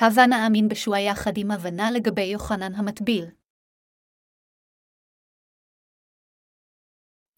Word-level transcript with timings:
הווה 0.00 0.26
נאמין 0.26 0.68
בשועה 0.68 1.00
יחד 1.00 1.32
עם 1.36 1.50
הבנה 1.50 1.90
לגבי 1.90 2.22
יוחנן 2.22 2.74
המטביל. 2.74 3.24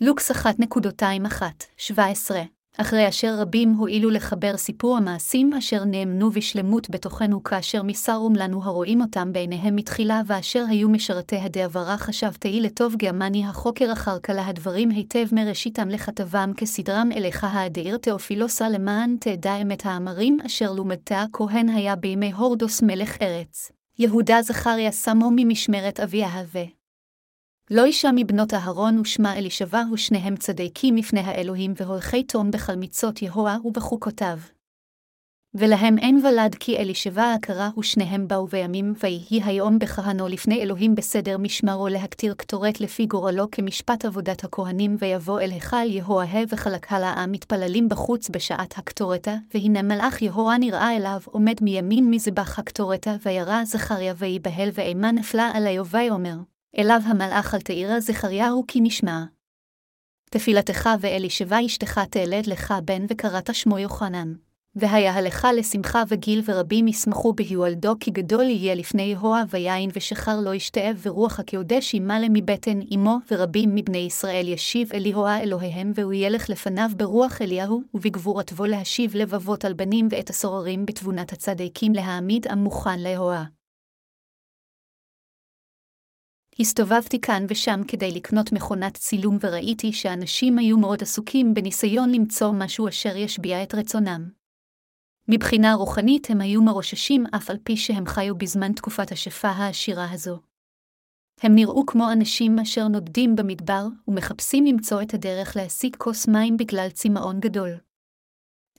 לוקס 0.00 0.30
1.21-17 0.30 2.59
אחרי 2.78 3.08
אשר 3.08 3.34
רבים 3.38 3.72
הואילו 3.72 4.10
לחבר 4.10 4.56
סיפור 4.56 4.96
המעשים 4.96 5.52
אשר 5.52 5.84
נאמנו 5.84 6.30
בשלמות 6.30 6.90
בתוכנו 6.90 7.42
כאשר 7.42 7.82
מסרום 7.82 8.36
לנו 8.36 8.64
הרואים 8.64 9.00
אותם 9.00 9.32
בעיניהם 9.32 9.76
מתחילה 9.76 10.20
ואשר 10.26 10.64
היו 10.68 10.88
משרתי 10.88 11.36
הדעברה 11.36 11.96
חשבתי 11.96 12.60
לטוב 12.60 12.96
גרמני 12.96 13.46
החוקר 13.46 13.92
אחר 13.92 14.18
כלה 14.18 14.46
הדברים 14.46 14.90
היטב 14.90 15.26
מראשיתם 15.32 15.88
לכתבם 15.88 16.52
כסדרם 16.56 17.08
אליך 17.16 17.44
האדיר 17.44 17.96
תאופילוסה 17.96 18.68
למען 18.68 19.16
תדע 19.20 19.56
אמת 19.56 19.86
האמרים 19.86 20.38
אשר 20.46 20.72
לומדתה 20.72 21.24
כהן 21.32 21.68
היה 21.68 21.96
בימי 21.96 22.32
הורדוס 22.32 22.82
מלך 22.82 23.22
ארץ. 23.22 23.72
יהודה 23.98 24.42
זכריה 24.42 24.92
שמו 24.92 25.30
ממשמרת 25.36 26.00
אביה 26.00 26.28
הווה. 26.28 26.79
לא 27.72 27.84
אישה 27.84 28.10
מבנות 28.14 28.54
אהרון 28.54 28.98
ושמה 28.98 29.38
אלישבע 29.38 29.82
ושניהם 29.92 30.36
צדיקים 30.36 30.96
לפני 30.96 31.20
האלוהים 31.20 31.72
והולכי 31.76 32.22
תום 32.22 32.50
בחלמיצות 32.50 33.22
יהוה 33.22 33.56
ובחוקותיו. 33.64 34.38
ולהם 35.54 35.98
אין 35.98 36.20
ולד 36.26 36.54
כי 36.54 36.76
אלישבע 36.76 37.34
עקרה 37.34 37.70
ושניהם 37.78 38.28
באו 38.28 38.46
בימים 38.46 38.94
ויהי 39.02 39.42
היום 39.44 39.78
בכהנו 39.78 40.28
לפני 40.28 40.62
אלוהים 40.62 40.94
בסדר 40.94 41.38
משמרו 41.38 41.88
להקטיר 41.88 42.34
קטורת 42.34 42.80
לפי 42.80 43.06
גורלו 43.06 43.50
כמשפט 43.50 44.04
עבודת 44.04 44.44
הכהנים 44.44 44.96
ויבוא 44.98 45.40
אל 45.40 45.50
היכל 45.50 45.86
יהוה 45.86 46.26
וחלק 46.48 46.92
העם 46.92 47.32
מתפללים 47.32 47.88
בחוץ 47.88 48.28
בשעת 48.30 48.78
הקטורתה, 48.78 49.34
והנה 49.54 49.82
מלאך 49.82 50.22
יהוה 50.22 50.58
נראה 50.58 50.96
אליו 50.96 51.20
עומד 51.24 51.56
מימין 51.62 52.10
מזבח 52.10 52.58
הקטורתה 52.58 53.16
וירא 53.24 53.64
זכריה 53.64 54.14
ויבהל 54.18 54.68
ואימה 54.72 55.12
נפלה 55.12 55.50
עליו 55.54 55.86
ויאמר 55.86 56.36
אליו 56.78 57.00
המלאך 57.04 57.54
אל 57.54 57.60
תאירה 57.60 58.00
זכריהו 58.00 58.64
כי 58.68 58.80
נשמע. 58.80 59.24
תפילתך 60.30 60.88
ואלישבע 61.00 61.66
אשתך 61.66 62.00
תלד 62.10 62.46
לך 62.46 62.74
בן 62.84 63.04
וקראת 63.08 63.54
שמו 63.54 63.78
יוחנן. 63.78 64.32
והיה 64.76 65.14
הלכה 65.14 65.52
לשמחה 65.52 66.02
וגיל 66.08 66.42
ורבים 66.44 66.88
ישמחו 66.88 67.32
בהיוולדו 67.32 67.94
כי 68.00 68.10
גדול 68.10 68.44
יהיה 68.44 68.74
לפני 68.74 69.02
יהוה 69.02 69.42
ויין 69.50 69.90
ושחר 69.94 70.40
לא 70.40 70.54
ישתאב 70.54 71.00
ורוח 71.02 71.40
הקודש 71.40 71.94
ימלא 71.94 72.26
מבטן 72.30 72.80
אמו 72.94 73.18
ורבים 73.30 73.74
מבני 73.74 73.98
ישראל 73.98 74.48
ישיב 74.48 74.92
אל 74.94 75.06
יהוה 75.06 75.40
אלוהיהם 75.40 75.92
והוא 75.94 76.12
ילך 76.12 76.50
לפניו 76.50 76.90
ברוח 76.96 77.42
אליהו 77.42 77.82
ובגבורתו 77.94 78.66
להשיב 78.66 79.16
לבבות 79.16 79.64
על 79.64 79.72
בנים 79.72 80.08
ואת 80.10 80.30
הסוררים 80.30 80.86
בתבונת 80.86 81.32
הצדיקים 81.32 81.92
להעמיד 81.92 82.46
עם 82.50 82.58
מוכן 82.58 82.98
ליהוה. 82.98 83.44
הסתובבתי 86.60 87.20
כאן 87.20 87.44
ושם 87.48 87.80
כדי 87.88 88.10
לקנות 88.10 88.52
מכונת 88.52 88.96
צילום 88.96 89.38
וראיתי 89.40 89.92
שאנשים 89.92 90.58
היו 90.58 90.78
מאוד 90.78 91.02
עסוקים 91.02 91.54
בניסיון 91.54 92.10
למצוא 92.12 92.52
משהו 92.52 92.88
אשר 92.88 93.16
ישביע 93.16 93.62
את 93.62 93.74
רצונם. 93.74 94.28
מבחינה 95.28 95.74
רוחנית 95.74 96.30
הם 96.30 96.40
היו 96.40 96.62
מרוששים 96.62 97.24
אף 97.36 97.50
על 97.50 97.56
פי 97.64 97.76
שהם 97.76 98.06
חיו 98.06 98.38
בזמן 98.38 98.72
תקופת 98.72 99.12
השפע 99.12 99.48
העשירה 99.48 100.10
הזו. 100.12 100.40
הם 101.42 101.54
נראו 101.54 101.86
כמו 101.86 102.12
אנשים 102.12 102.58
אשר 102.58 102.88
נודדים 102.88 103.36
במדבר 103.36 103.86
ומחפשים 104.08 104.64
למצוא 104.64 105.02
את 105.02 105.14
הדרך 105.14 105.56
להשיג 105.56 105.96
כוס 105.96 106.28
מים 106.28 106.56
בגלל 106.56 106.88
צמאון 106.90 107.40
גדול. 107.40 107.89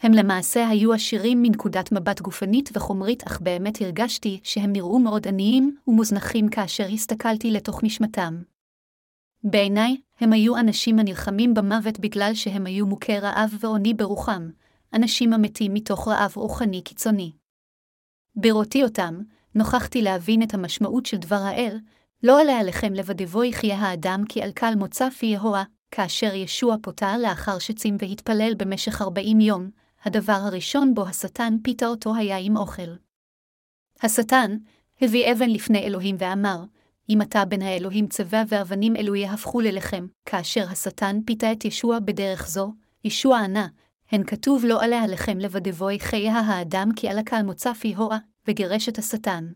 הם 0.02 0.14
למעשה 0.14 0.68
היו 0.68 0.94
עשירים 0.94 1.42
מנקודת 1.42 1.92
מבט 1.92 2.22
גופנית 2.22 2.70
וחומרית, 2.74 3.24
אך 3.28 3.42
באמת 3.42 3.82
הרגשתי 3.82 4.40
שהם 4.44 4.74
נראו 4.74 5.00
מאוד 5.00 5.28
עניים 5.28 5.78
ומוזנחים 5.88 6.50
כאשר 6.50 6.88
הסתכלתי 6.94 7.52
לתוך 7.52 7.84
נשמתם. 7.84 8.42
בעיניי, 9.44 9.98
הם 10.20 10.34
היו 10.34 10.58
אנשים 10.58 11.00
הנלחמים 11.00 11.54
במוות 11.54 12.00
בגלל 12.00 12.32
שהם 12.34 12.66
היו 12.66 12.88
מוכי 12.88 13.20
רעב 13.20 13.54
ועוני 13.60 13.94
ברוחם, 13.94 14.50
אנשים 14.94 15.34
המתים 15.34 15.73
מתוך 15.73 16.08
רעב 16.08 16.34
רוחני 16.36 16.82
קיצוני. 16.82 17.32
בראותי 18.36 18.84
אותם, 18.84 19.22
נוכחתי 19.56 20.02
להבין 20.02 20.44
את 20.44 20.54
המשמעות 20.54 21.06
של 21.06 21.17
דבר 21.17 21.36
האל, 21.36 21.78
לא 22.23 22.42
עליה 22.42 22.60
עליכם 22.60 22.94
לבדבו 22.94 23.44
יחיה 23.44 23.76
האדם 23.76 24.23
כי 24.30 24.42
על 24.42 24.52
קל 24.52 24.73
מוצא 24.78 25.10
פי 25.10 25.26
יהוה, 25.26 25.64
כאשר 25.92 26.36
ישוע 26.36 26.76
פוטר 26.82 27.17
לאחר 27.17 27.60
שצים 27.60 27.98
והתפלל 28.00 28.54
במשך 28.58 29.02
ארבעים 29.02 29.40
יום, 29.40 29.80
הדבר 30.04 30.34
הראשון 30.34 30.94
בו 30.94 31.08
השטן 31.08 31.54
פיתה 31.64 31.88
אותו 31.88 32.16
היה 32.16 32.38
עם 32.38 32.58
אוכל. 32.58 32.95
השטן 34.02 34.58
הביא 35.02 35.32
אבן 35.32 35.50
לפני 35.50 35.80
אלוהים 35.80 36.16
ואמר, 36.20 36.64
אם 37.10 37.22
אתה 37.22 37.45
בן 37.45 37.62
האלוהים 37.62 38.08
צבע 38.08 38.44
ואבנים 38.48 38.95
אלו 38.95 39.16
יהפכו 39.16 39.61
ללחם, 39.61 40.08
כאשר 40.26 40.66
השטן 40.70 41.20
פיתה 41.26 41.52
את 41.52 41.66
ישוע 41.66 42.00
בדרך 42.00 42.48
זו, 42.48 42.73
ישוע 43.04 43.40
ענה, 43.40 43.67
הן 44.11 44.23
כתוב 44.23 44.66
לא 44.66 44.84
עליה 44.84 45.08
לחם 45.08 45.38
לבדבוי 45.38 46.00
חייה 46.00 46.40
האדם 46.40 46.90
כי 46.95 47.10
על 47.10 47.17
הקל 47.17 47.42
מוצא 47.42 47.73
פי 47.73 47.95
הורה, 47.95 48.17
וגירש 48.48 48.90
את 48.90 48.98
השטן. 48.98 49.52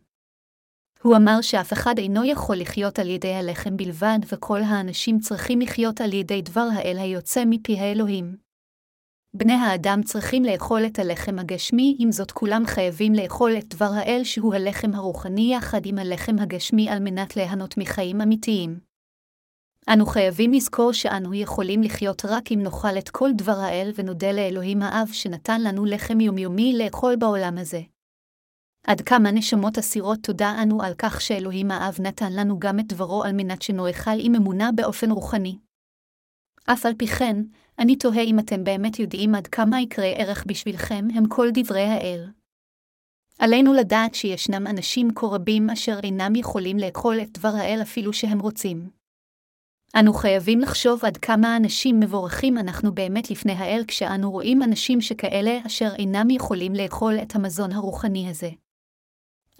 הוא 1.01 1.15
אמר 1.15 1.41
שאף 1.41 1.73
אחד 1.73 1.97
אינו 1.97 2.23
יכול 2.23 2.55
לחיות 2.55 2.99
על 2.99 3.09
ידי 3.09 3.33
הלחם 3.33 3.77
בלבד, 3.77 4.19
וכל 4.31 4.61
האנשים 4.61 5.19
צריכים 5.19 5.61
לחיות 5.61 6.01
על 6.01 6.13
ידי 6.13 6.41
דבר 6.41 6.67
האל 6.73 6.97
היוצא 6.97 7.43
מפי 7.45 7.79
האלוהים. 7.79 8.44
בני 9.37 9.53
האדם 9.53 10.01
צריכים 10.03 10.43
לאכול 10.43 10.85
את 10.85 10.99
הלחם 10.99 11.39
הגשמי, 11.39 11.95
עם 11.99 12.11
זאת 12.11 12.31
כולם 12.31 12.65
חייבים 12.65 13.13
לאכול 13.13 13.51
את 13.57 13.67
דבר 13.67 13.89
האל 13.93 14.21
שהוא 14.23 14.55
הלחם 14.55 14.93
הרוחני 14.93 15.53
יחד 15.55 15.85
עם 15.85 15.97
הלחם 15.97 16.39
הגשמי 16.39 16.89
על 16.89 16.99
מנת 16.99 17.35
ליהנות 17.35 17.77
מחיים 17.77 18.21
אמיתיים. 18.21 18.79
אנו 19.93 20.05
חייבים 20.05 20.53
לזכור 20.53 20.93
שאנו 20.93 21.33
יכולים 21.33 21.83
לחיות 21.83 22.25
רק 22.25 22.51
אם 22.51 22.59
נאכל 22.63 22.97
את 22.97 23.09
כל 23.09 23.29
דבר 23.35 23.59
האל 23.59 23.91
ונודה 23.95 24.31
לאלוהים 24.31 24.81
האב 24.81 25.07
שנתן 25.11 25.61
לנו 25.61 25.85
לחם 25.85 26.19
יומיומי 26.19 26.77
לאכול 26.77 27.15
בעולם 27.15 27.57
הזה. 27.57 27.81
עד 28.87 29.01
כמה 29.01 29.31
נשמות 29.31 29.77
אסירות 29.77 30.19
תודה 30.23 30.55
אנו 30.63 30.81
על 30.81 30.93
כך 30.97 31.21
שאלוהים 31.21 31.71
האב 31.71 31.97
נתן 31.99 32.33
לנו 32.33 32.59
גם 32.59 32.79
את 32.79 32.87
דברו 32.87 33.23
על 33.23 33.31
מנת 33.33 33.61
שנאכל 33.61 34.19
עם 34.19 34.35
אמונה 34.35 34.71
באופן 34.71 35.11
רוחני. 35.11 35.57
אף 36.65 36.85
על 36.85 36.93
פי 36.97 37.07
כן, 37.07 37.37
אני 37.79 37.95
תוהה 37.95 38.21
אם 38.21 38.39
אתם 38.39 38.63
באמת 38.63 38.99
יודעים 38.99 39.35
עד 39.35 39.47
כמה 39.47 39.81
יקרי 39.81 40.13
ערך 40.17 40.43
בשבילכם 40.47 41.07
הם 41.15 41.27
כל 41.27 41.47
דברי 41.53 41.81
האל. 41.83 42.29
עלינו 43.39 43.73
לדעת 43.73 44.15
שישנם 44.15 44.67
אנשים 44.67 45.07
כה 45.15 45.27
רבים 45.27 45.69
אשר 45.69 45.99
אינם 46.03 46.35
יכולים 46.35 46.77
לאכול 46.77 47.21
את 47.21 47.37
דבר 47.37 47.51
האל 47.55 47.79
אפילו 47.81 48.13
שהם 48.13 48.39
רוצים. 48.39 48.89
אנו 49.99 50.13
חייבים 50.13 50.59
לחשוב 50.59 51.05
עד 51.05 51.17
כמה 51.17 51.57
אנשים 51.57 51.99
מבורכים 51.99 52.57
אנחנו 52.57 52.95
באמת 52.95 53.31
לפני 53.31 53.53
האל 53.53 53.83
כשאנו 53.87 54.31
רואים 54.31 54.63
אנשים 54.63 55.01
שכאלה 55.01 55.59
אשר 55.65 55.89
אינם 55.97 56.29
יכולים 56.29 56.73
לאכול 56.73 57.13
את 57.21 57.35
המזון 57.35 57.71
הרוחני 57.71 58.29
הזה. 58.29 58.49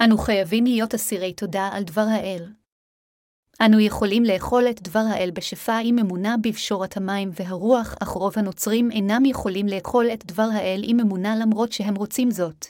אנו 0.02 0.18
חייבים 0.18 0.66
להיות 0.66 0.94
אסירי 0.94 1.34
תודה 1.34 1.70
על 1.74 1.84
דבר 1.84 2.06
האל. 2.10 2.46
אנו 3.62 3.80
יכולים 3.80 4.24
לאכול 4.24 4.64
את 4.70 4.82
דבר 4.82 5.04
האל 5.10 5.32
בשפע 5.34 5.80
עם 5.84 6.00
אמונה 6.00 6.36
בפשורת 6.42 6.98
המים 6.98 7.30
והרוח, 7.34 7.96
אך 8.04 8.08
רוב 8.08 8.34
הנוצרים 8.36 8.92
אינם 8.92 9.26
יכולים 9.26 9.68
לאכול 9.68 10.06
את 10.14 10.26
דבר 10.26 10.48
האל 10.54 10.82
עם 10.84 11.00
אמונה 11.00 11.36
למרות 11.36 11.72
שהם 11.72 11.96
רוצים 11.96 12.32
זאת. 12.32 12.66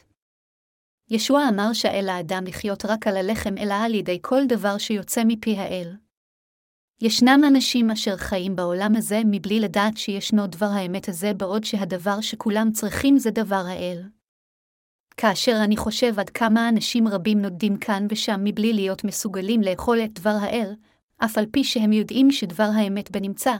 ישוע 1.10 1.50
אמר 1.50 1.74
שאל 1.74 2.10
האדם 2.10 2.44
לחיות 2.48 2.86
רק 2.86 3.08
על 3.08 3.18
הלחם, 3.18 3.58
אלא 3.58 3.74
על 3.74 3.94
ידי 3.94 4.20
כל 4.22 4.42
דבר 4.48 4.78
שיוצא 4.78 5.22
מפי 5.26 5.58
האל. 5.58 5.96
ישנם 7.02 7.42
אנשים 7.48 7.92
אשר 7.92 8.18
חיים 8.18 8.56
בעולם 8.56 8.96
הזה 8.96 9.22
מבלי 9.26 9.60
לדעת 9.60 9.98
שישנו 9.98 10.48
דבר 10.48 10.66
האמת 10.66 11.10
הזה, 11.10 11.34
בעוד 11.34 11.64
שהדבר 11.64 12.22
שכולם 12.22 12.72
צריכים 12.72 13.18
זה 13.18 13.32
דבר 13.32 13.64
האל. 13.68 14.04
כאשר 15.18 15.60
אני 15.64 15.78
חושב 15.78 16.20
עד 16.20 16.30
כמה 16.30 16.70
אנשים 16.70 17.08
רבים 17.08 17.42
נודדים 17.42 17.78
כאן 17.78 18.08
ושם 18.10 18.42
מבלי 18.44 18.74
להיות 18.74 19.04
מסוגלים 19.04 19.62
לאכול 19.62 20.00
את 20.04 20.20
דבר 20.20 20.38
האל, 20.42 20.76
אף 21.18 21.38
על 21.38 21.46
פי 21.52 21.64
שהם 21.64 21.94
יודעים 21.94 22.32
שדבר 22.32 22.70
האמת 22.76 23.12
בנמצא, 23.12 23.56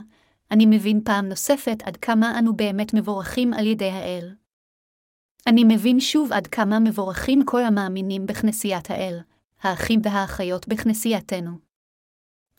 אני 0.50 0.66
מבין 0.66 1.00
פעם 1.04 1.28
נוספת 1.28 1.82
עד 1.84 1.96
כמה 1.96 2.38
אנו 2.38 2.56
באמת 2.56 2.94
מבורכים 2.94 3.52
על 3.52 3.66
ידי 3.66 3.90
האל. 3.90 4.34
אני 5.46 5.64
מבין 5.64 6.00
שוב 6.00 6.32
עד 6.32 6.46
כמה 6.46 6.78
מבורכים 6.78 7.44
כל 7.44 7.64
המאמינים 7.64 8.26
בכנסיית 8.26 8.90
האל, 8.90 9.18
האחים 9.62 10.00
והאחיות 10.02 10.68
בכנסייתנו. 10.68 11.50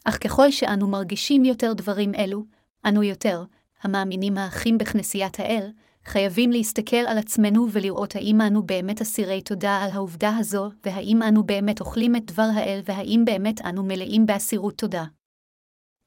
אך 0.04 0.18
ככל 0.24 0.52
שאנו 0.52 0.88
מרגישים 0.88 1.46
יותר 1.46 1.74
דברים 1.74 2.16
אלו, 2.16 2.46
אנו 2.86 3.04
יותר, 3.04 3.44
המאמינים 3.82 4.38
האחים 4.38 4.78
בכנסיית 4.78 5.40
האל, 5.40 5.72
חייבים 6.08 6.52
להסתכל 6.52 6.96
על 6.96 7.18
עצמנו 7.18 7.68
ולראות 7.72 8.16
האם 8.16 8.42
אנו 8.42 8.64
באמת 8.64 9.02
אסירי 9.02 9.42
תודה 9.42 9.78
על 9.84 9.90
העובדה 9.94 10.38
הזו, 10.38 10.70
והאם 10.86 11.24
אנו 11.24 11.44
באמת 11.44 11.80
אוכלים 11.80 12.16
את 12.16 12.26
דבר 12.26 12.50
האל, 12.56 12.80
והאם 12.86 13.24
באמת 13.26 13.62
אנו 13.66 13.84
מלאים 13.84 14.26
באסירות 14.26 14.78
תודה. 14.78 15.04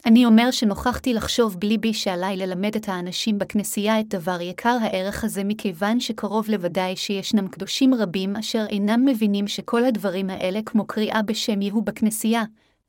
אני 0.07 0.27
אומר 0.27 0.51
שנוכחתי 0.51 1.15
לחשוב 1.15 1.57
בליבי 1.59 1.95
שעליי 1.95 2.37
ללמד 2.37 2.77
את 2.77 2.89
האנשים 2.89 3.39
בכנסייה 3.39 4.01
את 4.01 4.09
דבר 4.09 4.41
יקר 4.41 4.77
הערך 4.81 5.25
הזה 5.25 5.45
מכיוון 5.45 6.01
שקרוב 6.01 6.51
לוודאי 6.51 6.97
שישנם 6.97 7.49
קדושים 7.49 7.95
רבים 7.95 8.37
אשר 8.37 8.67
אינם 8.69 9.05
מבינים 9.05 9.49
שכל 9.49 9.85
הדברים 9.85 10.31
האלה 10.31 10.61
כמו 10.67 10.87
קריאה 10.87 11.23
בשם 11.23 11.63
יהוא 11.63 11.83
בכנסייה, 11.83 12.43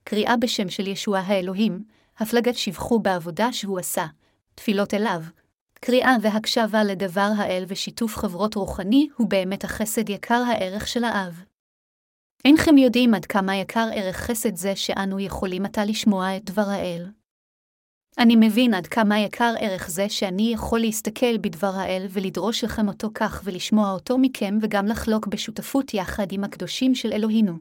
קריאה 0.03 0.37
בשם 0.37 0.69
של 0.69 0.87
ישוע 0.87 1.19
האלוהים, 1.19 1.83
הפלגת 2.19 2.55
שבחו 2.55 2.99
בעבודה 2.99 3.53
שהוא 3.53 3.79
עשה, 3.79 4.05
תפילות 4.55 4.93
אליו, 4.93 5.21
קריאה 5.85 6.15
והקשבה 6.21 6.83
לדבר 6.83 7.29
האל 7.37 7.63
ושיתוף 7.67 8.15
חברות 8.15 8.55
רוחני 8.55 9.07
הוא 9.17 9.29
באמת 9.29 9.63
החסד 9.63 10.09
יקר 10.09 10.43
הערך 10.47 10.87
של 10.87 11.03
האב. 11.03 11.43
אינכם 12.45 12.77
יודעים 12.77 13.13
עד 13.13 13.25
כמה 13.25 13.55
יקר 13.55 13.87
ערך 13.95 14.15
חסד 14.15 14.55
זה 14.55 14.75
שאנו 14.75 15.19
יכולים 15.19 15.65
עתה 15.65 15.85
לשמוע 15.85 16.37
את 16.37 16.45
דבר 16.45 16.69
האל. 16.69 17.05
אני 18.17 18.35
מבין 18.35 18.73
עד 18.73 18.87
כמה 18.87 19.19
יקר 19.19 19.53
ערך 19.59 19.89
זה 19.89 20.09
שאני 20.09 20.51
יכול 20.53 20.79
להסתכל 20.79 21.37
בדבר 21.37 21.71
האל 21.75 22.05
ולדרוש 22.09 22.63
לכם 22.63 22.87
אותו 22.87 23.09
כך 23.13 23.41
ולשמוע 23.43 23.91
אותו 23.91 24.17
מכם 24.17 24.57
וגם 24.61 24.85
לחלוק 24.85 25.27
בשותפות 25.27 25.93
יחד 25.93 26.31
עם 26.31 26.43
הקדושים 26.43 26.95
של 26.95 27.13
אלוהינו. 27.13 27.53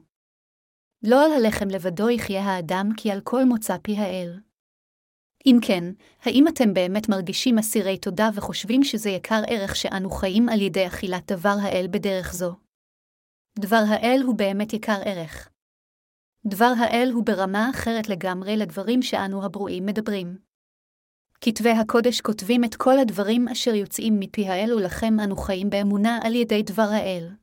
לא 1.03 1.25
על 1.25 1.31
הלחם 1.31 1.67
לבדו 1.67 2.09
יחיה 2.09 2.43
האדם 2.43 2.89
כי 2.97 3.11
על 3.11 3.21
כל 3.21 3.45
מוצא 3.45 3.77
פי 3.81 3.97
האל. 3.97 4.39
אם 5.45 5.57
כן, 5.61 5.83
האם 6.21 6.47
אתם 6.47 6.73
באמת 6.73 7.09
מרגישים 7.09 7.57
אסירי 7.57 7.97
תודה 7.97 8.29
וחושבים 8.35 8.83
שזה 8.83 9.09
יקר 9.09 9.41
ערך 9.47 9.75
שאנו 9.75 10.09
חיים 10.09 10.49
על 10.49 10.61
ידי 10.61 10.87
אכילת 10.87 11.31
דבר 11.31 11.55
האל 11.61 11.87
בדרך 11.91 12.33
זו? 12.33 12.55
דבר 13.59 13.83
האל 13.87 14.21
הוא 14.25 14.35
באמת 14.35 14.73
יקר 14.73 14.97
ערך. 15.05 15.49
דבר 16.45 16.73
האל 16.77 17.09
הוא 17.13 17.25
ברמה 17.25 17.69
אחרת 17.69 18.09
לגמרי 18.09 18.57
לדברים 18.57 19.01
שאנו 19.01 19.45
הברואים 19.45 19.85
מדברים. 19.85 20.37
כתבי 21.41 21.69
הקודש 21.69 22.21
כותבים 22.21 22.63
את 22.63 22.75
כל 22.75 22.99
הדברים 22.99 23.47
אשר 23.47 23.75
יוצאים 23.75 24.19
מפי 24.19 24.47
האל 24.47 24.73
ולכם 24.73 25.19
אנו 25.23 25.35
חיים 25.35 25.69
באמונה 25.69 26.19
על 26.23 26.35
ידי 26.35 26.63
דבר 26.63 26.87
האל. 26.91 27.40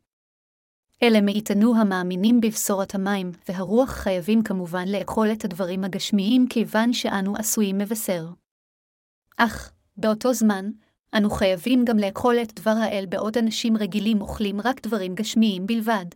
אלה 1.03 1.21
מאיתנו 1.21 1.77
המאמינים 1.77 2.41
בבשורת 2.41 2.95
המים, 2.95 3.33
והרוח 3.49 3.91
חייבים 3.91 4.43
כמובן 4.43 4.89
לאכול 4.89 5.33
את 5.33 5.45
הדברים 5.45 5.85
הגשמיים 5.85 6.47
כיוון 6.51 6.93
שאנו 6.93 7.37
עשויים 7.37 7.79
מבשר. 7.79 8.27
אך, 9.37 9.73
באותו 9.97 10.35
זמן, 10.35 10.71
אנו 11.17 11.31
חייבים 11.31 11.85
גם 11.85 11.99
לאכול 11.99 12.37
את 12.43 12.61
דבר 12.61 12.75
האל 12.83 13.07
בעוד 13.09 13.39
אנשים 13.39 13.77
רגילים 13.77 14.21
אוכלים 14.21 14.61
רק 14.61 14.87
דברים 14.87 15.15
גשמיים 15.15 15.67
בלבד. 15.67 16.07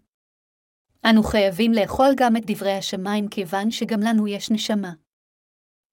אנו 1.10 1.22
חייבים 1.22 1.72
לאכול 1.72 2.08
גם 2.16 2.36
את 2.36 2.42
דברי 2.46 2.72
השמיים 2.72 3.28
כיוון 3.28 3.70
שגם 3.70 4.00
לנו 4.00 4.28
יש 4.28 4.50
נשמה. 4.50 4.92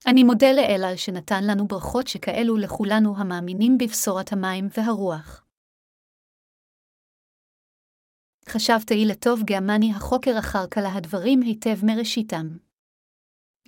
אני 0.07 0.23
מודה 0.23 0.51
לאל 0.51 0.83
על 0.83 0.95
שנתן 0.95 1.43
לנו 1.43 1.67
ברכות 1.67 2.07
שכאלו 2.07 2.57
לכולנו 2.57 3.17
המאמינים 3.17 3.77
בבשורת 3.77 4.33
המים 4.33 4.67
והרוח. 4.77 5.48
חשבתי 8.49 9.05
לטוב 9.05 9.43
גם 9.43 9.62
אני 9.62 9.91
החוקר 9.95 10.39
אחר 10.39 10.67
כל 10.67 10.93
הדברים 10.95 11.41
היטב 11.41 11.85
מראשיתם. 11.85 12.47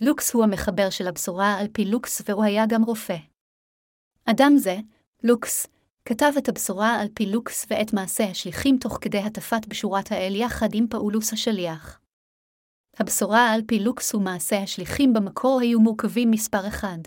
לוקס 0.02 0.34
הוא 0.34 0.44
המחבר 0.44 0.90
של 0.90 1.08
הבשורה 1.08 1.58
על 1.60 1.68
פי 1.74 1.86
לוקס 1.86 2.22
והוא 2.26 2.44
היה 2.44 2.64
גם 2.70 2.84
רופא. 2.84 3.18
אדם 4.26 4.54
זה, 4.58 4.76
לוקס, 5.24 5.68
כתב 6.06 6.32
את 6.38 6.50
הבשורה 6.50 7.02
על 7.02 7.08
פי 7.14 7.26
לוקס 7.26 7.66
ואת 7.70 7.94
מעשה 7.94 8.24
השליחים 8.24 8.78
תוך 8.78 8.98
כדי 9.02 9.18
הטפת 9.18 9.68
בשורת 9.68 10.12
האל 10.12 10.36
יחד 10.36 10.70
עם 10.74 10.88
פאולוס 10.88 11.34
השליח. 11.34 12.00
הבשורה 13.00 13.52
על 13.54 13.62
פי 13.68 13.80
לוקס 13.80 14.16
ומעשה 14.16 14.64
השליחים 14.64 15.14
במקור 15.14 15.60
היו 15.62 15.80
מורכבים 15.80 16.32
מספר 16.32 16.68
אחד. 16.68 17.00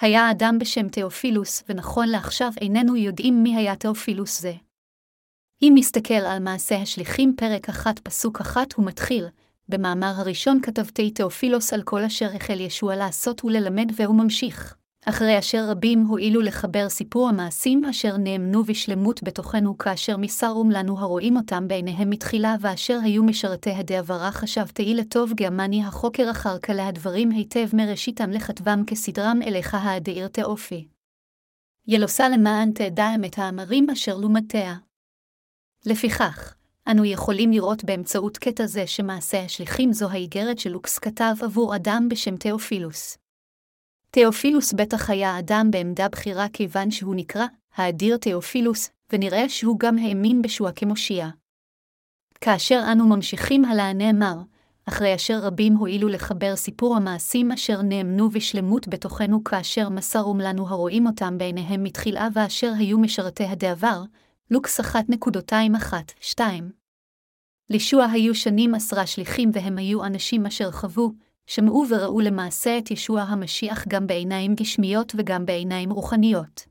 היה 0.00 0.30
אדם 0.30 0.58
בשם 0.60 0.88
תאופילוס, 0.88 1.62
ונכון 1.68 2.08
לעכשיו 2.08 2.50
איננו 2.60 2.96
יודעים 2.96 3.42
מי 3.42 3.56
היה 3.56 3.76
תאופילוס 3.76 4.40
זה. 4.40 4.67
אם 5.62 5.72
נסתכל 5.76 6.14
על 6.14 6.38
מעשה 6.38 6.76
השליחים 6.76 7.34
פרק 7.36 7.68
אחת 7.68 7.98
פסוק 7.98 8.40
אחת 8.40 8.72
הוא 8.72 8.86
מתחיל, 8.86 9.26
במאמר 9.68 10.12
הראשון 10.16 10.60
כתבתי 10.62 11.10
תאופילוס 11.10 11.72
על 11.72 11.82
כל 11.82 12.04
אשר 12.04 12.28
החל 12.34 12.60
ישוע 12.60 12.96
לעשות 12.96 13.44
וללמד 13.44 13.92
והוא 13.96 14.16
ממשיך. 14.16 14.74
אחרי 15.06 15.38
אשר 15.38 15.64
רבים 15.68 16.06
הואילו 16.06 16.40
לחבר 16.40 16.88
סיפור 16.88 17.28
המעשים 17.28 17.84
אשר 17.84 18.16
נאמנו 18.16 18.64
בשלמות 18.64 19.22
בתוכנו 19.22 19.78
כאשר 19.78 20.16
מסרום 20.16 20.70
לנו 20.70 20.98
הרואים 20.98 21.36
אותם 21.36 21.68
בעיניהם 21.68 22.10
מתחילה 22.10 22.56
ואשר 22.60 22.98
היו 23.04 23.24
משרתי 23.24 23.70
הדעברה 23.70 24.32
חשבתי 24.32 24.94
לטוב 24.94 25.32
גרמני 25.34 25.84
החוקר 25.84 26.30
אחר 26.30 26.58
כלה 26.58 26.88
הדברים 26.88 27.30
היטב 27.30 27.68
מראשיתם 27.72 28.30
לכתבם 28.30 28.82
כסדרם 28.86 29.40
אליך 29.46 29.74
האדיר 29.74 30.28
תאופי. 30.28 30.88
ילוסה 31.86 32.28
למען 32.28 32.72
תדע 32.72 33.08
את 33.26 33.38
האמרים 33.38 33.90
אשר 33.90 34.16
לומדתיה. 34.16 34.87
לפיכך, 35.86 36.54
אנו 36.90 37.04
יכולים 37.04 37.50
לראות 37.50 37.84
באמצעות 37.84 38.38
קטע 38.38 38.66
זה 38.66 38.86
שמעשה 38.86 39.44
השליחים 39.44 39.92
זו 39.92 40.10
האיגרת 40.10 40.58
שלוקס 40.58 40.98
כתב 40.98 41.34
עבור 41.42 41.76
אדם 41.76 42.06
בשם 42.10 42.36
תאופילוס. 42.36 43.18
תאופילוס 44.10 44.72
בטח 44.72 45.10
היה 45.10 45.38
אדם 45.38 45.68
בעמדה 45.70 46.08
בכירה 46.08 46.46
כיוון 46.52 46.90
שהוא 46.90 47.14
נקרא 47.14 47.46
האדיר 47.74 48.16
תאופילוס, 48.16 48.90
ונראה 49.12 49.48
שהוא 49.48 49.78
גם 49.78 49.98
האמין 49.98 50.42
בשוע 50.42 50.72
כמושיע. 50.72 51.28
כאשר 52.40 52.82
אנו 52.92 53.06
ממשיכים 53.06 53.64
הלאה 53.64 53.92
נאמר, 53.92 54.36
אחרי 54.88 55.14
אשר 55.14 55.38
רבים 55.42 55.74
הואילו 55.76 56.08
לחבר 56.08 56.56
סיפור 56.56 56.96
המעשים 56.96 57.52
אשר 57.52 57.82
נאמנו 57.82 58.30
בשלמות 58.30 58.88
בתוכנו 58.88 59.44
כאשר 59.44 59.88
מסרום 59.88 60.40
לנו 60.40 60.68
הרואים 60.68 61.06
אותם 61.06 61.38
בעיניהם 61.38 61.82
מתחילה 61.82 62.28
ואשר 62.34 62.72
היו 62.78 62.98
משרתי 62.98 63.44
הדעבר, 63.44 64.02
לוקס 64.50 64.80
1.21-2. 64.80 66.40
לישוע 67.70 68.04
היו 68.04 68.34
שנים 68.34 68.74
עשרה 68.74 69.06
שליחים 69.06 69.50
והם 69.52 69.78
היו 69.78 70.04
אנשים 70.04 70.46
אשר 70.46 70.70
חוו, 70.70 71.12
שמעו 71.46 71.84
וראו 71.90 72.20
למעשה 72.20 72.78
את 72.78 72.90
ישוע 72.90 73.20
המשיח 73.20 73.84
גם 73.88 74.06
בעיניים 74.06 74.54
גשמיות 74.54 75.12
וגם 75.18 75.46
בעיניים 75.46 75.90
רוחניות. 75.90 76.66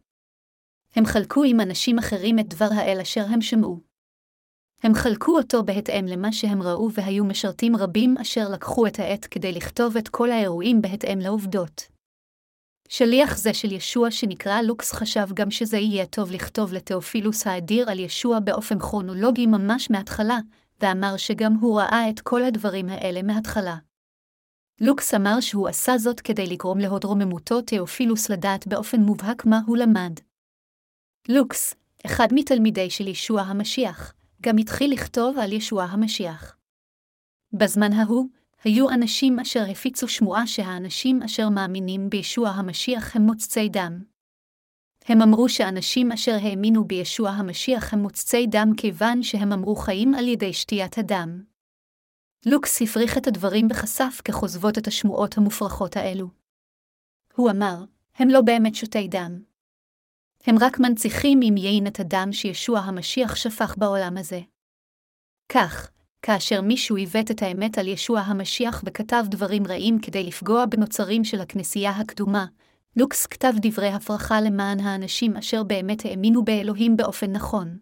הם 0.95 1.06
חלקו 1.06 1.44
עם 1.44 1.59
אנשים 1.59 2.00
אחרים 2.00 2.39
את 2.39 2.47
דבר 2.47 2.69
האל 2.71 2.97
אשר 3.01 3.25
הם 3.29 3.41
שמעו. 3.41 3.80
הם 4.83 4.94
חלקו 4.94 5.38
אותו 5.38 5.63
בהתאם 5.63 6.06
למה 6.06 6.31
שהם 6.31 6.62
ראו 6.62 6.89
והיו 6.94 7.25
משרתים 7.25 7.75
רבים 7.75 8.15
אשר 8.21 8.50
לקחו 8.53 8.88
את 8.88 9.00
העת 9.00 9.25
כדי 9.25 9.51
לכתוב 9.51 9.97
את 9.97 10.07
כל 10.07 10.31
האירועים 10.31 10.81
בהתאם 10.81 11.19
לעובדות. 11.19 11.96
שליח 12.89 13.37
זה 13.37 13.53
של 13.53 13.71
ישוע 13.71 14.11
שנקרא 14.11 14.61
לוקס 14.61 14.93
חשב 14.93 15.27
גם 15.33 15.51
שזה 15.51 15.77
יהיה 15.77 16.05
טוב 16.05 16.31
לכתוב 16.31 16.73
לתאופילוס 16.73 17.47
האדיר 17.47 17.89
על 17.89 17.99
ישוע 17.99 18.39
באופן 18.39 18.79
כרונולוגי 18.79 19.45
ממש 19.45 19.91
מההתחלה, 19.91 20.39
ואמר 20.81 21.17
שגם 21.17 21.53
הוא 21.53 21.79
ראה 21.79 22.09
את 22.09 22.19
כל 22.19 22.44
הדברים 22.44 22.89
האלה 22.89 23.21
מההתחלה. 23.21 23.77
לוקס 24.81 25.13
אמר 25.13 25.39
שהוא 25.39 25.67
עשה 25.67 25.97
זאת 25.97 26.21
כדי 26.21 26.47
לגרום 26.47 26.79
להודרוממותו 26.79 27.61
תאופילוס 27.61 28.29
לדעת 28.29 28.67
באופן 28.67 29.01
מובהק 29.01 29.45
מה 29.45 29.59
הוא 29.65 29.77
למד. 29.77 30.19
לוקס, 31.29 31.75
אחד 32.06 32.27
מתלמידי 32.31 32.89
של 32.89 33.07
ישוע 33.07 33.41
המשיח, 33.41 34.13
גם 34.41 34.57
התחיל 34.57 34.94
לכתוב 34.94 35.37
על 35.37 35.53
ישוע 35.53 35.83
המשיח. 35.83 36.57
בזמן 37.53 37.94
ההוא, 37.94 38.27
היו 38.68 38.90
אנשים 38.90 39.40
אשר 39.40 39.64
הפיצו 39.71 40.07
שמועה 40.07 40.47
שהאנשים 40.47 41.24
אשר 41.24 41.50
מאמינים 41.50 42.09
בישוע 42.09 42.50
המשיח 42.50 43.16
הם 43.16 43.21
מוצצי 43.21 43.69
דם. 43.69 44.04
הם 45.06 45.21
אמרו 45.21 45.50
שאנשים 45.50 46.12
אשר 46.12 46.31
האמינו 46.42 46.86
בישוע 46.86 47.30
המשיח 47.30 47.94
הם 47.94 48.00
מוצצי 48.00 48.47
דם 48.47 48.69
כיוון 48.78 49.24
שהם 49.24 49.52
אמרו 49.52 49.76
חיים 49.76 50.14
על 50.14 50.28
ידי 50.28 50.54
שתיית 50.54 50.97
הדם. 50.97 51.44
לוקס 52.45 52.81
הפריך 52.81 53.18
את 53.18 53.28
הדברים 53.28 53.68
וחשף 53.69 54.21
כחוזבות 54.26 54.78
את 54.78 54.88
השמועות 54.88 55.38
המופרכות 55.38 55.95
האלו. 55.97 56.28
הוא 57.33 57.52
אמר, 57.52 57.83
הם 58.16 58.30
לא 58.30 58.42
באמת 58.42 58.76
שותי 58.76 59.07
דם. 59.07 59.44
הם 60.44 60.56
רק 60.62 60.80
מנציחים 60.80 61.40
עם 61.44 61.57
יין 61.57 61.88
את 61.88 62.00
הדם 62.00 62.30
שישוע 62.31 62.80
המשיח 62.80 63.36
שפך 63.36 63.78
בעולם 63.78 64.18
הזה. 64.18 64.40
כך, 65.52 65.92
כאשר 66.21 66.62
מישהו 66.62 66.95
עיוות 66.95 67.31
את 67.31 67.44
האמת 67.44 67.78
על 67.78 67.88
ישוע 67.88 68.19
המשיח 68.19 68.83
וכתב 68.86 69.26
דברים 69.28 69.68
רעים 69.68 70.00
כדי 70.00 70.24
לפגוע 70.24 70.66
בנוצרים 70.66 71.24
של 71.24 71.42
הכנסייה 71.42 71.92
הקדומה, 71.92 72.45
לוקס 72.95 73.26
כתב 73.26 73.54
דברי 73.62 73.90
הפרחה 73.90 74.42
למען 74.42 74.80
האנשים 74.80 75.38
אשר 75.38 75.64
באמת 75.64 76.06
האמינו 76.06 76.45
באלוהים 76.45 76.97
באופן 76.97 77.31
נכון. 77.31 77.78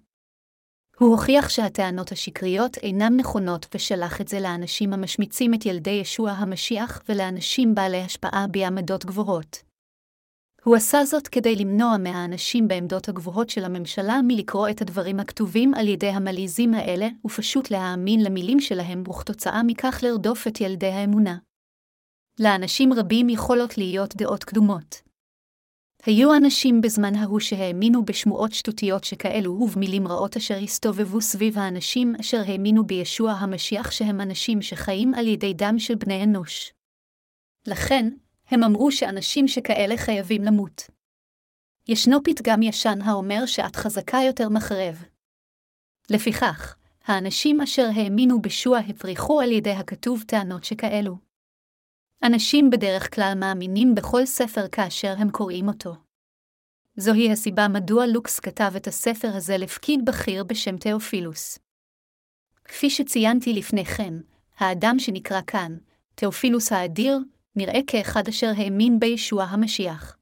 הוא 0.99 1.11
הוכיח 1.11 1.49
שהטענות 1.49 2.11
השקריות 2.11 2.77
אינן 2.77 3.17
נכונות 3.17 3.67
ושלח 3.75 4.21
את 4.21 4.27
זה 4.27 4.39
לאנשים 4.39 4.93
המשמיצים 4.93 5.53
את 5.53 5.65
ילדי 5.65 5.91
ישוע 5.91 6.31
המשיח 6.31 7.01
ולאנשים 7.09 7.75
בעלי 7.75 8.01
השפעה 8.01 8.45
בעמדות 8.51 9.05
גבוהות. 9.05 9.64
הוא 10.65 10.75
עשה 10.75 11.05
זאת 11.05 11.27
כדי 11.27 11.55
למנוע 11.55 11.97
מהאנשים 11.97 12.67
בעמדות 12.67 13.09
הגבוהות 13.09 13.49
של 13.49 13.63
הממשלה 13.63 14.19
מלקרוא 14.27 14.69
את 14.69 14.81
הדברים 14.81 15.19
הכתובים 15.19 15.73
על 15.73 15.87
ידי 15.87 16.07
המלעיזים 16.07 16.73
האלה, 16.73 17.07
ופשוט 17.25 17.71
להאמין 17.71 18.23
למילים 18.23 18.59
שלהם, 18.59 19.03
וכתוצאה 19.09 19.63
מכך 19.63 19.99
לרדוף 20.03 20.47
את 20.47 20.61
ילדי 20.61 20.87
האמונה. 20.87 21.37
לאנשים 22.39 22.93
רבים 22.93 23.29
יכולות 23.29 23.77
להיות 23.77 24.15
דעות 24.15 24.43
קדומות. 24.43 25.01
היו 26.05 26.35
אנשים 26.35 26.81
בזמן 26.81 27.15
ההוא 27.15 27.39
שהאמינו 27.39 28.05
בשמועות 28.05 28.51
שטותיות 28.51 29.03
שכאלו 29.03 29.51
ובמילים 29.51 30.07
רעות 30.07 30.37
אשר 30.37 30.57
הסתובבו 30.63 31.21
סביב 31.21 31.57
האנשים 31.57 32.15
אשר 32.19 32.41
האמינו 32.47 32.85
בישוע 32.85 33.31
המשיח 33.31 33.91
שהם 33.91 34.21
אנשים 34.21 34.61
שחיים 34.61 35.13
על 35.13 35.27
ידי 35.27 35.53
דם 35.53 35.75
של 35.79 35.95
בני 35.95 36.23
אנוש. 36.23 36.73
לכן, 37.67 38.09
הם 38.47 38.63
אמרו 38.63 38.91
שאנשים 38.91 39.47
שכאלה 39.47 39.97
חייבים 39.97 40.43
למות. 40.43 40.87
ישנו 41.87 42.23
פתגם 42.23 42.61
ישן 42.61 43.01
האומר 43.01 43.45
שאת 43.45 43.75
חזקה 43.75 44.17
יותר 44.27 44.49
מחרב. 44.49 45.03
לפיכך, 46.09 46.75
האנשים 47.05 47.61
אשר 47.61 47.87
האמינו 47.95 48.41
בשוע 48.41 48.77
הפריחו 48.79 49.41
על 49.41 49.51
ידי 49.51 49.71
הכתוב 49.71 50.23
טענות 50.27 50.63
שכאלו. 50.63 51.17
אנשים 52.23 52.69
בדרך 52.69 53.15
כלל 53.15 53.33
מאמינים 53.35 53.95
בכל 53.95 54.25
ספר 54.25 54.67
כאשר 54.67 55.13
הם 55.17 55.29
קוראים 55.31 55.67
אותו. 55.67 55.95
זוהי 56.97 57.31
הסיבה 57.31 57.67
מדוע 57.67 58.05
לוקס 58.07 58.39
כתב 58.39 58.71
את 58.77 58.87
הספר 58.87 59.35
הזה 59.35 59.57
לפקיד 59.57 60.05
בכיר 60.05 60.43
בשם 60.43 60.77
תאופילוס. 60.77 61.59
כפי 62.63 62.89
שציינתי 62.89 63.53
לפני 63.53 63.85
כן, 63.85 64.13
האדם 64.57 64.99
שנקרא 64.99 65.41
כאן, 65.47 65.77
תאופילוס 66.15 66.71
האדיר, 66.71 67.19
נראה 67.55 67.79
כאחד 67.87 68.27
אשר 68.27 68.51
האמין 68.57 68.99
בישוע 68.99 69.43
המשיח. 69.43 70.17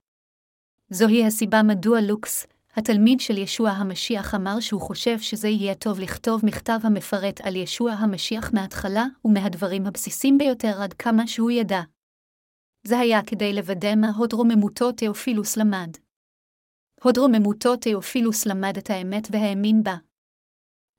זוהי 0.90 1.26
הסיבה 1.26 1.64
מדוע 1.64 2.02
לוקס, 2.02 2.48
התלמיד 2.76 3.20
של 3.20 3.38
ישוע 3.38 3.70
המשיח 3.70 4.36
אמר 4.36 4.60
שהוא 4.60 4.82
חושב 4.82 5.20
שזה 5.20 5.48
יהיה 5.48 5.76
טוב 5.76 6.00
לכתוב 6.00 6.46
מכתב 6.46 6.80
המפרט 6.84 7.42
על 7.42 7.56
ישוע 7.56 7.92
המשיח 7.92 8.54
מההתחלה 8.54 9.06
ומהדברים 9.26 9.86
הבסיסים 9.88 10.38
ביותר 10.38 10.82
עד 10.82 10.94
כמה 10.94 11.28
שהוא 11.28 11.52
ידע. 11.52 11.82
זה 12.88 13.00
היה 13.00 13.20
כדי 13.24 13.54
לוודא 13.54 13.96
מה 13.96 14.10
הוד 14.18 14.34
רוממותו 14.34 14.92
תאופילוס 14.92 15.58
למד. 15.58 15.98
הוד 17.04 17.18
רוממותו 17.18 17.76
תאופילוס 17.76 18.46
למד 18.46 18.78
את 18.78 18.90
האמת 18.90 19.28
והאמין 19.32 19.84
בה. 19.84 19.96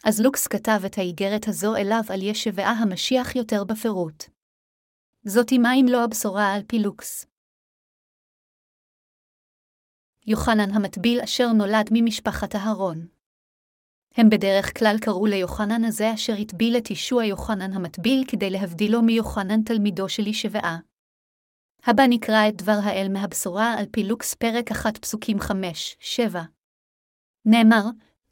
אז 0.05 0.21
לוקס 0.21 0.47
כתב 0.47 0.81
את 0.87 0.99
האיגרת 0.99 1.49
הזו 1.49 1.77
אליו 1.77 2.03
על 2.09 2.23
ישבעה 2.23 2.73
המשיח 2.73 3.37
יותר 3.37 3.65
בפירוט. 3.65 4.34
זאתי 5.27 5.59
מה 5.59 5.75
אם 5.75 5.87
לא 5.89 6.05
הבשורה 6.05 6.55
על 6.55 6.63
פי 6.69 6.79
לוקס. 6.79 7.27
יוחנן 10.27 10.71
המטביל 10.75 11.21
אשר 11.21 11.53
נולד 11.53 11.89
ממשפחת 11.93 12.55
אהרון. 12.55 13.07
הם 14.17 14.31
בדרך 14.31 14.79
כלל 14.79 14.97
קראו 15.01 15.27
ליוחנן 15.27 15.85
הזה 15.85 16.15
אשר 16.15 16.33
הטביל 16.41 16.77
את 16.77 16.91
ישוע 16.91 17.25
יוחנן 17.25 17.73
המטביל 17.73 18.25
כדי 18.29 18.51
להבדילו 18.51 19.03
מיוחנן 19.03 19.63
תלמידו 19.63 20.09
של 20.09 20.27
ישבעה. 20.27 20.79
הבא 21.85 22.03
נקרא 22.09 22.49
את 22.49 22.57
דבר 22.57 22.79
האל 22.85 23.09
מהבשורה 23.13 23.75
על 23.79 23.87
פי 23.93 24.05
לוקס 24.05 24.35
פרק 24.35 24.71
1 24.71 24.99
פסוקים 24.99 25.37
5-7. 25.39 26.37
נאמר, 27.45 27.85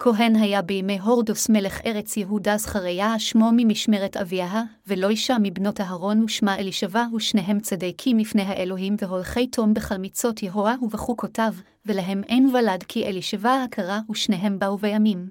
כהן 0.04 0.36
היה 0.36 0.62
בימי 0.62 0.98
הורדוס 0.98 1.48
מלך 1.48 1.80
ארץ 1.86 2.16
יהודה 2.16 2.56
זכריה 2.56 3.18
שמו 3.18 3.50
ממשמרת 3.56 4.16
אביה, 4.16 4.62
ולא 4.86 5.08
אישה 5.08 5.36
מבנות 5.42 5.80
אהרון 5.80 6.24
ושמה 6.24 6.58
אלישבע, 6.58 7.04
ושניהם 7.16 7.60
צדיקים 7.60 8.18
לפני 8.18 8.42
האלוהים 8.42 8.96
והולכי 8.98 9.46
תום 9.46 9.74
בחלמיצות 9.74 10.42
יהוה 10.42 10.74
ובחוקותיו, 10.82 11.54
ולהם 11.86 12.22
אין 12.24 12.54
ולד 12.54 12.82
כי 12.82 13.06
אלישבע 13.06 13.62
הכרה, 13.64 14.00
ושניהם 14.10 14.58
באו 14.58 14.78
בימים. 14.78 15.28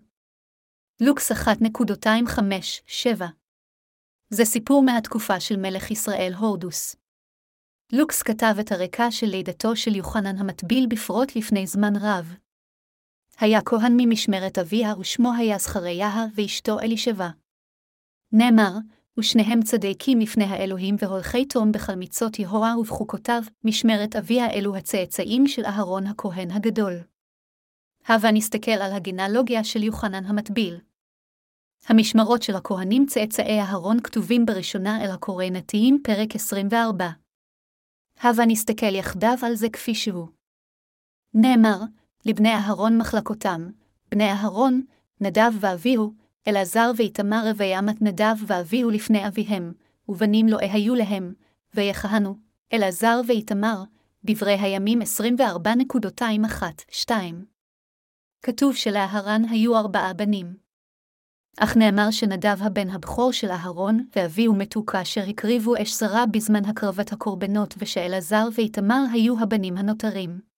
לוקס 1.01 1.31
1.25-7 1.31 3.23
זה 4.29 4.45
סיפור 4.45 4.83
מהתקופה 4.83 5.39
של 5.39 5.57
מלך 5.57 5.91
ישראל 5.91 6.33
הורדוס. 6.37 6.95
לוקס 7.93 8.21
כתב 8.21 8.55
את 8.59 8.71
הרקע 8.71 9.11
של 9.11 9.27
לידתו 9.27 9.75
של 9.75 9.95
יוחנן 9.95 10.37
המטביל 10.37 10.87
בפרוט 10.89 11.35
לפני 11.35 11.67
זמן 11.67 11.95
רב, 11.95 12.35
היה 13.39 13.61
כהן 13.61 13.93
ממשמרת 13.97 14.57
אביה, 14.57 14.93
ושמו 15.00 15.33
היה 15.33 15.57
זכריה, 15.57 16.25
ואשתו 16.35 16.79
אלישבע. 16.79 17.29
נאמר, 18.31 18.71
ושניהם 19.19 19.61
צדיקים 19.61 20.19
לפני 20.19 20.43
האלוהים 20.43 20.95
והולכי 21.00 21.45
תום 21.45 21.71
בחלמיצות 21.71 22.39
יהוה 22.39 22.77
ובחוקותיו, 22.77 23.41
משמרת 23.63 24.15
אביה 24.15 24.51
אלו 24.51 24.75
הצאצאים 24.75 25.47
של 25.47 25.65
אהרון 25.65 26.07
הכהן 26.07 26.51
הגדול. 26.51 26.93
הבה 28.05 28.31
נסתכל 28.31 28.71
על 28.71 28.93
הגנלוגיה 28.93 29.63
של 29.63 29.83
יוחנן 29.83 30.25
המטביל. 30.25 30.79
המשמרות 31.88 32.41
של 32.41 32.55
הכהנים 32.55 33.05
צאצאי 33.05 33.59
אהרון 33.59 33.97
כתובים 34.03 34.45
בראשונה 34.45 35.03
אל 35.03 35.11
הקורא 35.11 35.45
נתיים, 35.45 36.01
פרק 36.03 36.35
24. 36.35 37.09
הבה 38.21 38.45
נסתכל 38.47 38.95
יחדיו 38.95 39.38
על 39.45 39.55
זה 39.55 39.69
כפי 39.69 39.95
שהוא. 39.95 40.27
נאמר, 41.33 41.77
לבני 42.25 42.53
אהרון 42.53 42.97
מחלקותם, 42.97 43.69
בני 44.11 44.31
אהרון, 44.31 44.81
נדב 45.21 45.51
ואביהו, 45.59 46.13
אלעזר 46.47 46.91
ואיתמר 46.95 47.51
וימת 47.57 48.01
נדב 48.01 48.35
ואביהו 48.47 48.89
לפני 48.89 49.27
אביהם, 49.27 49.73
ובנים 50.09 50.47
לא 50.47 50.57
היו 50.61 50.95
להם, 50.95 51.33
ויכהנו, 51.73 52.35
אלעזר 52.73 53.21
ואיתמר, 53.27 53.83
דברי 54.25 54.53
הימים 54.53 54.99
24.21-2. 57.07 57.11
כתוב 58.43 58.75
שלאהרן 58.75 59.41
היו 59.49 59.77
ארבעה 59.77 60.13
בנים. 60.13 60.55
אך 61.57 61.77
נאמר 61.77 62.11
שנדב 62.11 62.57
הבן 62.59 62.89
הבכור 62.89 63.31
של 63.33 63.51
אהרון 63.51 64.05
ואביהו 64.15 64.55
מתו 64.55 64.85
כאשר 64.85 65.21
הקריבו 65.29 65.73
אש 65.81 65.93
זרה 65.93 66.25
בזמן 66.25 66.65
הקרבת 66.65 67.11
הקורבנות, 67.13 67.75
ושאלעזר 67.77 68.47
ואיתמר 68.55 69.03
היו 69.13 69.39
הבנים 69.39 69.77
הנותרים. 69.77 70.50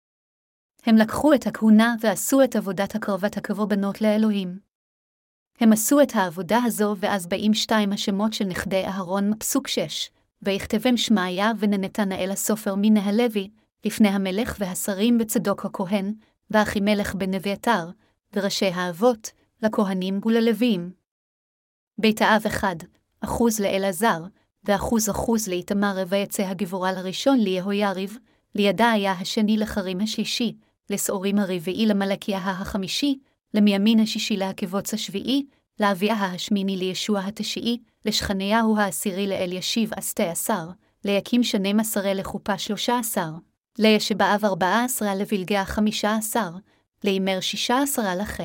הם 0.86 0.96
לקחו 0.96 1.34
את 1.34 1.48
הכהונה 1.48 1.96
ועשו 2.00 2.44
את 2.44 2.56
עבודת 2.56 2.96
הקרבת 2.96 3.38
הקרבנות 3.38 4.02
לאלוהים. 4.02 4.60
הם 5.60 5.74
עשו 5.74 6.02
את 6.02 6.16
העבודה 6.16 6.60
הזו, 6.66 6.96
ואז 7.00 7.28
באים 7.28 7.54
שתיים 7.54 7.94
השמות 7.94 8.34
של 8.34 8.46
נכדי 8.46 8.86
אהרון 8.86 9.30
מפסוק 9.30 9.68
שש, 9.68 10.10
ויכתבם 10.42 10.98
שמעיה 10.98 11.52
וננתנאל 11.60 12.30
הסופר 12.32 12.76
מן 12.78 12.98
הלוי, 12.98 13.50
לפני 13.86 14.08
המלך 14.08 14.56
והשרים 14.60 15.18
וצדוק 15.22 15.66
הכהן, 15.66 16.14
ואחימלך 16.52 17.16
בן 17.16 17.34
אביתר, 17.34 17.90
וראשי 18.34 18.66
האבות, 18.66 19.32
לכהנים 19.62 20.20
וללוויים. 20.26 20.92
בית 21.98 22.22
האב 22.22 22.42
אחד, 22.46 22.76
אחוז 23.22 23.60
לאלעזר, 23.60 24.24
ואחוז 24.64 25.10
אחוז 25.10 25.48
לאיתמר 25.48 26.04
ויצא 26.08 26.44
הגיבורל 26.44 26.94
הראשון 26.98 27.40
ליהויריב, 27.40 28.18
לידה 28.56 28.92
היה 28.92 29.12
השני 29.12 29.58
לחרים 29.58 30.00
השלישי, 30.00 30.56
לשעורים 30.90 31.40
הרביעי 31.40 31.86
למלכיה 31.86 32.38
החמישי, 32.38 33.20
למימין 33.54 34.00
השישי 34.00 34.38
לעקבוץ 34.38 34.94
השביעי, 34.94 35.46
לאביה 35.80 36.16
השמיני 36.16 36.78
לישוע 36.78 37.20
התשיעי, 37.20 37.78
לשכניהו 38.06 38.78
העשירי 38.78 39.28
לאל 39.28 39.54
ישיב 39.54 39.94
עשתי 39.94 40.24
עשר, 40.24 40.68
ליקים 41.06 41.44
שנים 41.44 41.80
עשרה 41.80 42.14
לחופה 42.14 42.58
שלושה 42.58 43.00
עשר, 43.00 43.30
לישבעב 43.80 44.46
ארבעה 44.46 44.86
עשרה 44.86 45.16
לבלגיה 45.16 45.66
חמישה 45.66 46.16
עשר, 46.16 46.50
להימר 47.04 47.40
שישה 47.40 47.82
עשרה 47.82 48.16
לחה. 48.16 48.44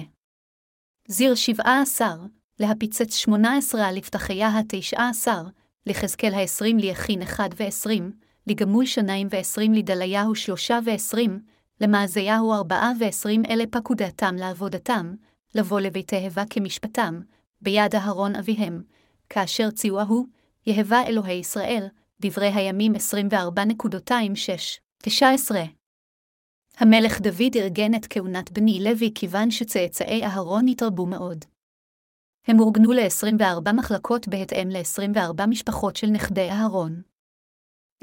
זיר 1.08 1.34
שבעה 1.34 1.82
עשר, 1.82 2.16
להפיצץ 2.60 3.14
שמונה 3.14 3.56
עשרה 3.56 3.92
לפתחיה 3.92 4.58
התשעה 4.58 5.08
עשר, 5.08 5.42
לחזקאל 5.86 6.34
העשרים 6.34 6.78
ליכין 6.78 7.22
אחד 7.22 7.48
ועשרים, 7.56 8.12
לגמול 8.46 8.86
שניים 8.86 9.28
ועשרים 9.30 9.72
לדליהו 9.74 10.34
שלושה 10.34 10.78
ועשרים, 10.84 11.40
למעזיהו 11.80 12.52
ארבעה 12.52 12.92
ועשרים 13.00 13.42
אלה 13.50 13.64
פקודתם 13.70 14.34
לעבודתם, 14.38 15.14
לבוא 15.54 15.80
לביתי 15.80 16.26
הבה 16.26 16.42
כמשפטם, 16.50 17.20
ביד 17.60 17.94
אהרון 17.94 18.36
אביהם, 18.36 18.82
כאשר 19.28 19.70
ציווהו, 19.70 20.26
יהבה 20.66 21.02
אלוהי 21.06 21.34
ישראל, 21.34 21.86
דברי 22.20 22.52
הימים 22.54 22.92
24.26-19. 22.94 25.08
המלך 26.78 27.20
דוד 27.20 27.56
ארגן 27.56 27.94
את 27.94 28.06
כהונת 28.10 28.52
בני 28.52 28.84
לוי 28.84 29.12
כיוון 29.14 29.50
שצאצאי 29.50 30.24
אהרון 30.24 30.68
התרבו 30.68 31.06
מאוד. 31.06 31.44
הם 32.46 32.60
אורגנו 32.60 32.92
ל-24 32.92 33.72
מחלקות 33.72 34.28
בהתאם 34.28 34.68
ל-24 34.70 35.46
משפחות 35.46 35.96
של 35.96 36.06
נכדי 36.06 36.50
אהרון. 36.50 37.02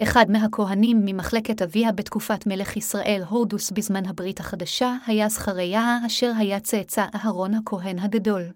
אחד 0.03 0.25
מהכהנים 0.29 1.01
ממחלקת 1.05 1.61
אביה 1.61 1.91
בתקופת 1.91 2.47
מלך 2.47 2.77
ישראל 2.77 3.21
הורדוס 3.29 3.71
בזמן 3.71 4.05
הברית 4.05 4.39
החדשה 4.39 4.95
היה 5.07 5.29
זכריה 5.29 5.97
אשר 6.05 6.31
היה 6.37 6.59
צאצא 6.59 7.05
אהרון 7.15 7.53
הכהן 7.53 7.99
הגדול. 7.99 8.51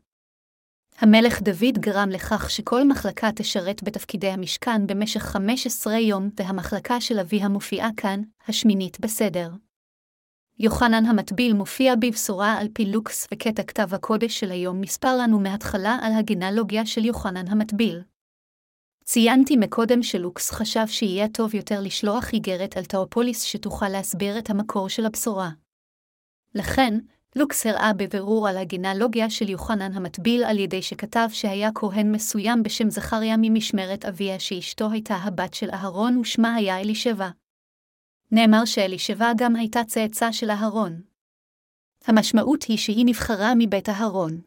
המלך 0.97 1.41
דוד 1.41 1.77
גרם 1.79 2.09
לכך 2.09 2.49
שכל 2.49 2.87
מחלקה 2.87 3.31
תשרת 3.35 3.83
בתפקידי 3.83 4.27
המשכן 4.27 4.87
במשך 4.87 5.21
15 5.21 5.97
יום, 5.97 6.29
והמחלקה 6.39 7.01
של 7.01 7.19
אביה 7.19 7.49
מופיעה 7.49 7.89
כאן, 7.97 8.21
השמינית 8.47 8.99
בסדר. 8.99 9.49
יוחנן 10.59 11.05
המטביל 11.05 11.53
מופיע 11.53 11.95
בבשורה 11.95 12.57
על 12.57 12.67
פי 12.73 12.85
לוקס 12.85 13.27
וקטע 13.33 13.63
כתב 13.63 13.93
הקודש 13.93 14.39
של 14.39 14.51
היום 14.51 14.81
מספר 14.81 15.17
לנו 15.17 15.39
מההתחלה 15.39 15.97
על 16.01 16.11
הגנלוגיה 16.13 16.85
של 16.85 17.05
יוחנן 17.05 17.47
המטביל. 17.47 18.01
ציינתי 19.11 19.57
מקודם 19.57 20.03
שלוקס 20.03 20.51
חשב 20.51 20.87
שיהיה 20.87 21.27
טוב 21.27 21.55
יותר 21.55 21.81
לשלוח 21.81 22.33
איגרת 22.33 22.77
על 22.77 22.85
טאופוליס 22.85 23.43
שתוכל 23.43 23.89
להסביר 23.89 24.39
את 24.39 24.49
המקור 24.49 24.89
של 24.89 25.05
הבשורה. 25.05 25.49
לכן, 26.55 26.93
לוקס 27.35 27.65
הראה 27.65 27.93
בבירור 27.93 28.47
על 28.47 28.57
הגנלוגיה 28.57 29.29
של 29.29 29.49
יוחנן 29.49 29.93
המטביל 29.93 30.43
על 30.43 30.59
ידי 30.59 30.81
שכתב 30.81 31.27
שהיה 31.31 31.69
כהן 31.75 32.11
מסוים 32.11 32.63
בשם 32.63 32.89
זכריה 32.89 33.35
ממשמרת 33.37 34.05
אביה 34.05 34.39
שאשתו 34.39 34.91
הייתה 34.91 35.15
הבת 35.15 35.53
של 35.53 35.69
אהרון 35.69 36.17
ושמה 36.17 36.55
היה 36.55 36.79
אלישבע. 36.79 37.29
נאמר 38.31 38.65
שאלישבע 38.65 39.31
גם 39.37 39.55
הייתה 39.55 39.83
צאצא 39.83 40.31
של 40.31 40.49
אהרון. 40.49 41.01
המשמעות 42.05 42.63
היא 42.63 42.77
שהיא 42.77 43.05
נבחרה 43.05 43.53
מבית 43.57 43.89
אהרון. 43.89 44.41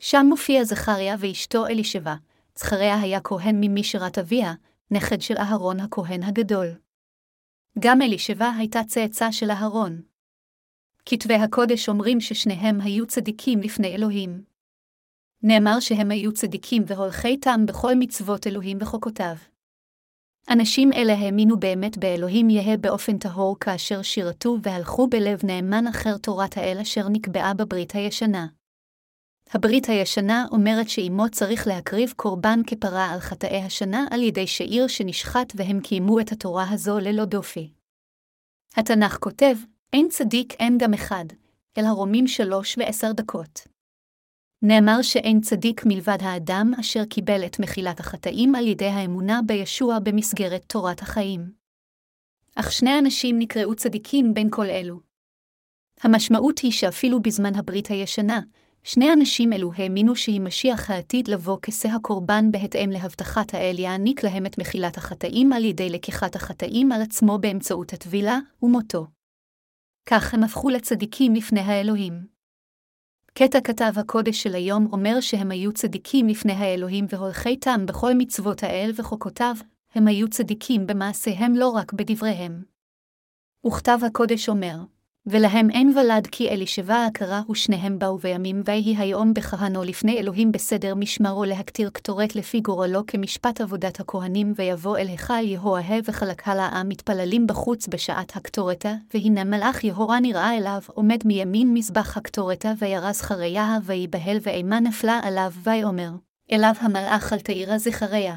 שם 0.00 0.26
מופיע 0.28 0.64
זכריה 0.64 1.16
ואשתו 1.18 1.66
אלישבע, 1.66 2.14
זכריה 2.58 3.00
היה 3.00 3.20
כהן 3.20 3.56
ממשרת 3.60 4.18
אביה, 4.18 4.54
נכד 4.90 5.20
של 5.20 5.36
אהרון 5.36 5.80
הכהן 5.80 6.22
הגדול. 6.22 6.68
גם 7.78 8.02
אלישבע 8.02 8.50
הייתה 8.58 8.80
צאצא 8.86 9.30
של 9.30 9.50
אהרון. 9.50 10.02
כתבי 11.06 11.34
הקודש 11.34 11.88
אומרים 11.88 12.20
ששניהם 12.20 12.80
היו 12.80 13.06
צדיקים 13.06 13.60
לפני 13.60 13.94
אלוהים. 13.94 14.44
נאמר 15.42 15.80
שהם 15.80 16.10
היו 16.10 16.32
צדיקים 16.32 16.82
והולכי 16.86 17.36
תם 17.36 17.66
בכל 17.66 17.92
מצוות 17.98 18.46
אלוהים 18.46 18.78
וחוקותיו. 18.80 19.34
אנשים 20.50 20.92
אלה 20.92 21.12
האמינו 21.12 21.60
באמת 21.60 21.98
באלוהים 21.98 22.50
יהא 22.50 22.76
באופן 22.76 23.18
טהור 23.18 23.56
כאשר 23.60 24.02
שירתו 24.02 24.56
והלכו 24.62 25.08
בלב 25.08 25.40
נאמן 25.44 25.86
אחר 25.86 26.16
תורת 26.16 26.56
האל 26.56 26.78
אשר 26.82 27.08
נקבעה 27.08 27.54
בברית 27.54 27.92
הישנה. 27.94 28.46
הברית 29.54 29.88
הישנה 29.88 30.46
אומרת 30.52 30.88
שאימו 30.88 31.28
צריך 31.28 31.66
להקריב 31.66 32.12
קורבן 32.16 32.60
כפרה 32.66 33.10
על 33.10 33.20
חטאי 33.20 33.62
השנה 33.62 34.06
על 34.10 34.22
ידי 34.22 34.46
שעיר 34.46 34.86
שנשחט 34.86 35.52
והם 35.56 35.80
קיימו 35.80 36.20
את 36.20 36.32
התורה 36.32 36.70
הזו 36.70 36.98
ללא 36.98 37.24
דופי. 37.24 37.72
התנ"ך 38.76 39.18
כותב, 39.20 39.56
אין 39.92 40.08
צדיק 40.08 40.52
אין 40.52 40.78
גם 40.78 40.94
אחד, 40.94 41.24
אל 41.78 41.84
הרומים 41.84 42.26
שלוש 42.26 42.78
ועשר 42.78 43.12
דקות. 43.12 43.60
נאמר 44.62 45.02
שאין 45.02 45.40
צדיק 45.40 45.82
מלבד 45.86 46.18
האדם 46.20 46.72
אשר 46.80 47.04
קיבל 47.04 47.46
את 47.46 47.60
מחילת 47.60 48.00
החטאים 48.00 48.54
על 48.54 48.66
ידי 48.66 48.88
האמונה 48.88 49.40
בישוע 49.46 49.98
במסגרת 49.98 50.64
תורת 50.66 51.02
החיים. 51.02 51.52
אך 52.54 52.72
שני 52.72 52.98
אנשים 52.98 53.38
נקראו 53.38 53.74
צדיקים 53.74 54.34
בין 54.34 54.48
כל 54.50 54.66
אלו. 54.66 55.00
המשמעות 56.00 56.58
היא 56.58 56.72
שאפילו 56.72 57.22
בזמן 57.22 57.54
הברית 57.54 57.86
הישנה, 57.86 58.40
שני 58.84 59.12
אנשים 59.12 59.52
אלו 59.52 59.72
האמינו 59.76 60.16
שהיא 60.16 60.40
משיח 60.40 60.90
העתיד 60.90 61.28
לבוא 61.28 61.58
כשא 61.62 61.88
הקורבן 61.88 62.50
בהתאם 62.50 62.90
להבטחת 62.90 63.54
האל 63.54 63.78
יעניק 63.78 64.24
להם 64.24 64.46
את 64.46 64.58
מחילת 64.58 64.96
החטאים 64.96 65.52
על 65.52 65.64
ידי 65.64 65.90
לקיחת 65.90 66.36
החטאים 66.36 66.92
על 66.92 67.02
עצמו 67.02 67.38
באמצעות 67.38 67.92
הטבילה 67.92 68.38
ומותו. 68.62 69.06
כך 70.06 70.34
הם 70.34 70.44
הפכו 70.44 70.68
לצדיקים 70.68 71.34
לפני 71.34 71.60
האלוהים. 71.60 72.26
קטע 73.34 73.58
כתב 73.64 73.92
הקודש 73.96 74.42
של 74.42 74.54
היום 74.54 74.86
אומר 74.92 75.20
שהם 75.20 75.50
היו 75.50 75.72
צדיקים 75.72 76.28
לפני 76.28 76.52
האלוהים 76.52 77.06
והולכי 77.08 77.56
תם 77.56 77.86
בכל 77.86 78.12
מצוות 78.18 78.62
האל 78.62 78.90
וחוקותיו, 78.96 79.54
הם 79.94 80.08
היו 80.08 80.28
צדיקים 80.28 80.86
במעשיהם 80.86 81.54
לא 81.54 81.68
רק 81.68 81.92
בדבריהם. 81.92 82.62
וכתב 83.66 83.98
הקודש 84.06 84.48
אומר, 84.48 84.76
ולהם 85.26 85.70
אין 85.70 85.98
ולד 85.98 86.26
כי 86.26 86.48
אלישבע 86.48 87.04
הכרה 87.04 87.42
ושניהם 87.50 87.98
באו 87.98 88.18
בימים 88.18 88.62
ויהי 88.64 88.96
היום 88.96 89.34
בכהנו 89.34 89.84
לפני 89.84 90.18
אלוהים 90.18 90.52
בסדר 90.52 90.94
משמרו 90.94 91.44
להקטיר 91.44 91.90
קטורת 91.90 92.36
לפי 92.36 92.60
גורלו 92.60 93.06
כמשפט 93.06 93.60
עבודת 93.60 94.00
הכהנים 94.00 94.52
ויבוא 94.56 94.98
אל 94.98 95.06
היכל 95.06 95.44
יהואה 95.44 95.98
וחלקה 96.04 96.54
לעם 96.54 96.88
מתפללים 96.88 97.46
בחוץ 97.46 97.88
בשעת 97.88 98.36
הקטורתה, 98.36 98.94
והנה 99.14 99.44
מלאך 99.44 99.84
יהורה 99.84 100.20
נראה 100.20 100.56
אליו 100.56 100.80
עומד 100.86 101.18
מימין 101.24 101.74
מזבח 101.74 102.16
הקטורתה 102.16 102.72
וירא 102.78 103.12
זכריה 103.12 103.78
ויבהל 103.84 104.36
ואימה 104.42 104.80
נפלה 104.80 105.20
עליו 105.22 105.52
ויאמר, 105.62 106.10
אליו 106.52 106.74
המלאך 106.80 107.32
אל 107.32 107.38
תאירה 107.38 107.78
זכריה, 107.78 108.36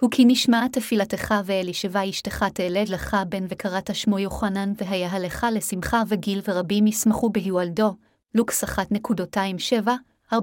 הוא 0.00 0.10
כי 0.10 0.24
נשמעה 0.24 0.68
תפילתך 0.68 1.34
ואלישבע 1.44 2.08
אשתך 2.10 2.44
תלד 2.54 2.88
לך 2.88 3.16
בן 3.28 3.44
וקראת 3.48 3.94
שמו 3.94 4.18
יוחנן, 4.18 4.72
והיה 4.76 5.18
לך 5.18 5.46
לשמחה 5.52 6.02
וגיל 6.08 6.40
ורבים 6.48 6.86
ישמחו 6.86 7.30
בהיוולדו, 7.30 7.96
לוקס 8.34 8.64
1.27-14. 8.64 10.36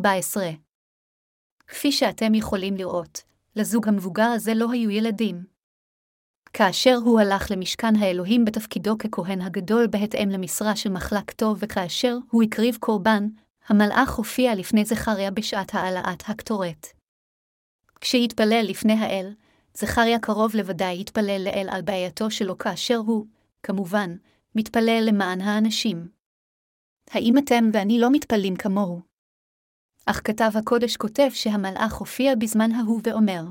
כפי 1.68 1.92
שאתם 1.92 2.36
יכולים 2.36 2.78
לראות, 2.78 3.22
לזוג 3.56 3.88
המבוגר 3.88 4.24
הזה 4.24 4.54
לא 4.54 4.72
היו 4.72 4.90
ילדים. 4.90 5.44
כאשר 6.54 6.96
הוא 6.96 7.20
הלך 7.20 7.52
למשכן 7.52 7.96
האלוהים 7.96 8.46
בתפקידו 8.46 8.98
ככהן 8.98 9.42
הגדול 9.42 9.88
בהתאם 9.88 10.30
למשרה 10.30 10.76
של 10.76 10.92
מחלקתו, 10.92 11.56
וכאשר 11.60 12.18
הוא 12.32 12.44
הקריב 12.44 12.78
קורבן, 12.80 13.28
המלאך 13.68 14.14
הופיע 14.14 14.56
לפני 14.56 14.86
זכריה 14.86 15.32
בשעת 15.32 15.76
העלאת 15.76 16.24
הקטורת. 16.28 16.88
כשהתפלל 18.02 18.66
לפני 18.68 18.94
האל, 18.94 19.34
זכריה 19.78 20.20
קרוב 20.20 20.56
לוודאי 20.56 21.02
התפלל 21.02 21.42
לאל 21.46 21.68
על 21.72 21.82
בעייתו 21.82 22.32
שלו 22.32 22.58
כאשר 22.58 22.98
הוא, 22.98 23.26
כמובן, 23.64 24.16
מתפלל 24.56 25.04
למען 25.08 25.42
האנשים. 25.42 26.08
האם 27.12 27.38
אתם 27.38 27.70
ואני 27.74 28.00
לא 28.00 28.12
מתפללים 28.12 28.56
כמוהו? 28.56 29.02
אך 30.06 30.22
כתב 30.24 30.52
הקודש 30.56 30.98
כותב 30.98 31.30
שהמלאך 31.34 31.94
הופיע 31.94 32.36
בזמן 32.36 32.72
ההוא 32.72 33.02
ואומר, 33.04 33.44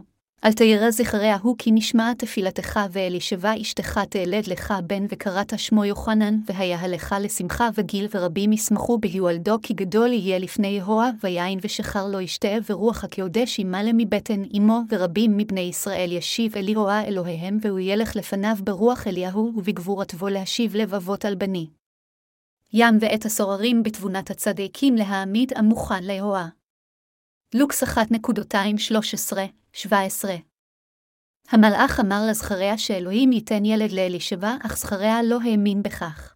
אל 0.44 0.52
תירא 0.52 0.90
זכריה 0.90 1.36
הוא 1.42 1.56
כי 1.58 1.72
נשמע 1.72 2.12
תפילתך 2.18 2.80
ואלישבע 2.92 3.52
אשתך 3.60 4.00
תלד 4.08 4.46
לך 4.46 4.74
בן 4.86 5.06
וקראת 5.08 5.58
שמו 5.58 5.84
יוחנן, 5.84 6.38
והיה 6.46 6.88
לך 6.88 7.14
לשמחה 7.20 7.68
וגיל 7.74 8.06
ורבים 8.14 8.52
ישמחו 8.52 8.98
בהיוולדו 8.98 9.58
כי 9.62 9.74
גדול 9.74 10.12
יהיה 10.12 10.38
לפני 10.38 10.68
יהוה, 10.68 11.10
ויין 11.22 11.58
ושחר 11.62 12.06
לא 12.06 12.20
ישתה 12.20 12.48
ורוח 12.68 13.04
הקודש 13.04 13.58
ימלא 13.58 13.90
מבטן 13.94 14.42
אמו, 14.56 14.80
ורבים 14.90 15.36
מבני 15.36 15.60
ישראל 15.60 16.12
ישיב 16.12 16.56
אל 16.56 16.68
יהוה 16.68 17.04
אלוהיהם, 17.04 17.58
והוא 17.62 17.80
ילך 17.80 18.16
לפניו 18.16 18.56
ברוח 18.64 19.06
אליהו, 19.06 19.52
ובגבורתו 19.56 20.28
להשיב 20.28 20.76
לבבות 20.76 21.24
על 21.24 21.34
בני. 21.34 21.66
ים 22.72 22.98
ואת 23.00 23.24
הסוררים 23.24 23.82
בתבונת 23.82 24.30
הצדיקים 24.30 24.94
להעמיד 24.94 25.52
המוכן 25.56 26.04
ליהוה. 26.04 26.48
לוקס 27.56 27.82
1.213 27.82 29.36
17. 29.72 30.34
המלאך 31.48 32.00
אמר 32.00 32.20
לזכריה 32.30 32.78
שאלוהים 32.78 33.32
ייתן 33.32 33.64
ילד 33.64 33.92
לאלישבע, 33.92 34.56
אך 34.66 34.76
זכריה 34.76 35.22
לא 35.22 35.38
האמין 35.44 35.82
בכך. 35.82 36.34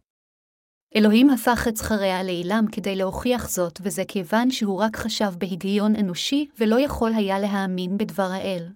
אלוהים 0.96 1.30
הפך 1.30 1.68
את 1.68 1.76
זכריה 1.76 2.22
לאילם 2.22 2.64
כדי 2.72 2.96
להוכיח 2.96 3.48
זאת, 3.48 3.78
וזה 3.82 4.02
כיוון 4.08 4.50
שהוא 4.50 4.80
רק 4.80 4.96
חשב 4.96 5.32
בהיגיון 5.38 5.96
אנושי, 5.96 6.48
ולא 6.58 6.80
יכול 6.80 7.12
היה 7.16 7.38
להאמין 7.38 7.98
בדבר 7.98 8.30
האל. 8.32 8.68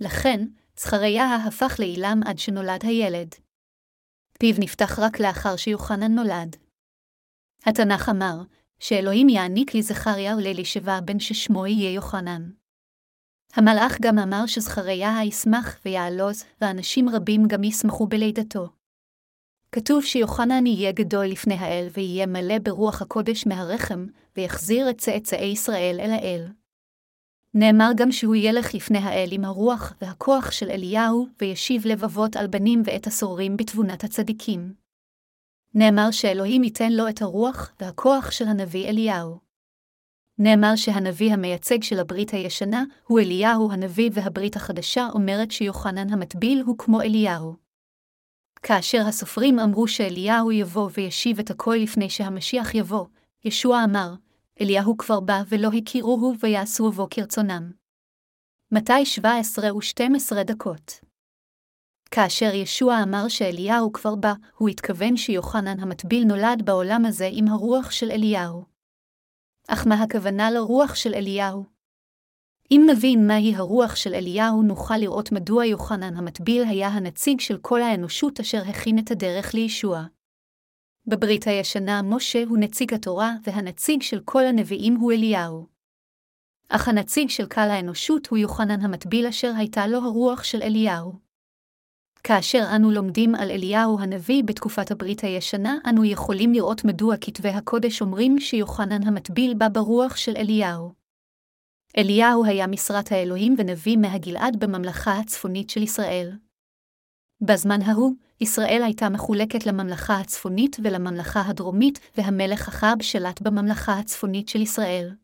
לכן, 0.00 0.40
זכריה 0.78 1.36
הפך 1.36 1.76
לאילם 1.78 2.20
עד 2.26 2.38
שנולד 2.38 2.80
הילד. 2.82 3.34
פיו 4.38 4.54
נפתח 4.58 4.98
רק 4.98 5.20
לאחר 5.20 5.56
שיוחנן 5.56 6.14
נולד. 6.14 6.56
התנ"ך 7.66 8.08
אמר, 8.08 8.42
שאלוהים 8.84 9.28
יעניק 9.28 9.74
לזכריה 9.74 10.36
ולאלישבע 10.36 11.00
בן 11.00 11.18
ששמו 11.18 11.66
יהיה 11.66 11.92
יוחנן. 11.92 12.50
המלאך 13.54 13.96
גם 14.02 14.18
אמר 14.18 14.46
שזכריה 14.46 15.18
ישמח 15.24 15.80
ויעלוז, 15.84 16.44
ואנשים 16.60 17.08
רבים 17.08 17.46
גם 17.48 17.64
ישמחו 17.64 18.06
בלידתו. 18.06 18.68
כתוב 19.72 20.04
שיוחנן 20.04 20.66
יהיה 20.66 20.92
גדול 20.92 21.26
לפני 21.26 21.54
האל 21.54 21.88
ויהיה 21.92 22.26
מלא 22.26 22.58
ברוח 22.58 23.02
הקודש 23.02 23.46
מהרחם, 23.46 24.06
ויחזיר 24.36 24.90
את 24.90 24.98
צאצאי 24.98 25.52
ישראל 25.52 25.96
אל 26.00 26.10
האל. 26.10 26.46
נאמר 27.54 27.90
גם 27.96 28.12
שהוא 28.12 28.36
ילך 28.36 28.74
לפני 28.74 28.98
האל 28.98 29.28
עם 29.32 29.44
הרוח 29.44 29.92
והכוח 30.00 30.50
של 30.50 30.70
אליהו, 30.70 31.26
וישיב 31.40 31.86
לבבות 31.86 32.36
על 32.36 32.46
בנים 32.46 32.82
ואת 32.84 33.06
הסורים 33.06 33.56
בתבונת 33.56 34.04
הצדיקים. 34.04 34.83
נאמר 35.76 36.10
שאלוהים 36.10 36.64
ייתן 36.64 36.92
לו 36.92 37.08
את 37.08 37.22
הרוח 37.22 37.72
והכוח 37.80 38.30
של 38.30 38.44
הנביא 38.44 38.88
אליהו. 38.88 39.38
נאמר 40.38 40.76
שהנביא 40.76 41.32
המייצג 41.32 41.82
של 41.82 41.98
הברית 41.98 42.30
הישנה 42.30 42.84
הוא 43.06 43.20
אליהו 43.20 43.72
הנביא 43.72 44.10
והברית 44.12 44.56
החדשה 44.56 45.08
אומרת 45.14 45.50
שיוחנן 45.50 46.12
המטביל 46.12 46.62
הוא 46.66 46.78
כמו 46.78 47.00
אליהו. 47.00 47.56
כאשר 48.62 49.00
הסופרים 49.08 49.58
אמרו 49.58 49.88
שאליהו 49.88 50.52
יבוא 50.52 50.90
וישיב 50.94 51.38
את 51.38 51.50
הכל 51.50 51.76
לפני 51.82 52.10
שהמשיח 52.10 52.74
יבוא, 52.74 53.06
ישוע 53.44 53.84
אמר, 53.84 54.14
אליהו 54.60 54.96
כבר 54.96 55.20
בא 55.20 55.42
ולא 55.48 55.68
הכירוהו 55.78 56.34
ויעשו 56.40 56.90
בו 56.90 57.06
כרצונם. 57.10 57.72
מתי 58.72 59.06
17 59.06 59.74
ו-12 59.74 60.42
דקות 60.44 61.03
כאשר 62.10 62.54
ישוע 62.54 63.02
אמר 63.02 63.28
שאליהו 63.28 63.92
כבר 63.92 64.14
בא, 64.14 64.32
הוא 64.56 64.68
התכוון 64.68 65.16
שיוחנן 65.16 65.80
המטביל 65.80 66.24
נולד 66.24 66.62
בעולם 66.64 67.04
הזה 67.04 67.28
עם 67.32 67.48
הרוח 67.48 67.90
של 67.90 68.10
אליהו. 68.10 68.64
אך 69.68 69.86
מה 69.86 70.02
הכוונה 70.02 70.50
לרוח 70.50 70.94
של 70.94 71.14
אליהו? 71.14 71.64
אם 72.70 72.86
נבין 72.90 73.26
מהי 73.26 73.54
הרוח 73.54 73.96
של 73.96 74.14
אליהו, 74.14 74.62
נוכל 74.62 74.96
לראות 74.96 75.32
מדוע 75.32 75.64
יוחנן 75.64 76.16
המטביל 76.16 76.64
היה 76.64 76.88
הנציג 76.88 77.40
של 77.40 77.58
כל 77.58 77.82
האנושות 77.82 78.40
אשר 78.40 78.62
הכין 78.68 78.98
את 78.98 79.10
הדרך 79.10 79.54
לישוע. 79.54 80.02
בברית 81.06 81.46
הישנה 81.46 82.02
משה 82.02 82.44
הוא 82.48 82.58
נציג 82.58 82.94
התורה, 82.94 83.32
והנציג 83.42 84.02
של 84.02 84.20
כל 84.24 84.44
הנביאים 84.46 84.94
הוא 84.94 85.12
אליהו. 85.12 85.66
אך 86.68 86.88
הנציג 86.88 87.28
של 87.28 87.46
קהל 87.46 87.70
האנושות 87.70 88.26
הוא 88.26 88.38
יוחנן 88.38 88.80
המטביל 88.80 89.26
אשר 89.26 89.52
הייתה 89.56 89.86
לו 89.86 89.98
הרוח 89.98 90.42
של 90.42 90.62
אליהו. 90.62 91.23
כאשר 92.26 92.64
אנו 92.76 92.90
לומדים 92.90 93.34
על 93.34 93.50
אליהו 93.50 94.00
הנביא 94.00 94.42
בתקופת 94.44 94.90
הברית 94.90 95.24
הישנה, 95.24 95.76
אנו 95.88 96.04
יכולים 96.04 96.52
לראות 96.52 96.84
מדוע 96.84 97.16
כתבי 97.20 97.48
הקודש 97.48 98.00
אומרים 98.02 98.40
שיוחנן 98.40 99.02
המטביל 99.02 99.54
בא 99.54 99.68
ברוח 99.68 100.16
של 100.16 100.36
אליהו. 100.36 100.92
אליהו 101.98 102.44
היה 102.44 102.66
משרת 102.66 103.12
האלוהים 103.12 103.54
ונביא 103.58 103.96
מהגלעד 103.96 104.64
בממלכה 104.64 105.18
הצפונית 105.18 105.70
של 105.70 105.82
ישראל. 105.82 106.32
בזמן 107.40 107.82
ההוא, 107.82 108.12
ישראל 108.40 108.82
הייתה 108.84 109.08
מחולקת 109.08 109.66
לממלכה 109.66 110.20
הצפונית 110.20 110.76
ולממלכה 110.82 111.40
הדרומית, 111.46 112.00
והמלך 112.16 112.68
אחאב 112.68 113.02
שלט 113.02 113.42
בממלכה 113.42 113.98
הצפונית 113.98 114.48
של 114.48 114.60
ישראל. 114.60 115.14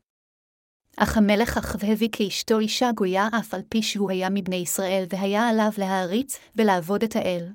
אך 1.03 1.17
המלך 1.17 1.57
אחאב 1.57 1.85
הביא 1.85 2.09
כאשתו 2.13 2.59
אישה 2.59 2.91
גויה 2.93 3.29
אף 3.39 3.55
על 3.55 3.61
פי 3.69 3.83
שהוא 3.83 4.11
היה 4.11 4.31
מבני 4.31 4.57
ישראל, 4.57 5.05
והיה 5.11 5.49
עליו 5.49 5.71
להעריץ 5.79 6.39
ולעבוד 6.57 7.03
את 7.03 7.17
האל. 7.17 7.49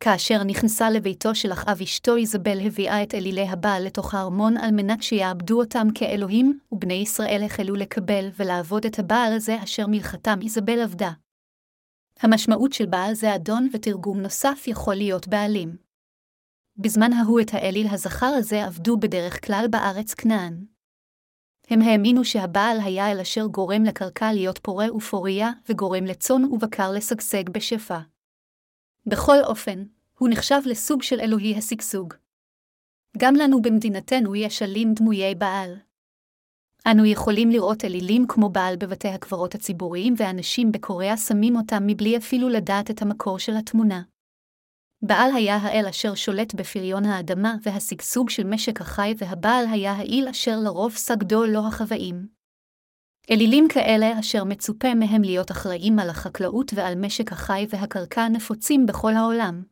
כאשר 0.00 0.44
נכנסה 0.44 0.90
לביתו 0.90 1.34
של 1.34 1.52
אחאב 1.52 1.82
אשתו 1.82 2.16
איזבל 2.16 2.66
הביאה 2.66 3.02
את 3.02 3.14
אלילי 3.14 3.48
הבעל 3.48 3.84
לתוך 3.84 4.14
הארמון 4.14 4.56
על 4.56 4.70
מנת 4.70 5.02
שיעבדו 5.02 5.60
אותם 5.60 5.88
כאלוהים, 5.94 6.58
ובני 6.72 6.94
ישראל 6.94 7.42
החלו 7.44 7.74
לקבל 7.74 8.28
ולעבוד 8.36 8.86
את 8.86 8.98
הבעל 8.98 9.32
הזה 9.32 9.62
אשר 9.62 9.86
מלכתם 9.86 10.38
איזבל 10.42 10.80
עבדה. 10.80 11.10
המשמעות 12.20 12.72
של 12.72 12.86
בעל 12.86 13.14
זה 13.14 13.34
אדון 13.34 13.68
ותרגום 13.72 14.20
נוסף 14.20 14.64
יכול 14.66 14.94
להיות 14.94 15.28
בעלים. 15.28 15.76
בזמן 16.76 17.12
ההוא 17.12 17.40
את 17.40 17.50
האליל 17.52 17.86
הזכר 17.90 18.32
הזה 18.38 18.64
עבדו 18.64 18.96
בדרך 18.96 19.46
כלל 19.46 19.66
בארץ 19.70 20.14
כנען. 20.14 20.77
הם 21.70 21.82
האמינו 21.82 22.24
שהבעל 22.24 22.80
היה 22.84 23.12
אל 23.12 23.20
אשר 23.20 23.46
גורם 23.46 23.84
לקרקע 23.84 24.32
להיות 24.32 24.58
פורה 24.58 24.94
ופוריה, 24.94 25.50
וגורם 25.68 26.04
לצאן 26.04 26.44
ובקר 26.44 26.90
לשגשג 26.92 27.48
בשפע. 27.50 27.98
בכל 29.06 29.36
אופן, 29.44 29.84
הוא 30.18 30.28
נחשב 30.28 30.60
לסוג 30.66 31.02
של 31.02 31.20
אלוהי 31.20 31.58
השגשוג. 31.58 32.14
גם 33.18 33.34
לנו 33.34 33.62
במדינתנו 33.62 34.36
יש 34.36 34.62
אלים 34.62 34.94
דמויי 34.94 35.34
בעל. 35.34 35.76
אנו 36.86 37.04
יכולים 37.04 37.50
לראות 37.50 37.84
אלילים 37.84 38.26
כמו 38.28 38.48
בעל 38.48 38.76
בבתי 38.76 39.08
הקברות 39.08 39.54
הציבוריים, 39.54 40.14
ואנשים 40.16 40.72
בקוריאה 40.72 41.16
שמים 41.16 41.56
אותם 41.56 41.86
מבלי 41.86 42.16
אפילו 42.16 42.48
לדעת 42.48 42.90
את 42.90 43.02
המקור 43.02 43.38
של 43.38 43.56
התמונה. 43.56 44.02
בעל 45.02 45.30
היה 45.34 45.56
האל 45.56 45.86
אשר 45.86 46.14
שולט 46.14 46.54
בפריון 46.54 47.04
האדמה 47.04 47.54
והשגשוג 47.62 48.30
של 48.30 48.46
משק 48.46 48.80
החי, 48.80 49.14
והבעל 49.18 49.64
היה 49.72 49.92
האיל 49.92 50.28
אשר 50.28 50.56
לרוב 50.64 50.92
סגדו 50.92 51.44
לו 51.44 51.66
החוואים. 51.66 52.28
אלילים 53.30 53.68
כאלה 53.68 54.20
אשר 54.20 54.44
מצופה 54.44 54.94
מהם 54.94 55.22
להיות 55.22 55.50
אחראים 55.50 55.98
על 55.98 56.10
החקלאות 56.10 56.72
ועל 56.74 56.94
משק 56.94 57.32
החי 57.32 57.66
והקרקע 57.70 58.28
נפוצים 58.28 58.86
בכל 58.86 59.12
העולם. 59.12 59.62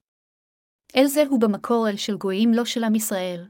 אל 0.96 1.06
זה 1.06 1.24
הוא 1.28 1.40
במקור 1.40 1.88
אל 1.88 1.96
של 1.96 2.16
גויים 2.16 2.54
לא 2.54 2.64
של 2.64 2.84
עם 2.84 2.94
ישראל. 2.94 3.48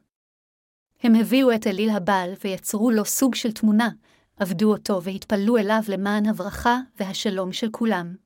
הם 1.02 1.14
הביאו 1.14 1.54
את 1.54 1.66
אליל 1.66 1.90
הבעל 1.90 2.30
ויצרו 2.44 2.90
לו 2.90 3.04
סוג 3.04 3.34
של 3.34 3.52
תמונה, 3.52 3.88
עבדו 4.36 4.72
אותו 4.72 5.02
והתפללו 5.02 5.56
אליו 5.56 5.80
למען 5.88 6.26
הברכה 6.26 6.80
והשלום 6.96 7.52
של 7.52 7.70
כולם. 7.70 8.16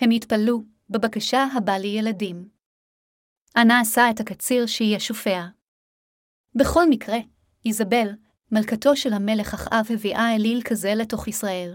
הם 0.00 0.10
התפללו, 0.10 0.62
בבקשה 0.90 1.46
הבא 1.56 1.72
לי 1.72 1.88
ילדים. 1.88 2.48
אנא 3.56 3.80
עשה 3.80 4.10
את 4.10 4.20
הקציר 4.20 4.66
שיהיה 4.66 5.00
שופע. 5.00 5.46
בכל 6.54 6.84
מקרה, 6.90 7.16
איזבל, 7.64 8.08
מלכתו 8.52 8.96
של 8.96 9.12
המלך 9.12 9.54
אחאב 9.54 9.86
הביאה 9.94 10.34
אליל 10.34 10.62
כזה 10.64 10.94
לתוך 10.94 11.28
ישראל. 11.28 11.74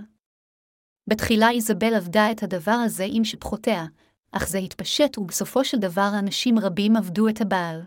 בתחילה 1.07 1.49
איזבל 1.51 1.93
עבדה 1.93 2.31
את 2.31 2.43
הדבר 2.43 2.77
הזה 2.85 3.05
עם 3.07 3.23
שפחותיה, 3.23 3.85
אך 4.31 4.47
זה 4.47 4.57
התפשט 4.57 5.17
ובסופו 5.17 5.65
של 5.65 5.77
דבר 5.77 6.09
אנשים 6.19 6.59
רבים 6.59 6.95
עבדו 6.95 7.29
את 7.29 7.41
הבעל. 7.41 7.81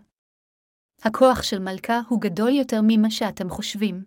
הכוח 1.03 1.43
של 1.43 1.59
מלכה 1.59 2.01
הוא 2.09 2.21
גדול 2.21 2.49
יותר 2.49 2.79
ממה 2.83 3.11
שאתם 3.11 3.49
חושבים. 3.49 4.05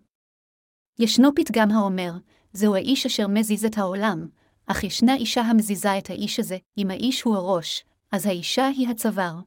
ישנו 0.99 1.29
פתגם 1.35 1.71
האומר, 1.71 2.11
זהו 2.53 2.75
האיש 2.75 3.05
אשר 3.05 3.27
מזיז 3.27 3.65
את 3.65 3.77
העולם, 3.77 4.27
אך 4.71 4.83
ישנה 4.83 5.15
אישה 5.15 5.41
המזיזה 5.41 5.97
את 5.97 6.09
האיש 6.09 6.39
הזה, 6.39 6.57
אם 6.77 6.91
האיש 6.91 7.21
הוא 7.21 7.35
הראש, 7.35 7.85
אז 8.11 8.25
האישה 8.25 8.67
היא 8.67 8.89
הצוואר. 8.89 9.39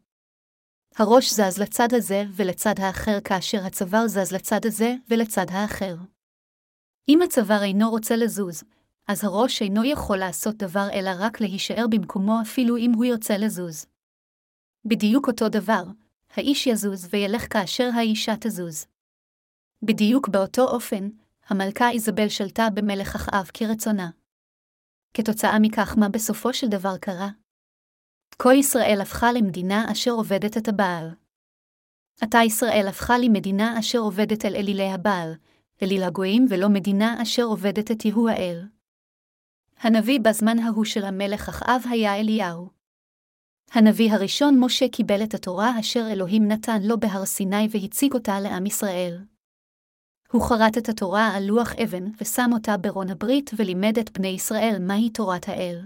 הראש 0.97 1.33
זז 1.33 1.59
לצד 1.59 1.95
הזה 1.95 2.25
ולצד 2.37 2.75
האחר 2.79 3.21
כאשר 3.25 3.67
הצוואר 3.67 4.09
זז 4.09 4.33
לצד 4.33 4.67
הזה 4.67 4.95
ולצד 5.09 5.47
האחר. 5.51 5.97
אם 7.09 7.23
הצוואר 7.23 7.63
אינו 7.63 7.91
רוצה 7.91 8.17
לזוז, 8.17 8.65
אז 9.09 9.25
הראש 9.25 9.63
אינו 9.63 9.85
יכול 9.85 10.19
לעשות 10.19 10.57
דבר 10.57 10.89
אלא 10.93 11.11
רק 11.19 11.41
להישאר 11.41 11.87
במקומו 11.91 12.39
אפילו 12.43 12.77
אם 12.77 12.93
הוא 12.93 13.05
ירצה 13.05 13.39
לזוז. 13.39 13.87
בדיוק 14.85 15.29
אותו 15.29 15.49
דבר, 15.49 15.85
האיש 16.35 16.67
יזוז 16.67 17.09
וילך 17.11 17.53
כאשר 17.53 17.91
האישה 17.95 18.35
תזוז. 18.41 18.87
בדיוק 19.83 20.29
באותו 20.29 20.63
אופן, 20.63 21.09
המלכה 21.49 21.91
איזבל 21.91 22.29
שלטה 22.29 22.69
במלך 22.75 23.15
אחאב 23.15 23.51
כרצונה. 23.55 24.11
כתוצאה 25.14 25.59
מכך 25.61 25.94
מה 25.98 26.09
בסופו 26.09 26.55
של 26.55 26.68
דבר 26.68 26.98
קרה? 26.98 27.29
כל 28.37 28.53
ישראל 28.59 28.98
הפכה 29.03 29.33
למדינה 29.33 29.92
אשר 29.92 30.11
עובדת 30.11 30.57
את 30.57 30.68
הבעל. 30.68 31.11
עתה 32.20 32.38
ישראל 32.46 32.87
הפכה 32.88 33.18
למדינה 33.18 33.79
אשר 33.79 33.98
עובדת 33.98 34.44
אל 34.44 34.57
אלילי 34.57 34.88
הבעל, 34.88 35.33
אליל 35.83 36.03
הגויים 36.03 36.46
ולא 36.51 36.68
מדינה 36.68 37.22
אשר 37.22 37.42
עובדת 37.42 37.90
את 37.90 38.05
יהוא 38.05 38.31
האל. 38.31 38.68
הנביא 39.79 40.20
בזמן 40.20 40.59
ההוא 40.59 40.85
של 40.85 41.05
המלך 41.05 41.48
אחאב 41.48 41.83
היה 41.90 42.20
אליהו. 42.20 42.68
הנביא 43.72 44.12
הראשון 44.12 44.61
משה 44.61 44.88
קיבל 44.88 45.22
את 45.22 45.35
התורה 45.35 45.81
אשר 45.81 46.09
אלוהים 46.12 46.48
נתן 46.48 46.83
לו 46.83 47.01
בהר 47.01 47.25
סיני 47.25 47.68
והציג 47.70 48.14
אותה 48.14 48.40
לעם 48.40 48.66
ישראל. 48.66 49.25
הוא 50.33 50.42
חרט 50.42 50.79
את 50.79 50.88
התורה 50.88 51.37
על 51.37 51.45
לוח 51.45 51.73
אבן 51.83 52.05
ושם 52.21 52.51
אותה 52.53 52.77
ברון 52.77 53.11
הברית 53.11 53.51
ולימד 53.57 53.99
את 53.99 54.18
בני 54.18 54.29
ישראל 54.29 54.77
מהי 54.81 55.11
תורת 55.11 55.49
האל. 55.49 55.81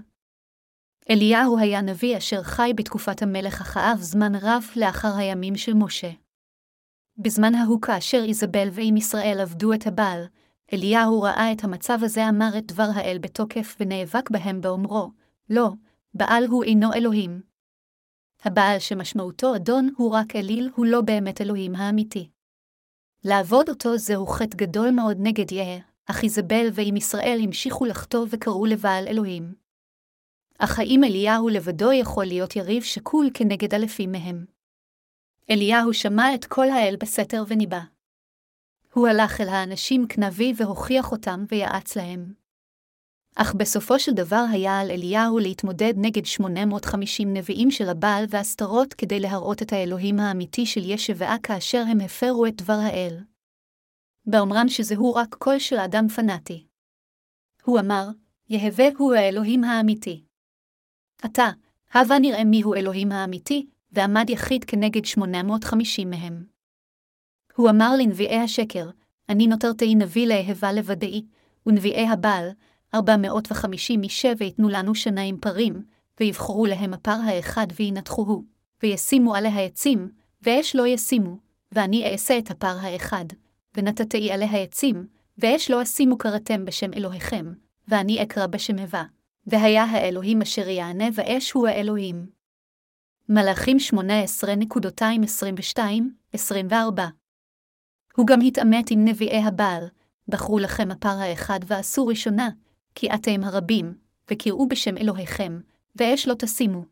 אליהו 1.10 1.58
היה 1.58 1.80
נביא 1.80 2.16
אשר 2.16 2.42
חי 2.42 2.72
בתקופת 2.76 3.22
המלך 3.22 3.60
אחאב 3.60 3.98
זמן 4.00 4.34
רב 4.34 4.64
לאחר 4.76 5.16
הימים 5.16 5.56
של 5.56 5.74
משה. 5.74 6.10
בזמן 7.18 7.54
ההוא 7.54 7.80
כאשר 7.82 8.22
איזבל 8.28 8.68
ועם 8.72 8.96
ישראל 8.96 9.38
עבדו 9.40 9.72
את 9.72 9.86
הבעל, 9.86 10.24
אליהו 10.72 11.22
ראה 11.22 11.52
את 11.52 11.64
המצב 11.64 11.98
הזה 12.02 12.28
אמר 12.28 12.50
את 12.58 12.66
דבר 12.66 12.88
האל 12.94 13.18
בתוקף 13.20 13.76
ונאבק 13.80 14.30
בהם 14.30 14.60
באומרו, 14.60 15.10
לא, 15.50 15.70
בעל 16.14 16.46
הוא 16.46 16.64
אינו 16.64 16.92
אלוהים. 16.92 17.40
הבעל 18.44 18.78
שמשמעותו 18.78 19.56
אדון 19.56 19.90
הוא 19.96 20.12
רק 20.12 20.36
אליל, 20.36 20.70
הוא 20.74 20.86
לא 20.86 21.00
באמת 21.00 21.40
אלוהים 21.40 21.74
האמיתי. 21.74 22.35
לעבוד 23.24 23.68
אותו 23.68 23.96
זהו 23.96 24.26
חטא 24.26 24.56
גדול 24.56 24.90
מאוד 24.90 25.16
נגד 25.20 25.52
יהא, 25.52 25.80
אך 26.06 26.22
איזבל 26.22 26.68
ועם 26.72 26.96
ישראל 26.96 27.38
המשיכו 27.42 27.84
לחטוא 27.84 28.26
וקראו 28.30 28.66
לבעל 28.66 29.08
אלוהים. 29.08 29.54
אך 30.58 30.78
האם 30.78 31.04
אליהו 31.04 31.48
לבדו 31.48 31.92
יכול 31.92 32.24
להיות 32.24 32.56
יריב 32.56 32.82
שקול 32.82 33.30
כנגד 33.34 33.74
אלפים 33.74 34.12
מהם? 34.12 34.44
אליהו 35.50 35.94
שמע 35.94 36.34
את 36.34 36.44
כל 36.44 36.68
האל 36.70 36.96
בסתר 37.00 37.44
וניבא. 37.48 37.80
הוא 38.92 39.08
הלך 39.08 39.40
אל 39.40 39.48
האנשים 39.48 40.06
כנביא 40.08 40.54
והוכיח 40.56 41.12
אותם 41.12 41.44
ויעץ 41.48 41.96
להם. 41.96 42.45
אך 43.38 43.54
בסופו 43.54 43.98
של 43.98 44.12
דבר 44.12 44.44
היה 44.50 44.80
על 44.80 44.90
אליהו 44.90 45.38
להתמודד 45.38 45.92
נגד 45.96 46.24
850 46.24 47.34
נביאים 47.34 47.70
של 47.70 47.88
הבעל 47.88 48.24
והסתרות 48.28 48.94
כדי 48.94 49.20
להראות 49.20 49.62
את 49.62 49.72
האלוהים 49.72 50.20
האמיתי 50.20 50.66
של 50.66 50.80
ישבעה 50.84 51.36
כאשר 51.42 51.84
הם 51.88 52.00
הפרו 52.00 52.46
את 52.46 52.62
דבר 52.62 52.78
האל. 52.82 53.18
באומרם 54.26 54.68
שזהו 54.68 55.14
רק 55.14 55.34
קול 55.34 55.58
של 55.58 55.76
אדם 55.76 56.08
פנאטי. 56.08 56.66
הוא 57.64 57.80
אמר, 57.80 58.08
יהווה 58.48 58.86
הוא 58.98 59.14
האלוהים 59.14 59.64
האמיתי. 59.64 60.24
עתה, 61.22 61.50
הבה 61.92 62.18
נראה 62.18 62.44
מיהו 62.44 62.74
אלוהים 62.74 63.12
האמיתי, 63.12 63.66
ועמד 63.92 64.30
יחיד 64.30 64.64
כנגד 64.64 65.04
850 65.04 66.10
מהם. 66.10 66.46
הוא 67.56 67.70
אמר 67.70 67.90
לנביאי 67.98 68.38
השקר, 68.38 68.90
אני 69.28 69.46
נותרתי 69.46 69.94
נביא 69.94 70.26
לאהבה 70.26 70.72
לבדאי, 70.72 71.22
ונביאי 71.66 72.08
הבעל, 72.08 72.50
450 72.94 74.02
אישה 74.02 74.32
ויתנו 74.38 74.68
לנו 74.68 74.94
שניים 74.94 75.38
פרים, 75.40 75.82
ויבחרו 76.20 76.66
להם 76.66 76.94
הפר 76.94 77.18
האחד 77.24 77.66
וינתחוהו, 77.76 78.44
וישימו 78.82 79.34
עליה 79.34 79.60
עצים, 79.60 80.10
ואש 80.42 80.76
לא 80.76 80.86
ישימו, 80.86 81.36
ואני 81.72 82.12
אעשה 82.12 82.38
את 82.38 82.50
הפר 82.50 82.76
האחד, 82.80 83.24
ונתתי 83.76 84.32
עליה 84.32 84.62
עצים, 84.62 85.06
ואש 85.38 85.70
לא 85.70 85.82
אשימו 85.82 86.18
קראתם 86.18 86.64
בשם 86.64 86.92
אלוהיכם, 86.92 87.52
ואני 87.88 88.22
אקרא 88.22 88.46
בשם 88.46 88.78
הווה. 88.78 89.04
והיה 89.46 89.84
האלוהים 89.84 90.42
אשר 90.42 90.68
יענה 90.68 91.04
ואש 91.14 91.52
הוא 91.52 91.68
האלוהים. 91.68 92.26
מלאכים 93.28 93.76
18.22-24 96.34 96.74
הוא 98.16 98.26
גם 98.26 98.40
התעמת 98.40 98.90
עם 98.90 99.04
נביאי 99.04 99.42
הבעל, 99.42 99.88
בחרו 100.28 100.58
לכם 100.58 100.90
הפר 100.90 101.08
האחד 101.08 101.60
ועשו 101.66 102.06
ראשונה, 102.06 102.48
כי 102.96 103.14
אתם 103.14 103.44
הרבים, 103.44 103.94
וקראו 104.30 104.68
בשם 104.68 104.96
אלוהיכם, 104.96 105.60
ואש 105.96 106.28
לא 106.28 106.34
תשימו. 106.38 106.84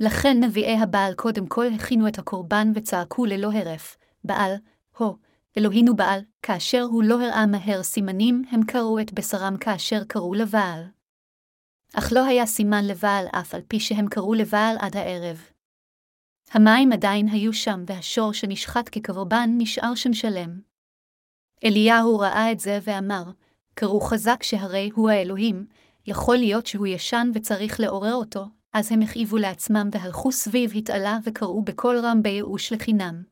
לכן 0.00 0.44
נביאי 0.44 0.76
הבעל 0.76 1.14
קודם 1.14 1.46
כל 1.46 1.66
הכינו 1.66 2.08
את 2.08 2.18
הקורבן 2.18 2.72
וצעקו 2.74 3.26
ללא 3.26 3.52
הרף, 3.52 3.96
בעל, 4.24 4.54
הו, 4.96 5.16
אלוהינו 5.58 5.96
בעל, 5.96 6.20
כאשר 6.42 6.82
הוא 6.82 7.02
לא 7.02 7.22
הראה 7.22 7.46
מהר 7.46 7.82
סימנים, 7.82 8.44
הם 8.50 8.64
קראו 8.64 9.00
את 9.00 9.12
בשרם 9.12 9.56
כאשר 9.56 10.04
קראו 10.04 10.34
לבעל. 10.34 10.84
אך 11.94 12.12
לא 12.12 12.24
היה 12.24 12.46
סימן 12.46 12.84
לבעל 12.84 13.26
אף 13.32 13.54
על 13.54 13.60
פי 13.68 13.80
שהם 13.80 14.08
קראו 14.08 14.34
לבעל 14.34 14.76
עד 14.78 14.96
הערב. 14.96 15.42
המים 16.50 16.92
עדיין 16.92 17.28
היו 17.28 17.52
שם, 17.52 17.84
והשור 17.86 18.32
שנשחט 18.32 18.88
כקורבן 18.92 19.50
נשאר 19.58 19.94
שם 19.94 20.12
שלם. 20.12 20.60
אליהו 21.64 22.18
ראה 22.18 22.52
את 22.52 22.60
זה 22.60 22.78
ואמר, 22.82 23.24
קראו 23.80 24.00
חזק 24.00 24.42
שהרי 24.42 24.90
הוא 24.94 25.10
האלוהים, 25.10 25.66
יכול 26.06 26.36
להיות 26.36 26.66
שהוא 26.66 26.86
ישן 26.86 27.30
וצריך 27.34 27.80
לעורר 27.80 28.14
אותו, 28.14 28.44
אז 28.72 28.92
הם 28.92 29.02
הכאיבו 29.02 29.36
לעצמם 29.36 29.88
והלכו 29.92 30.32
סביב 30.32 30.72
התעלה 30.76 31.18
וקראו 31.24 31.62
בקול 31.62 31.98
רם 31.98 32.22
בייאוש 32.22 32.72
לחינם. 32.72 33.22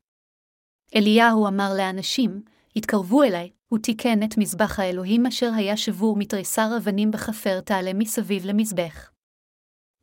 אליהו 0.96 1.46
אמר 1.46 1.74
לאנשים, 1.76 2.42
התקרבו 2.76 3.22
אליי, 3.22 3.50
הוא 3.68 3.78
תיקן 3.78 4.22
את 4.22 4.38
מזבח 4.38 4.80
האלוהים 4.80 5.26
אשר 5.26 5.50
היה 5.56 5.76
שבור 5.76 6.16
מתריסר 6.16 6.76
אבנים 6.76 7.10
בחפר 7.10 7.60
תעלה 7.60 7.92
מסביב 7.94 8.46
למזבח. 8.46 9.10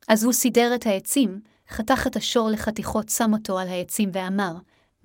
אז 0.08 0.24
הוא 0.24 0.34
סידר 0.34 0.76
את 0.76 0.86
העצים, 0.86 1.42
חתך 1.70 2.08
את 2.08 2.16
השור 2.16 2.50
לחתיכות, 2.50 3.10
שם 3.10 3.34
אותו 3.34 3.60
על 3.60 3.68
העצים 3.68 4.10
ואמר, 4.14 4.54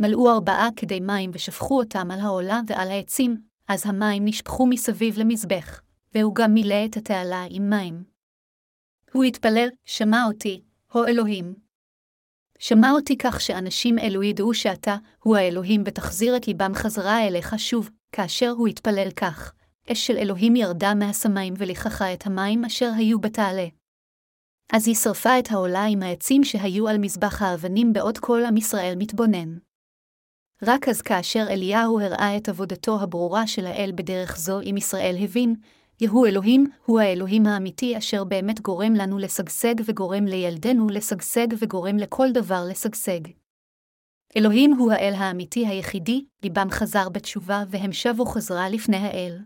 מלאו 0.00 0.30
ארבעה 0.30 0.68
כדי 0.76 1.00
מים 1.00 1.30
ושפכו 1.34 1.78
אותם 1.78 2.10
על 2.10 2.20
העולה 2.20 2.60
ועל 2.66 2.90
העצים, 2.90 3.47
אז 3.68 3.86
המים 3.86 4.24
נשפכו 4.24 4.66
מסביב 4.66 5.18
למזבח, 5.18 5.80
והוא 6.14 6.34
גם 6.34 6.54
מילא 6.54 6.84
את 6.84 6.96
התעלה 6.96 7.44
עם 7.50 7.70
מים. 7.70 8.04
הוא 9.12 9.24
התפלל, 9.24 9.68
שמע 9.84 10.24
אותי, 10.26 10.62
הו 10.92 11.04
אלוהים. 11.04 11.54
שמע 12.58 12.90
אותי 12.90 13.18
כך 13.18 13.40
שאנשים 13.40 13.98
אלו 13.98 14.22
ידעו 14.22 14.54
שאתה, 14.54 14.96
הוא 15.22 15.36
האלוהים, 15.36 15.82
ותחזיר 15.86 16.36
את 16.36 16.46
ליבם 16.46 16.74
חזרה 16.74 17.26
אליך 17.26 17.58
שוב, 17.58 17.90
כאשר 18.12 18.50
הוא 18.50 18.68
התפלל 18.68 19.10
כך, 19.10 19.52
אש 19.92 20.06
של 20.06 20.16
אלוהים 20.16 20.56
ירדה 20.56 20.94
מהשמיים 20.94 21.54
ולככה 21.56 22.14
את 22.14 22.26
המים 22.26 22.64
אשר 22.64 22.90
היו 22.96 23.20
בתעלה. 23.20 23.66
אז 24.72 24.88
היא 24.88 24.94
שרפה 24.94 25.38
את 25.38 25.50
העולה 25.50 25.84
עם 25.84 26.02
העצים 26.02 26.44
שהיו 26.44 26.88
על 26.88 26.98
מזבח 26.98 27.42
האבנים 27.42 27.92
בעוד 27.92 28.18
כל 28.18 28.40
עם 28.48 28.56
ישראל 28.56 28.94
מתבונן. 28.98 29.67
רק 30.62 30.88
אז 30.88 31.02
כאשר 31.02 31.46
אליהו 31.50 32.00
הראה 32.00 32.36
את 32.36 32.48
עבודתו 32.48 33.00
הברורה 33.00 33.46
של 33.46 33.66
האל 33.66 33.92
בדרך 33.94 34.36
זו 34.38 34.60
עם 34.62 34.76
ישראל 34.76 35.16
הבין, 35.20 35.54
יהוא 36.00 36.26
אלוהים 36.26 36.66
הוא 36.84 37.00
האלוהים 37.00 37.46
האמיתי 37.46 37.98
אשר 37.98 38.24
באמת 38.24 38.60
גורם 38.60 38.94
לנו 38.94 39.18
לשגשג 39.18 39.74
וגורם 39.84 40.24
לילדינו 40.24 40.88
לשגשג 40.88 41.46
וגורם 41.58 41.96
לכל 41.96 42.32
דבר 42.32 42.64
לשגשג. 42.70 43.20
אלוהים 44.36 44.72
הוא 44.72 44.92
האל 44.92 45.14
האמיתי 45.16 45.66
היחידי, 45.66 46.24
ליבם 46.42 46.70
חזר 46.70 47.08
בתשובה 47.08 47.64
והם 47.68 47.92
שבו 47.92 48.24
חזרה 48.24 48.68
לפני 48.68 48.96
האל. 48.96 49.38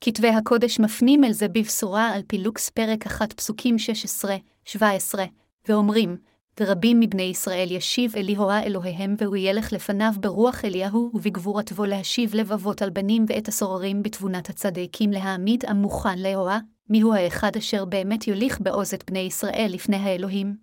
כתבי 0.00 0.28
הקודש 0.28 0.80
מפנים 0.80 1.24
אל 1.24 1.32
זה 1.32 1.48
בבשורה 1.48 2.08
על 2.08 2.22
פילוקס 2.26 2.70
פרק 2.70 3.06
1 3.06 3.32
פסוקים 3.32 3.76
16-17, 4.68 4.78
ואומרים, 5.68 6.16
ורבים 6.60 7.00
מבני 7.00 7.22
ישראל 7.22 7.68
ישיב 7.70 8.16
אליהוה 8.16 8.62
אלוהיהם, 8.62 9.14
והוא 9.18 9.36
ילך 9.36 9.72
לפניו 9.72 10.12
ברוח 10.20 10.64
אליהו, 10.64 11.10
ובגבורתו 11.14 11.84
להשיב 11.84 12.34
לבבות 12.34 12.82
על 12.82 12.90
בנים 12.90 13.24
ואת 13.28 13.48
הסוררים 13.48 14.02
בתבונת 14.02 14.50
הצדיקים 14.50 15.10
להעמיד 15.10 15.64
עם 15.68 15.76
מוכן 15.76 16.18
לאהוה, 16.18 16.58
מיהו 16.90 17.14
האחד 17.14 17.56
אשר 17.56 17.84
באמת 17.84 18.28
יוליך 18.28 18.60
בעוז 18.60 18.94
את 18.94 19.10
בני 19.10 19.18
ישראל 19.18 19.70
לפני 19.70 19.96
האלוהים. 19.96 20.56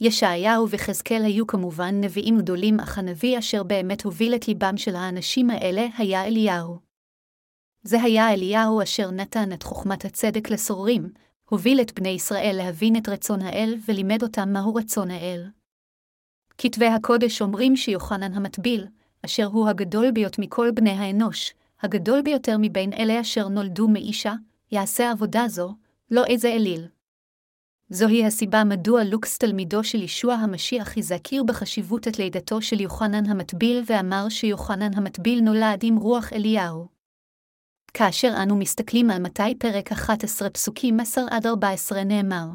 ישעיהו 0.00 0.66
וחזקאל 0.70 1.24
היו 1.24 1.46
כמובן 1.46 2.00
נביאים 2.00 2.38
גדולים, 2.38 2.80
אך 2.80 2.98
הנביא 2.98 3.38
אשר 3.38 3.62
באמת 3.62 4.04
הוביל 4.04 4.34
את 4.34 4.48
ליבם 4.48 4.76
של 4.76 4.96
האנשים 4.96 5.50
האלה 5.50 5.86
היה 5.98 6.24
אליהו. 6.24 6.78
זה 7.82 8.02
היה 8.02 8.32
אליהו 8.32 8.82
אשר 8.82 9.10
נתן 9.10 9.52
את 9.52 9.62
חוכמת 9.62 10.04
הצדק 10.04 10.50
לסוררים, 10.50 11.08
הוביל 11.52 11.80
את 11.80 12.00
בני 12.00 12.08
ישראל 12.08 12.54
להבין 12.58 12.96
את 12.96 13.08
רצון 13.08 13.42
האל 13.42 13.74
ולימד 13.88 14.22
אותם 14.22 14.52
מהו 14.52 14.74
רצון 14.74 15.10
האל. 15.10 15.44
כתבי 16.58 16.86
הקודש 16.86 17.42
אומרים 17.42 17.76
שיוחנן 17.76 18.32
המטביל, 18.32 18.86
אשר 19.24 19.44
הוא 19.44 19.68
הגדול 19.68 20.10
ביות 20.10 20.38
מכל 20.38 20.70
בני 20.70 20.90
האנוש, 20.90 21.54
הגדול 21.82 22.22
ביותר 22.22 22.56
מבין 22.58 22.92
אלה 22.92 23.20
אשר 23.20 23.48
נולדו 23.48 23.88
מאישה, 23.88 24.34
יעשה 24.72 25.10
עבודה 25.10 25.48
זו, 25.48 25.74
לא 26.10 26.24
איזה 26.24 26.48
אליל. 26.48 26.86
זוהי 27.88 28.26
הסיבה 28.26 28.64
מדוע 28.64 29.04
לוקס 29.04 29.38
תלמידו 29.38 29.84
של 29.84 30.02
ישוע 30.02 30.34
המשיח 30.34 30.98
הזכיר 30.98 31.44
בחשיבות 31.44 32.08
את 32.08 32.18
לידתו 32.18 32.62
של 32.62 32.80
יוחנן 32.80 33.26
המטביל 33.26 33.82
ואמר 33.86 34.28
שיוחנן 34.28 34.94
המטביל 34.94 35.40
נולד 35.40 35.80
עם 35.82 35.96
רוח 35.96 36.32
אליהו. 36.32 37.01
כאשר 37.94 38.34
אנו 38.42 38.56
מסתכלים 38.56 39.10
על 39.10 39.22
מתי 39.22 39.54
פרק 39.58 39.92
11 39.92 40.50
פסוקים 40.50 41.00
10 41.00 41.20
עד 41.30 41.46
14 41.46 42.04
נאמר, 42.04 42.46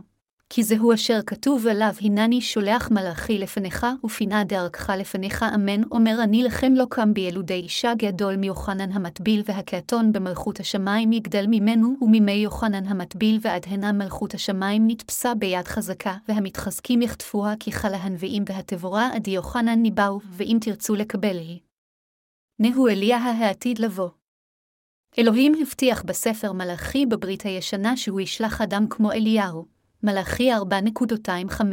כי 0.49 0.63
זהו 0.63 0.93
אשר 0.93 1.19
כתוב 1.25 1.67
עליו 1.67 1.93
הנני 2.01 2.41
שולח 2.41 2.91
מלאכי 2.91 3.37
לפניך, 3.37 3.85
ופינה 4.03 4.43
דרכך 4.43 4.89
לפניך 4.89 5.45
אמן, 5.55 5.83
אומר 5.91 6.23
אני 6.23 6.43
לכם 6.43 6.73
לא 6.73 6.85
קם 6.89 7.13
בילודי 7.13 7.53
אישה 7.53 7.93
גדול 7.97 8.35
מיוחנן 8.35 8.91
המטביל 8.91 9.43
והקעתון 9.45 10.11
במלכות 10.11 10.59
השמיים 10.59 11.11
יגדל 11.11 11.45
ממנו, 11.47 11.95
ומימי 12.01 12.31
יוחנן 12.31 12.87
המטביל 12.87 13.39
ועד 13.41 13.65
הנה 13.67 13.91
מלכות 13.91 14.33
השמיים 14.33 14.87
נתפסה 14.87 15.35
ביד 15.35 15.67
חזקה, 15.67 16.15
והמתחזקים 16.29 17.01
יחטפוה 17.01 17.53
כי 17.59 17.71
חלה 17.71 17.97
הנביאים 17.97 18.43
והתבורה 18.49 19.09
עד 19.13 19.27
יוחנן 19.27 19.81
ניבאו, 19.81 20.19
ואם 20.31 20.57
תרצו 20.61 20.95
לקבל 20.95 21.37
היא. 21.37 21.59
נהו 22.59 22.87
אליה 22.87 23.17
העתיד 23.17 23.79
לבוא. 23.79 24.16
אלוהים 25.19 25.53
הבטיח 25.61 26.03
בספר 26.03 26.51
מלאכי 26.51 27.05
בברית 27.05 27.41
הישנה 27.41 27.97
שהוא 27.97 28.21
ישלח 28.21 28.61
אדם 28.61 28.85
כמו 28.89 29.11
אליהו, 29.11 29.65
מלאכי 30.03 30.53
4.25. 30.53 31.63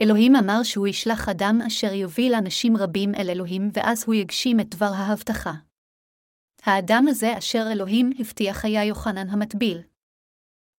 אלוהים 0.00 0.36
אמר 0.36 0.62
שהוא 0.62 0.86
ישלח 0.86 1.28
אדם 1.28 1.58
אשר 1.66 1.92
יוביל 1.92 2.34
אנשים 2.34 2.76
רבים 2.76 3.14
אל 3.14 3.30
אלוהים, 3.30 3.70
ואז 3.72 4.04
הוא 4.06 4.14
יגשים 4.14 4.60
את 4.60 4.68
דבר 4.68 4.90
ההבטחה. 4.94 5.52
האדם 6.62 7.04
הזה 7.08 7.38
אשר 7.38 7.66
אלוהים 7.72 8.10
הבטיח 8.18 8.64
היה 8.64 8.84
יוחנן 8.84 9.28
המטביל. 9.28 9.82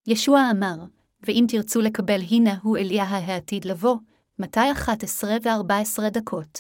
ישוע 0.07 0.41
אמר, 0.51 0.75
ואם 1.21 1.45
תרצו 1.47 1.81
לקבל 1.81 2.21
הנה 2.31 2.57
הוא 2.61 2.77
אליה 2.77 3.03
העתיד 3.03 3.65
לבוא, 3.65 3.97
מתי 4.39 4.71
11 4.71 5.29
ו-14 5.43 6.09
דקות. 6.09 6.59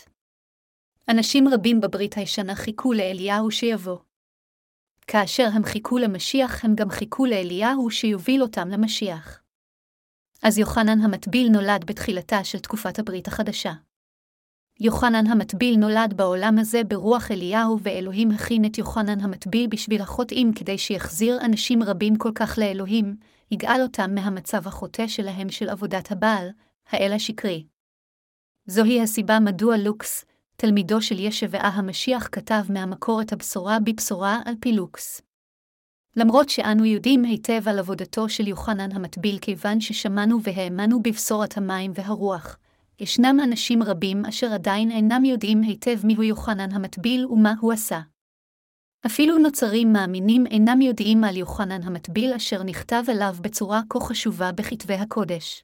אנשים 1.09 1.47
רבים 1.47 1.81
בברית 1.81 2.13
הישנה 2.17 2.55
חיכו 2.55 2.93
לאליהו 2.93 3.51
שיבוא. 3.51 3.97
כאשר 5.11 5.47
הם 5.53 5.63
חיכו 5.63 5.97
למשיח, 5.97 6.65
הם 6.65 6.75
גם 6.75 6.89
חיכו 6.89 7.25
לאליהו 7.25 7.91
שיוביל 7.91 8.41
אותם 8.41 8.69
למשיח. 8.69 9.41
אז 10.43 10.57
יוחנן 10.57 11.01
המטביל 11.01 11.49
נולד 11.49 11.85
בתחילתה 11.85 12.43
של 12.43 12.59
תקופת 12.59 12.99
הברית 12.99 13.27
החדשה. 13.27 13.73
יוחנן 14.79 15.27
המטביל 15.27 15.75
נולד 15.79 16.13
בעולם 16.15 16.59
הזה 16.59 16.83
ברוח 16.83 17.31
אליהו, 17.31 17.79
ואלוהים 17.81 18.31
הכין 18.31 18.65
את 18.65 18.77
יוחנן 18.77 19.19
המטביל 19.19 19.67
בשביל 19.67 20.01
החוטאים 20.01 20.53
כדי 20.53 20.77
שיחזיר 20.77 21.39
אנשים 21.45 21.83
רבים 21.83 22.15
כל 22.15 22.31
כך 22.35 22.57
לאלוהים, 22.57 23.15
יגאל 23.51 23.81
אותם 23.81 24.15
מהמצב 24.15 24.67
החוטא 24.67 25.07
שלהם 25.07 25.49
של 25.49 25.69
עבודת 25.69 26.11
הבעל, 26.11 26.49
האל 26.89 27.13
השקרי. 27.13 27.65
זוהי 28.65 29.01
הסיבה 29.01 29.39
מדוע 29.39 29.77
לוקס, 29.77 30.25
תלמידו 30.61 31.01
של 31.01 31.19
ישבעה 31.19 31.67
המשיח 31.67 32.29
כתב 32.31 32.61
מהמקור 32.69 33.21
את 33.21 33.33
הבשורה 33.33 33.77
בבשורה 33.79 34.39
על 34.45 34.53
פילוקס. 34.59 35.21
למרות 36.15 36.49
שאנו 36.49 36.85
יודעים 36.85 37.23
היטב 37.23 37.67
על 37.67 37.79
עבודתו 37.79 38.29
של 38.29 38.47
יוחנן 38.47 38.91
המטביל 38.91 39.39
כיוון 39.39 39.81
ששמענו 39.81 40.43
והאמנו 40.43 41.01
בבשורת 41.03 41.57
המים 41.57 41.91
והרוח, 41.95 42.57
ישנם 42.99 43.39
אנשים 43.43 43.83
רבים 43.83 44.25
אשר 44.25 44.53
עדיין 44.53 44.91
אינם 44.91 45.25
יודעים 45.25 45.61
היטב 45.61 46.05
מיהו 46.05 46.23
יוחנן 46.23 46.71
המטביל 46.71 47.25
ומה 47.25 47.53
הוא 47.59 47.73
עשה. 47.73 47.99
אפילו 49.05 49.37
נוצרים 49.37 49.93
מאמינים 49.93 50.45
אינם 50.47 50.81
יודעים 50.81 51.23
על 51.23 51.37
יוחנן 51.37 51.83
המטביל 51.83 52.33
אשר 52.33 52.63
נכתב 52.63 53.03
עליו 53.07 53.35
בצורה 53.41 53.81
כה 53.89 53.99
חשובה 53.99 54.51
בכתבי 54.51 54.93
הקודש. 54.93 55.63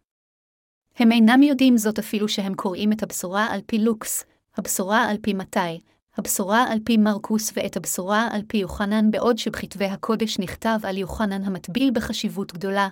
הם 0.95 1.12
אינם 1.12 1.43
יודעים 1.43 1.77
זאת 1.77 1.99
אפילו 1.99 2.27
שהם 2.27 2.53
קוראים 2.53 2.91
את 2.91 3.03
הבשורה 3.03 3.45
על 3.45 3.62
פי 3.65 3.79
לוקס, 3.79 4.25
הבשורה 4.57 5.09
על 5.09 5.17
פי 5.21 5.33
מתי, 5.33 5.79
הבשורה 6.17 6.63
על 6.71 6.79
פי 6.85 6.97
מרקוס 6.97 7.51
ואת 7.55 7.77
הבשורה 7.77 8.27
על 8.31 8.41
פי 8.47 8.57
יוחנן 8.57 9.11
בעוד 9.11 9.37
שבכתבי 9.37 9.85
הקודש 9.85 10.39
נכתב 10.39 10.79
על 10.83 10.97
יוחנן 10.97 11.43
המטביל 11.43 11.91
בחשיבות 11.93 12.53
גדולה, 12.53 12.87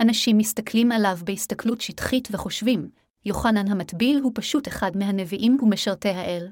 אנשים 0.00 0.38
מסתכלים 0.38 0.92
עליו 0.92 1.18
בהסתכלות 1.24 1.80
שטחית 1.80 2.28
וחושבים, 2.30 2.90
יוחנן 3.24 3.68
המטביל 3.68 4.20
הוא 4.22 4.32
פשוט 4.34 4.68
אחד 4.68 4.96
מהנביאים 4.96 5.56
ומשרתי 5.62 6.08
האל. 6.08 6.48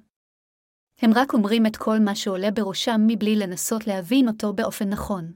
הם 1.02 1.10
רק 1.14 1.32
אומרים 1.32 1.66
את 1.66 1.76
כל 1.76 1.98
מה 1.98 2.14
שעולה 2.14 2.50
בראשם 2.50 3.00
מבלי 3.06 3.36
לנסות 3.36 3.86
להבין 3.86 4.28
אותו 4.28 4.52
באופן 4.52 4.88
נכון. 4.88 5.32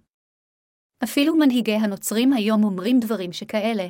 אפילו 1.05 1.37
מנהיגי 1.37 1.75
הנוצרים 1.75 2.33
היום 2.33 2.65
אומרים 2.65 3.01
דברים 3.01 3.33
שכאלה. 3.33 3.89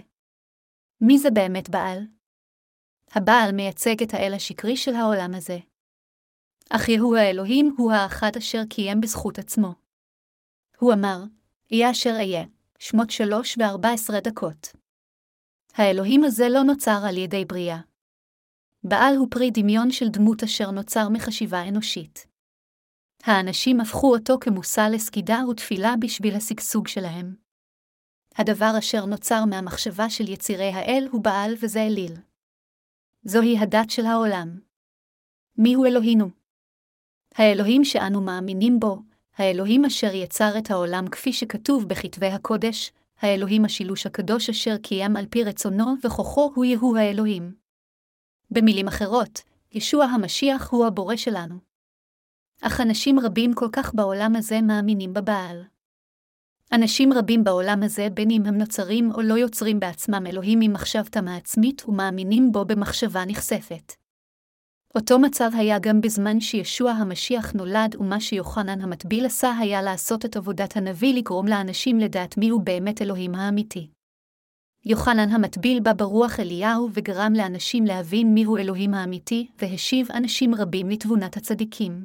מי 1.00 1.18
זה 1.18 1.30
באמת 1.30 1.70
בעל? 1.70 2.17
הבעל 3.10 3.52
מייצג 3.52 4.02
את 4.02 4.14
האל 4.14 4.34
השקרי 4.34 4.76
של 4.76 4.94
העולם 4.94 5.34
הזה. 5.34 5.58
אך 6.70 6.88
יהוא 6.88 7.16
האלוהים 7.16 7.74
הוא 7.78 7.92
האחד 7.92 8.30
אשר 8.38 8.62
קיים 8.70 9.00
בזכות 9.00 9.38
עצמו. 9.38 9.74
הוא 10.78 10.92
אמר, 10.92 11.18
יהיה 11.70 11.90
אשר 11.90 12.10
אהיה, 12.10 12.44
שמות 12.78 13.10
שלוש 13.10 13.58
וארבע 13.58 13.90
עשרה 13.90 14.20
דקות. 14.20 14.68
האלוהים 15.74 16.24
הזה 16.24 16.44
לא 16.48 16.62
נוצר 16.62 17.00
על 17.08 17.16
ידי 17.16 17.44
בריאה. 17.44 17.80
בעל 18.84 19.16
הוא 19.16 19.28
פרי 19.30 19.50
דמיון 19.50 19.90
של 19.90 20.08
דמות 20.08 20.42
אשר 20.42 20.70
נוצר 20.70 21.08
מחשיבה 21.08 21.68
אנושית. 21.68 22.26
האנשים 23.22 23.80
הפכו 23.80 24.14
אותו 24.14 24.38
כמושא 24.40 24.88
לסגידה 24.92 25.38
ותפילה 25.50 25.94
בשביל 26.00 26.34
השגשוג 26.36 26.88
שלהם. 26.88 27.36
הדבר 28.34 28.72
אשר 28.78 29.04
נוצר 29.04 29.44
מהמחשבה 29.44 30.10
של 30.10 30.28
יצירי 30.28 30.70
האל 30.72 31.08
הוא 31.12 31.24
בעל 31.24 31.54
וזה 31.62 31.82
אליל. 31.82 32.27
זוהי 33.22 33.58
הדת 33.58 33.90
של 33.90 34.06
העולם. 34.06 34.60
מיהו 35.56 35.84
אלוהינו? 35.84 36.30
האלוהים 37.34 37.84
שאנו 37.84 38.20
מאמינים 38.20 38.80
בו, 38.80 38.98
האלוהים 39.36 39.84
אשר 39.84 40.14
יצר 40.14 40.58
את 40.58 40.70
העולם 40.70 41.08
כפי 41.08 41.32
שכתוב 41.32 41.88
בכתבי 41.88 42.26
הקודש, 42.26 42.92
האלוהים 43.18 43.64
השילוש 43.64 44.06
הקדוש 44.06 44.50
אשר 44.50 44.76
קיים 44.76 45.16
על 45.16 45.26
פי 45.26 45.44
רצונו 45.44 45.94
וכוחו 46.04 46.52
הוא 46.54 46.64
יהוא 46.64 46.98
האלוהים. 46.98 47.54
במילים 48.50 48.88
אחרות, 48.88 49.40
ישוע 49.72 50.04
המשיח 50.04 50.70
הוא 50.70 50.86
הבורא 50.86 51.16
שלנו. 51.16 51.58
אך 52.62 52.80
אנשים 52.80 53.20
רבים 53.20 53.54
כל 53.54 53.68
כך 53.72 53.94
בעולם 53.94 54.36
הזה 54.36 54.60
מאמינים 54.60 55.12
בבעל. 55.12 55.64
אנשים 56.72 57.12
רבים 57.12 57.44
בעולם 57.44 57.82
הזה, 57.82 58.08
בין 58.14 58.30
אם 58.30 58.42
הם 58.46 58.58
נוצרים 58.58 59.10
או 59.12 59.22
לא 59.22 59.34
יוצרים 59.34 59.80
בעצמם 59.80 60.26
אלוהים 60.26 60.60
עם 60.60 60.72
מחשבתם 60.72 61.28
העצמית 61.28 61.88
ומאמינים 61.88 62.52
בו 62.52 62.64
במחשבה 62.64 63.24
נכספת. 63.24 63.92
אותו 64.94 65.18
מצב 65.18 65.50
היה 65.54 65.78
גם 65.78 66.00
בזמן 66.00 66.40
שישוע 66.40 66.90
המשיח 66.90 67.52
נולד, 67.52 67.96
ומה 68.00 68.20
שיוחנן 68.20 68.80
המטביל 68.80 69.26
עשה 69.26 69.58
היה 69.58 69.82
לעשות 69.82 70.24
את 70.24 70.36
עבודת 70.36 70.76
הנביא 70.76 71.14
לגרום 71.14 71.46
לאנשים 71.46 71.98
לדעת 71.98 72.38
מיהו 72.38 72.60
באמת 72.60 73.02
אלוהים 73.02 73.34
האמיתי. 73.34 73.90
יוחנן 74.84 75.28
המטביל 75.28 75.80
בא 75.80 75.92
ברוח 75.92 76.40
אליהו 76.40 76.88
וגרם 76.94 77.32
לאנשים 77.36 77.84
להבין 77.84 78.34
מיהו 78.34 78.56
אלוהים 78.56 78.94
האמיתי, 78.94 79.48
והשיב 79.58 80.08
אנשים 80.12 80.54
רבים 80.54 80.88
לתבונת 80.88 81.36
הצדיקים. 81.36 82.04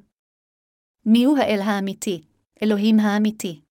מיהו 1.05 1.37
האל 1.37 1.59
האמיתי, 1.61 2.21
אלוהים 2.63 2.99
האמיתי? 2.99 3.62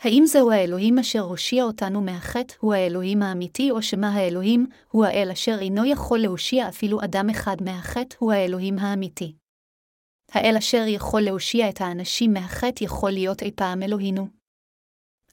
האם 0.00 0.22
זהו 0.26 0.50
האלוהים 0.50 0.98
אשר 0.98 1.20
הושיע 1.20 1.64
אותנו 1.64 2.00
מהחטא 2.00 2.54
הוא 2.60 2.74
האלוהים 2.74 3.22
האמיתי, 3.22 3.70
או 3.70 3.82
שמא 3.82 4.06
האלוהים 4.06 4.66
הוא 4.90 5.04
האל 5.04 5.28
אשר 5.32 5.56
אינו 5.60 5.84
יכול 5.84 6.18
להושיע 6.18 6.68
אפילו 6.68 7.04
אדם 7.04 7.30
אחד 7.30 7.56
מהחטא 7.62 8.16
הוא 8.18 8.32
האלוהים 8.32 8.78
האמיתי? 8.78 9.34
האל 10.30 10.54
אשר 10.58 10.84
יכול 10.86 11.20
להושיע 11.20 11.68
את 11.68 11.80
האנשים 11.80 12.32
מהחטא 12.32 12.84
יכול 12.84 13.10
להיות 13.10 13.42
אי 13.42 13.50
פעם 13.56 13.82
אלוהינו. 13.82 14.28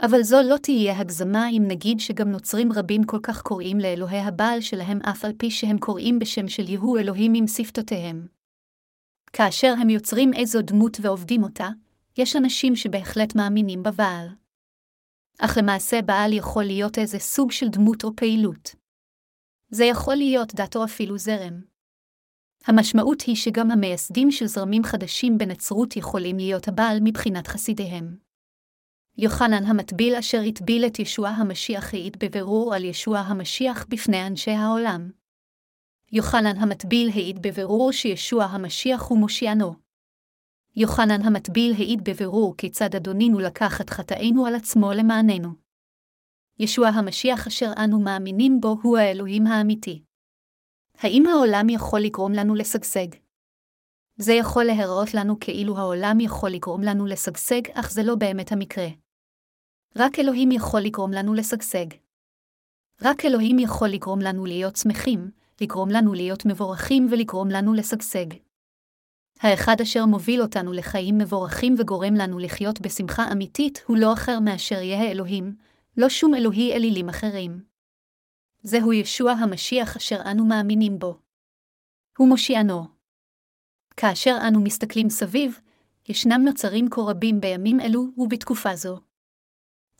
אבל 0.01 0.23
זו 0.23 0.37
לא 0.49 0.57
תהיה 0.57 0.99
הגזמה 0.99 1.49
אם 1.49 1.63
נגיד 1.67 1.99
שגם 1.99 2.31
נוצרים 2.31 2.71
רבים 2.73 3.03
כל 3.03 3.19
כך 3.23 3.41
קוראים 3.41 3.79
לאלוהי 3.79 4.19
הבעל 4.19 4.61
שלהם 4.61 4.99
אף 5.01 5.25
על 5.25 5.31
פי 5.37 5.51
שהם 5.51 5.77
קוראים 5.77 6.19
בשם 6.19 6.47
של 6.47 6.69
יהוא 6.69 6.99
אלוהים 6.99 7.33
עם 7.35 7.47
שפתותיהם. 7.47 8.27
כאשר 9.33 9.73
הם 9.81 9.89
יוצרים 9.89 10.33
איזו 10.33 10.61
דמות 10.61 10.97
ועובדים 11.01 11.43
אותה, 11.43 11.69
יש 12.17 12.35
אנשים 12.35 12.75
שבהחלט 12.75 13.35
מאמינים 13.35 13.83
בבעל. 13.83 14.40
אך 15.45 15.57
למעשה 15.57 16.01
בעל 16.01 16.33
יכול 16.33 16.63
להיות 16.63 16.97
איזה 16.97 17.19
סוג 17.19 17.51
של 17.51 17.67
דמות 17.69 18.03
או 18.03 18.15
פעילות. 18.15 18.75
זה 19.69 19.85
יכול 19.85 20.15
להיות 20.15 20.55
דת 20.55 20.75
או 20.75 20.83
אפילו 20.83 21.17
זרם. 21.17 21.61
המשמעות 22.65 23.21
היא 23.21 23.35
שגם 23.35 23.71
המייסדים 23.71 24.31
של 24.31 24.45
זרמים 24.45 24.83
חדשים 24.83 25.37
בנצרות 25.37 25.95
יכולים 25.95 26.37
להיות 26.37 26.67
הבעל 26.67 26.97
מבחינת 27.03 27.47
חסידיהם. 27.47 28.17
יוחנן 29.17 29.63
המטביל 29.65 30.15
אשר 30.15 30.41
הטביל 30.47 30.85
את 30.85 30.99
ישוע 30.99 31.29
המשיח 31.29 31.93
העיד 31.93 32.17
בבירור 32.19 32.75
על 32.75 32.83
ישוע 32.83 33.19
המשיח 33.19 33.85
בפני 33.89 34.27
אנשי 34.27 34.51
העולם. 34.51 35.11
יוחנן 36.11 36.57
המטביל 36.57 37.09
העיד 37.09 37.41
בבירור 37.41 37.91
שישוע 37.91 38.43
המשיח 38.43 39.01
הוא 39.01 39.19
מושיענו. 39.19 39.80
יוחנן 40.75 41.21
המטביל 41.21 41.73
העיד 41.73 42.03
בבירור 42.03 42.57
כיצד 42.57 42.95
אדונינו 42.95 43.39
לקח 43.39 43.81
את 43.81 43.89
חטאינו 43.89 44.45
על 44.45 44.55
עצמו 44.55 44.91
למעננו. 44.91 45.49
ישוע 46.59 46.87
המשיח 46.87 47.47
אשר 47.47 47.71
אנו 47.83 47.99
מאמינים 47.99 48.61
בו 48.61 48.77
הוא 48.83 48.97
האלוהים 48.97 49.47
האמיתי. 49.47 50.03
האם 50.97 51.23
העולם 51.27 51.69
יכול 51.69 51.99
לגרום 51.99 52.31
לנו 52.31 52.55
לשגשג? 52.55 53.07
זה 54.17 54.33
יכול 54.33 54.63
להיראות 54.63 55.13
לנו 55.13 55.39
כאילו 55.39 55.77
העולם 55.77 56.19
יכול 56.19 56.49
לגרום 56.49 56.81
לנו 56.81 57.05
לשגשג, 57.05 57.61
אך 57.73 57.91
זה 57.91 58.03
לא 58.03 58.15
באמת 58.15 58.51
המקרה. 58.51 58.87
רק 59.95 60.19
אלוהים 60.19 60.51
יכול 60.51 60.81
לגרום 60.81 61.11
לנו 61.11 61.33
לשגשג. 61.33 61.85
רק 63.01 63.25
אלוהים 63.25 63.59
יכול 63.59 63.87
לגרום 63.89 64.19
לנו 64.19 64.45
להיות 64.45 64.75
שמחים, 64.75 65.31
לגרום 65.61 65.89
לנו 65.89 66.13
להיות 66.13 66.45
מבורכים 66.45 67.07
ולגרום 67.11 67.47
לנו 67.49 67.73
לשגשג. 67.73 68.50
האחד 69.41 69.81
אשר 69.81 70.05
מוביל 70.05 70.41
אותנו 70.41 70.73
לחיים 70.73 71.17
מבורכים 71.17 71.75
וגורם 71.77 72.13
לנו 72.13 72.39
לחיות 72.39 72.81
בשמחה 72.81 73.31
אמיתית, 73.31 73.83
הוא 73.87 73.97
לא 73.97 74.13
אחר 74.13 74.39
מאשר 74.39 74.81
יהא 74.81 75.11
אלוהים, 75.11 75.55
לא 75.97 76.09
שום 76.09 76.35
אלוהי 76.35 76.73
אלילים 76.73 77.09
אחרים. 77.09 77.63
זהו 78.63 78.93
ישוע 78.93 79.31
המשיח 79.31 79.95
אשר 79.95 80.21
אנו 80.31 80.45
מאמינים 80.45 80.99
בו. 80.99 81.19
הוא 82.17 82.27
מושיענו. 82.27 82.83
כאשר 83.97 84.37
אנו 84.47 84.61
מסתכלים 84.61 85.09
סביב, 85.09 85.59
ישנם 86.09 86.41
נוצרים 86.45 86.89
כה 86.89 87.01
רבים 87.01 87.41
בימים 87.41 87.79
אלו 87.79 88.07
ובתקופה 88.17 88.75
זו. 88.75 88.99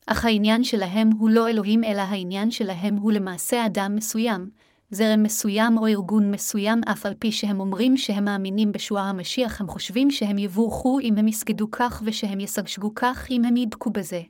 אך 0.08 0.26
העניין 0.26 0.64
שלהם 0.64 1.10
הוא 1.20 1.30
לא 1.30 1.50
אלוהים 1.50 1.84
אלא 1.84 2.02
העניין 2.02 2.52
שלהם 2.52 2.96
הוא 2.96 3.12
למעשה 3.12 3.66
אדם 3.66 3.96
מסוים, 3.96 4.52
זרם 4.92 5.24
מסוים 5.24 5.78
או 5.78 5.88
ארגון 5.88 6.32
מסוים, 6.32 6.82
אף 6.92 7.06
על 7.06 7.14
פי 7.20 7.32
שהם 7.32 7.60
אומרים 7.60 7.98
שהם 7.98 8.26
מאמינים 8.26 8.72
בשוע 8.72 9.02
המשיח, 9.02 9.62
הם 9.62 9.68
חושבים 9.68 10.12
שהם 10.12 10.38
יבורכו 10.38 11.00
אם 11.00 11.18
הם 11.18 11.28
יסגדו 11.28 11.72
כך 11.72 12.02
ושהם 12.06 12.40
ישגשגו 12.40 12.96
כך 12.96 13.28
אם 13.30 13.46
הם 13.46 13.58
ידבקו 13.58 13.90
בזה. 13.90 14.22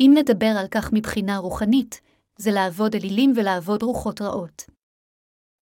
אם 0.00 0.14
נדבר 0.18 0.54
על 0.60 0.66
כך 0.70 0.92
מבחינה 0.92 1.38
רוחנית, 1.38 2.00
זה 2.38 2.50
לעבוד 2.50 2.94
אלילים 2.94 3.32
ולעבוד 3.36 3.82
רוחות 3.82 4.20
רעות. 4.20 4.64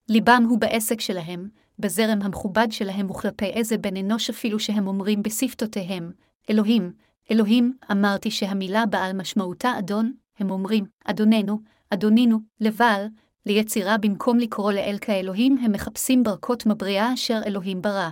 ליבם 0.08 0.46
הוא 0.48 0.58
בעסק 0.58 1.00
שלהם, 1.00 1.48
בזרם 1.78 2.22
המכובד 2.22 2.66
שלהם 2.70 3.10
וכלפי 3.10 3.46
איזה 3.46 3.78
בן 3.78 3.96
אנוש 3.96 4.30
אפילו 4.30 4.58
שהם 4.58 4.86
אומרים 4.86 5.22
בשפתותיהם, 5.22 6.12
אלוהים, 6.50 6.92
אלוהים, 7.30 7.76
אמרתי 7.90 8.30
שהמילה 8.30 8.86
בעל 8.86 9.12
משמעותה 9.12 9.78
אדון, 9.78 10.12
הם 10.38 10.50
אומרים, 10.50 10.84
אדוננו, 11.04 11.60
אדונינו, 11.90 12.38
לבעל, 12.60 13.06
ליצירה 13.46 13.98
במקום 13.98 14.38
לקרוא 14.38 14.72
לאל 14.72 14.96
כאלוהים, 15.00 15.58
הם 15.64 15.72
מחפשים 15.72 16.22
ברכות 16.22 16.66
מבריאה 16.66 17.14
אשר 17.14 17.40
אלוהים 17.46 17.82
ברא. 17.82 18.10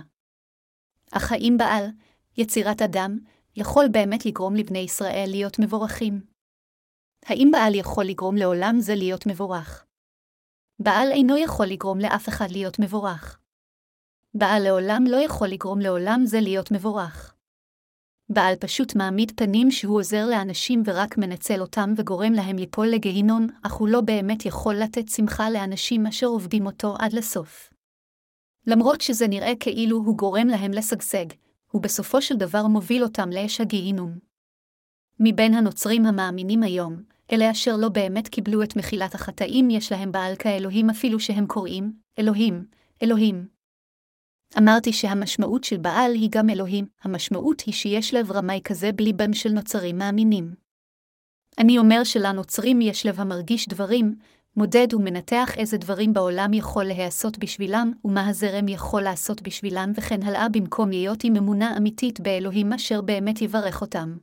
אך 1.11 1.31
האם 1.31 1.55
בעל, 1.57 1.85
יצירת 2.37 2.81
אדם, 2.81 3.19
יכול 3.55 3.85
באמת 3.91 4.25
לגרום 4.25 4.55
לבני 4.55 4.79
ישראל 4.79 5.25
להיות 5.27 5.59
מבורכים? 5.59 6.21
האם 7.25 7.49
בעל 7.51 7.75
יכול 7.75 8.05
לגרום 8.05 8.35
לעולם 8.35 8.75
זה 8.79 8.95
להיות 8.95 9.27
מבורך? 9.27 9.85
בעל 10.79 11.11
אינו 11.11 11.37
יכול 11.37 11.65
לגרום 11.65 11.99
לאף 11.99 12.29
אחד 12.29 12.51
להיות 12.51 12.79
מבורך. 12.79 13.39
בעל 14.33 14.63
לעולם 14.63 15.03
לא 15.07 15.17
יכול 15.17 15.47
לגרום 15.47 15.79
לעולם 15.79 16.21
זה 16.25 16.39
להיות 16.41 16.71
מבורך. 16.71 17.35
בעל 18.29 18.55
פשוט 18.55 18.95
מעמיד 18.95 19.31
פנים 19.35 19.71
שהוא 19.71 19.99
עוזר 19.99 20.25
לאנשים 20.25 20.83
ורק 20.85 21.17
מנצל 21.17 21.61
אותם 21.61 21.93
וגורם 21.97 22.33
להם 22.33 22.57
ליפול 22.57 22.87
לגיהינום, 22.87 23.47
אך 23.63 23.73
הוא 23.73 23.87
לא 23.87 24.01
באמת 24.01 24.45
יכול 24.45 24.75
לתת 24.75 25.09
שמחה 25.09 25.49
לאנשים 25.49 26.07
אשר 26.07 26.27
עובדים 26.27 26.65
אותו 26.65 26.95
עד 26.99 27.13
לסוף. 27.13 27.73
למרות 28.67 29.01
שזה 29.01 29.27
נראה 29.27 29.53
כאילו 29.59 29.97
הוא 29.97 30.17
גורם 30.17 30.47
להם 30.47 30.71
לשגשג, 30.71 31.25
הוא 31.71 31.81
בסופו 31.81 32.21
של 32.21 32.35
דבר 32.35 32.67
מוביל 32.67 33.03
אותם 33.03 33.29
לאש 33.29 33.61
הגיהינום. 33.61 34.17
מבין 35.19 35.53
הנוצרים 35.53 36.05
המאמינים 36.05 36.63
היום, 36.63 37.03
אלה 37.31 37.51
אשר 37.51 37.77
לא 37.77 37.89
באמת 37.89 38.27
קיבלו 38.27 38.63
את 38.63 38.75
מחילת 38.75 39.15
החטאים 39.15 39.69
יש 39.69 39.91
להם 39.91 40.11
בעל 40.11 40.35
כאלוהים 40.35 40.89
אפילו 40.89 41.19
שהם 41.19 41.47
קוראים, 41.47 41.93
אלוהים, 42.19 42.65
אלוהים. 43.03 43.58
אמרתי 44.57 44.93
שהמשמעות 44.93 45.63
של 45.63 45.77
בעל 45.77 46.13
היא 46.13 46.29
גם 46.31 46.49
אלוהים, 46.49 46.85
המשמעות 47.01 47.61
היא 47.61 47.73
שיש 47.73 48.13
לב 48.13 48.31
רמאי 48.31 48.61
כזה 48.63 48.91
בליבם 48.91 49.33
של 49.33 49.49
נוצרים 49.49 49.97
מאמינים. 49.97 50.55
אני 51.57 51.77
אומר 51.77 52.03
שלנוצרים 52.03 52.81
יש 52.81 53.05
לב 53.05 53.19
המרגיש 53.19 53.67
דברים, 53.67 54.15
מודד 54.55 54.93
ומנתח 54.93 55.57
איזה 55.57 55.77
דברים 55.77 56.13
בעולם 56.13 56.53
יכול 56.53 56.83
להיעשות 56.83 57.37
בשבילם, 57.37 57.91
ומה 58.05 58.27
הזרם 58.27 58.67
יכול 58.67 59.01
לעשות 59.01 59.41
בשבילם, 59.41 59.91
וכן 59.95 60.23
הלאה 60.23 60.49
במקום 60.49 60.89
להיות 60.89 61.23
עם 61.23 61.35
אמונה 61.35 61.77
אמיתית 61.77 62.19
באלוהים 62.19 62.73
אשר 62.73 63.01
באמת 63.01 63.41
יברך 63.41 63.81
אותם. 63.81 64.17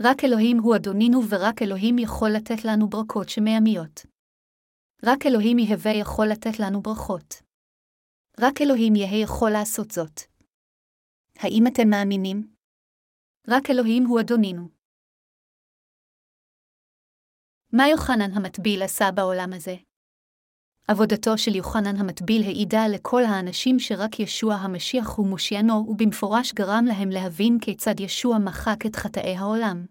רק 0.00 0.24
אלוהים 0.24 0.58
הוא 0.58 0.76
אדונינו 0.76 1.28
ורק 1.28 1.62
אלוהים 1.62 1.98
יכול 1.98 2.30
לתת 2.30 2.64
לנו 2.64 2.88
ברכות 2.88 3.28
שמיימיות. 3.28 4.06
רק 5.04 5.26
אלוהים 5.26 5.58
יהווה 5.58 5.92
יכול 5.92 6.26
לתת 6.26 6.60
לנו 6.60 6.82
ברכות. 6.82 7.47
רק 8.40 8.60
אלוהים 8.60 8.96
יהא 8.96 9.22
יכול 9.22 9.50
לעשות 9.50 9.90
זאת. 9.90 10.20
האם 11.38 11.64
אתם 11.66 11.88
מאמינים? 11.90 12.48
רק 13.48 13.70
אלוהים 13.70 14.04
הוא 14.04 14.20
אדונינו. 14.20 14.68
מה 17.72 17.88
יוחנן 17.88 18.32
המטביל 18.32 18.82
עשה 18.82 19.10
בעולם 19.14 19.52
הזה? 19.52 19.76
עבודתו 20.88 21.38
של 21.38 21.54
יוחנן 21.54 21.96
המטביל 21.96 22.42
העידה 22.42 22.88
לכל 22.94 23.24
האנשים 23.24 23.78
שרק 23.78 24.20
ישוע 24.20 24.54
המשיח 24.54 25.10
הוא 25.16 25.26
מושיינו, 25.26 25.86
ובמפורש 25.88 26.52
גרם 26.52 26.84
להם 26.88 27.08
להבין 27.08 27.58
כיצד 27.60 28.00
ישוע 28.00 28.38
מחק 28.38 28.86
את 28.86 28.96
חטאי 28.96 29.36
העולם. 29.36 29.86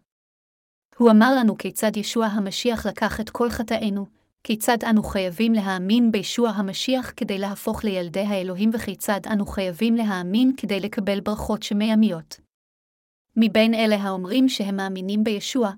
הוא 0.98 1.12
אמר 1.12 1.36
לנו 1.40 1.58
כיצד 1.58 1.98
ישוע 1.98 2.26
המשיח 2.26 2.86
לקח 2.86 3.20
את 3.22 3.30
כל 3.30 3.50
חטאינו, 3.50 4.06
כיצד 4.44 4.78
אנו 4.90 5.04
חייבים 5.04 5.54
להאמין 5.54 6.12
בישוע 6.12 6.50
המשיח 6.50 7.14
כדי 7.16 7.38
להפוך 7.38 7.84
לילדי 7.84 8.20
האלוהים 8.20 8.70
וכיצד 8.74 9.20
אנו 9.32 9.46
חייבים 9.46 9.96
להאמין 9.96 10.52
כדי 10.58 10.80
לקבל 10.80 11.20
ברכות 11.20 11.64
שמימיות. 11.64 12.40
מבין 13.36 13.74
אלה 13.74 13.96
האומרים 13.96 14.50
שהם 14.50 14.76
מאמינים 14.76 15.24
בישוע, 15.24 15.72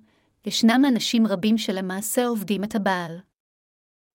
ישנם 0.45 0.82
אנשים 0.88 1.28
רבים 1.28 1.57
שלמעשה 1.57 2.28
עובדים 2.28 2.64
את 2.64 2.76
הבעל. 2.76 3.20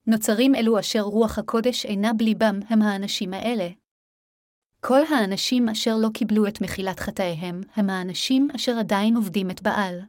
נוצרים 0.06 0.54
אלו 0.54 0.78
אשר 0.78 1.00
רוח 1.00 1.38
הקודש 1.38 1.86
אינה 1.86 2.12
בליבם 2.12 2.60
הם 2.68 2.82
האנשים 2.82 3.34
האלה. 3.34 3.68
כל 4.80 5.00
האנשים 5.10 5.68
אשר 5.68 5.96
לא 5.96 6.08
קיבלו 6.14 6.46
את 6.46 6.60
מחילת 6.60 7.00
חטאיהם, 7.00 7.60
הם 7.74 7.90
האנשים 7.90 8.48
אשר 8.54 8.78
עדיין 8.78 9.16
עובדים 9.16 9.50
את 9.50 9.62
בעל. 9.62 10.00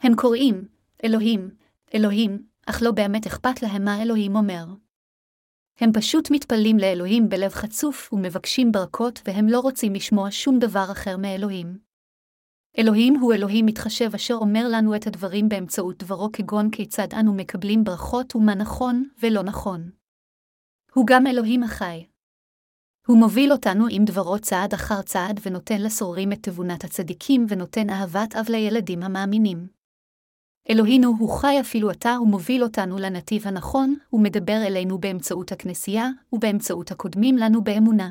הם 0.00 0.14
קוראים, 0.16 0.68
אלוהים, 1.04 1.50
אלוהים, 1.94 2.46
אך 2.66 2.82
לא 2.82 2.90
באמת 2.90 3.26
אכפת 3.26 3.62
להם 3.62 3.84
מה 3.84 4.02
אלוהים 4.02 4.36
אומר. 4.36 4.64
הם 5.80 5.92
פשוט 5.92 6.30
מתפללים 6.30 6.78
לאלוהים 6.78 7.28
בלב 7.28 7.50
חצוף 7.52 8.12
ומבקשים 8.12 8.72
ברכות 8.72 9.20
והם 9.24 9.46
לא 9.48 9.60
רוצים 9.60 9.94
לשמוע 9.94 10.28
שום 10.30 10.58
דבר 10.58 10.86
אחר 10.92 11.16
מאלוהים. 11.16 11.78
אלוהים 12.78 13.14
הוא 13.14 13.34
אלוהים 13.34 13.66
מתחשב 13.66 14.14
אשר 14.14 14.34
אומר 14.34 14.68
לנו 14.70 14.96
את 14.96 15.06
הדברים 15.06 15.48
באמצעות 15.48 16.02
דברו 16.02 16.28
כגון 16.32 16.70
כיצד 16.70 17.14
אנו 17.20 17.34
מקבלים 17.34 17.84
ברכות 17.84 18.36
ומה 18.36 18.54
נכון 18.54 19.08
ולא 19.22 19.42
נכון. 19.42 19.90
הוא 20.92 21.06
גם 21.06 21.26
אלוהים 21.26 21.62
החי. 21.62 22.06
הוא 23.06 23.18
מוביל 23.18 23.52
אותנו 23.52 23.86
עם 23.90 24.04
דברו 24.04 24.38
צעד 24.38 24.74
אחר 24.74 25.02
צעד 25.02 25.40
ונותן 25.46 25.82
לסורים 25.82 26.32
את 26.32 26.42
תבונת 26.42 26.84
הצדיקים 26.84 27.46
ונותן 27.48 27.90
אהבת 27.90 28.36
אב 28.36 28.46
לילדים 28.48 29.02
המאמינים. 29.02 29.75
אלוהינו 30.70 31.14
הוא 31.18 31.38
חי 31.40 31.60
אפילו 31.60 31.90
עתה 31.90 32.16
ומוביל 32.22 32.62
אותנו 32.62 32.98
לנתיב 32.98 33.46
הנכון, 33.46 33.94
ומדבר 34.12 34.62
אלינו 34.66 34.98
באמצעות 34.98 35.52
הכנסייה, 35.52 36.08
ובאמצעות 36.32 36.90
הקודמים 36.90 37.36
לנו 37.36 37.64
באמונה. 37.64 38.10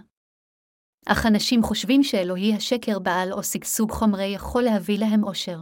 אך 1.06 1.26
אנשים 1.26 1.64
חושבים 1.64 2.03
שאלוהי 2.03 2.56
השקר 2.56 2.99
בעל 2.99 3.34
או 3.34 3.43
שגשוג 3.43 3.91
חומרי 3.91 4.26
יכול 4.26 4.64
להביא 4.64 4.99
להם 4.99 5.24
אושר. 5.24 5.60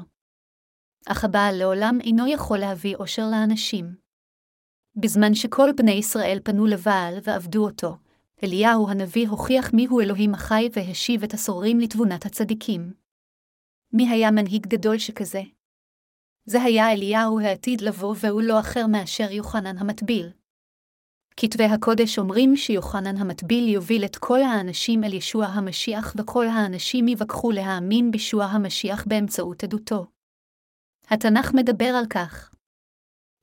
אך 1.08 1.26
הבעל 1.26 1.56
לעולם 1.60 1.98
אינו 2.02 2.28
יכול 2.28 2.58
להביא 2.58 2.96
אושר 2.96 3.24
לאנשים. 3.32 3.96
בזמן 4.96 5.34
שכל 5.34 5.70
בני 5.78 5.92
ישראל 5.92 6.40
פנו 6.44 6.66
לבעל 6.66 7.18
ועבדו 7.24 7.66
אותו, 7.66 7.98
אליהו 8.44 8.90
הנביא 8.90 9.28
הוכיח 9.28 9.74
מיהו 9.74 10.00
אלוהים 10.00 10.34
החי 10.34 10.70
והשיב 10.74 11.24
את 11.24 11.34
הסורים 11.34 11.80
לתבונת 11.80 12.26
הצדיקים. 12.26 12.94
מי 13.94 14.10
היה 14.10 14.32
מנהיג 14.32 14.68
גדול 14.68 14.98
שכזה? 14.98 15.42
זה 16.46 16.62
היה 16.62 16.92
אליהו 16.92 17.40
העתיד 17.40 17.82
לבוא 17.82 18.16
והוא 18.20 18.42
לא 18.42 18.60
אחר 18.60 18.88
מאשר 18.88 19.32
יוחנן 19.32 19.78
המטביל. 19.78 20.30
כתבי 21.38 21.64
הקודש 21.64 22.20
אומרים 22.20 22.56
שיוחנן 22.56 23.18
המטביל 23.18 23.70
יוביל 23.70 24.06
את 24.06 24.16
כל 24.16 24.42
האנשים 24.42 25.04
אל 25.04 25.14
ישוע 25.14 25.46
המשיח 25.46 26.16
וכל 26.18 26.46
האנשים 26.48 27.08
יבקחו 27.08 27.52
להאמין 27.52 28.12
בישוע 28.12 28.46
המשיח 28.46 29.06
באמצעות 29.08 29.64
עדותו. 29.64 30.06
התנ"ך 31.08 31.54
מדבר 31.54 31.94
על 32.00 32.06
כך. 32.10 32.52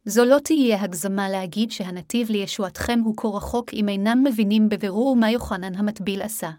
זו 0.05 0.25
לא 0.25 0.39
תהיה 0.45 0.83
הגזמה 0.83 1.29
להגיד 1.29 1.71
שהנתיב 1.71 2.31
לישועתכם 2.31 3.01
הוא 3.05 3.15
כה 3.17 3.29
רחוק 3.29 3.75
אם 3.75 3.89
אינם 3.89 4.25
מבינים 4.25 4.69
בבירור 4.69 5.17
מה 5.17 5.31
יוחנן 5.31 5.75
המטביל 5.75 6.23
עשה. 6.23 6.51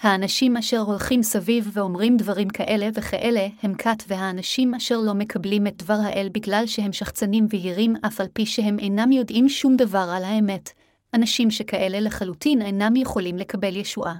האנשים 0.00 0.56
אשר 0.56 0.78
הולכים 0.78 1.22
סביב 1.22 1.70
ואומרים 1.72 2.16
דברים 2.16 2.48
כאלה 2.48 2.88
וכאלה 2.94 3.46
הם 3.62 3.74
כת, 3.74 4.04
והאנשים 4.08 4.74
אשר 4.74 4.98
לא 4.98 5.14
מקבלים 5.14 5.66
את 5.66 5.76
דבר 5.76 5.98
האל 6.04 6.28
בגלל 6.32 6.66
שהם 6.66 6.92
שחצנים 6.92 7.46
ויהירים 7.50 7.94
אף 8.06 8.20
על 8.20 8.26
פי 8.32 8.46
שהם 8.46 8.78
אינם 8.78 9.12
יודעים 9.12 9.48
שום 9.48 9.76
דבר 9.76 10.12
על 10.16 10.24
האמת, 10.24 10.70
אנשים 11.14 11.50
שכאלה 11.50 12.00
לחלוטין 12.00 12.62
אינם 12.62 12.96
יכולים 12.96 13.36
לקבל 13.36 13.76
ישועה. 13.76 14.14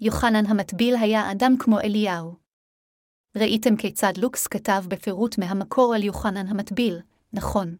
יוחנן 0.00 0.46
המטביל 0.46 0.96
היה 0.96 1.32
אדם 1.32 1.54
כמו 1.58 1.80
אליהו. 1.80 2.34
ראיתם 3.36 3.76
כיצד 3.76 4.12
לוקס 4.16 4.46
כתב 4.46 4.84
בפירוט 4.88 5.38
מהמקור 5.38 5.94
על 5.94 6.02
יוחנן 6.02 6.46
המטביל, 6.46 6.98
נכון. 7.32 7.76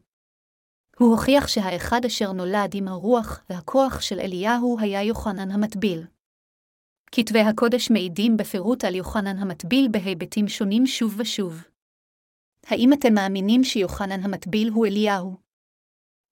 הוא 0.98 1.10
הוכיח 1.10 1.48
שהאחד 1.48 2.04
אשר 2.04 2.32
נולד 2.32 2.70
עם 2.74 2.88
הרוח 2.88 3.40
והכוח 3.50 4.00
של 4.00 4.20
אליהו 4.20 4.76
היה 4.80 5.02
יוחנן 5.02 5.50
המטביל. 5.50 6.04
כתבי 7.18 7.40
הקודש 7.40 7.90
מעידים 7.90 8.36
בפירוט 8.36 8.84
על 8.84 8.94
יוחנן 8.94 9.38
המטביל 9.38 9.88
בהיבטים 9.90 10.48
שונים 10.48 10.86
שוב 10.86 11.14
ושוב. 11.18 11.62
האם 12.66 12.92
אתם 12.92 13.14
מאמינים 13.14 13.64
שיוחנן 13.64 14.22
המטביל 14.22 14.70
הוא 14.70 14.86
אליהו? 14.86 15.36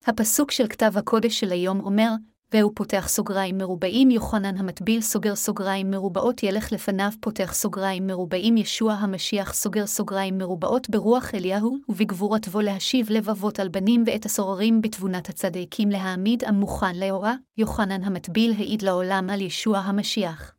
הפסוק 0.07 0.51
של 0.51 0.69
כתב 0.69 0.93
הקודש 0.97 1.41
של 1.41 1.53
היום 1.53 1.81
אומר, 1.81 2.11
והוא 2.53 2.73
פותח 2.75 3.09
סוגריים 3.09 3.59
מרובעים 3.59 4.11
יוחנן 4.11 4.57
המטביל 4.57 5.01
סוגר 5.01 5.35
סוגריים 5.35 5.91
מרובעות 5.91 6.43
ילך 6.43 6.73
לפניו 6.73 7.11
פותח 7.21 7.55
סוגריים 7.55 8.07
מרובעים 8.07 8.57
ישוע 8.57 8.93
המשיח 8.93 9.55
סוגר 9.55 9.87
סוגריים 9.87 10.39
מרובעות 10.39 10.91
ברוח 10.91 11.35
אליהו, 11.35 11.77
ובגבורתו 11.89 12.61
להשיב 12.61 13.11
לבבות 13.11 13.61
על 13.61 13.69
בנים 13.69 14.05
ואת 14.07 14.27
הסוררים 14.27 14.83
בתבונת 14.83 15.29
הצדיקים 15.29 15.91
להעמיד 15.91 16.45
עם 16.45 16.55
מוכן 16.55 16.97
לאורה, 16.97 17.35
יוחנן 17.59 18.05
המטביל 18.05 18.53
העיד 18.53 18.83
לעולם 18.83 19.31
על 19.31 19.41
ישוע 19.41 19.79
המשיח. 19.79 20.54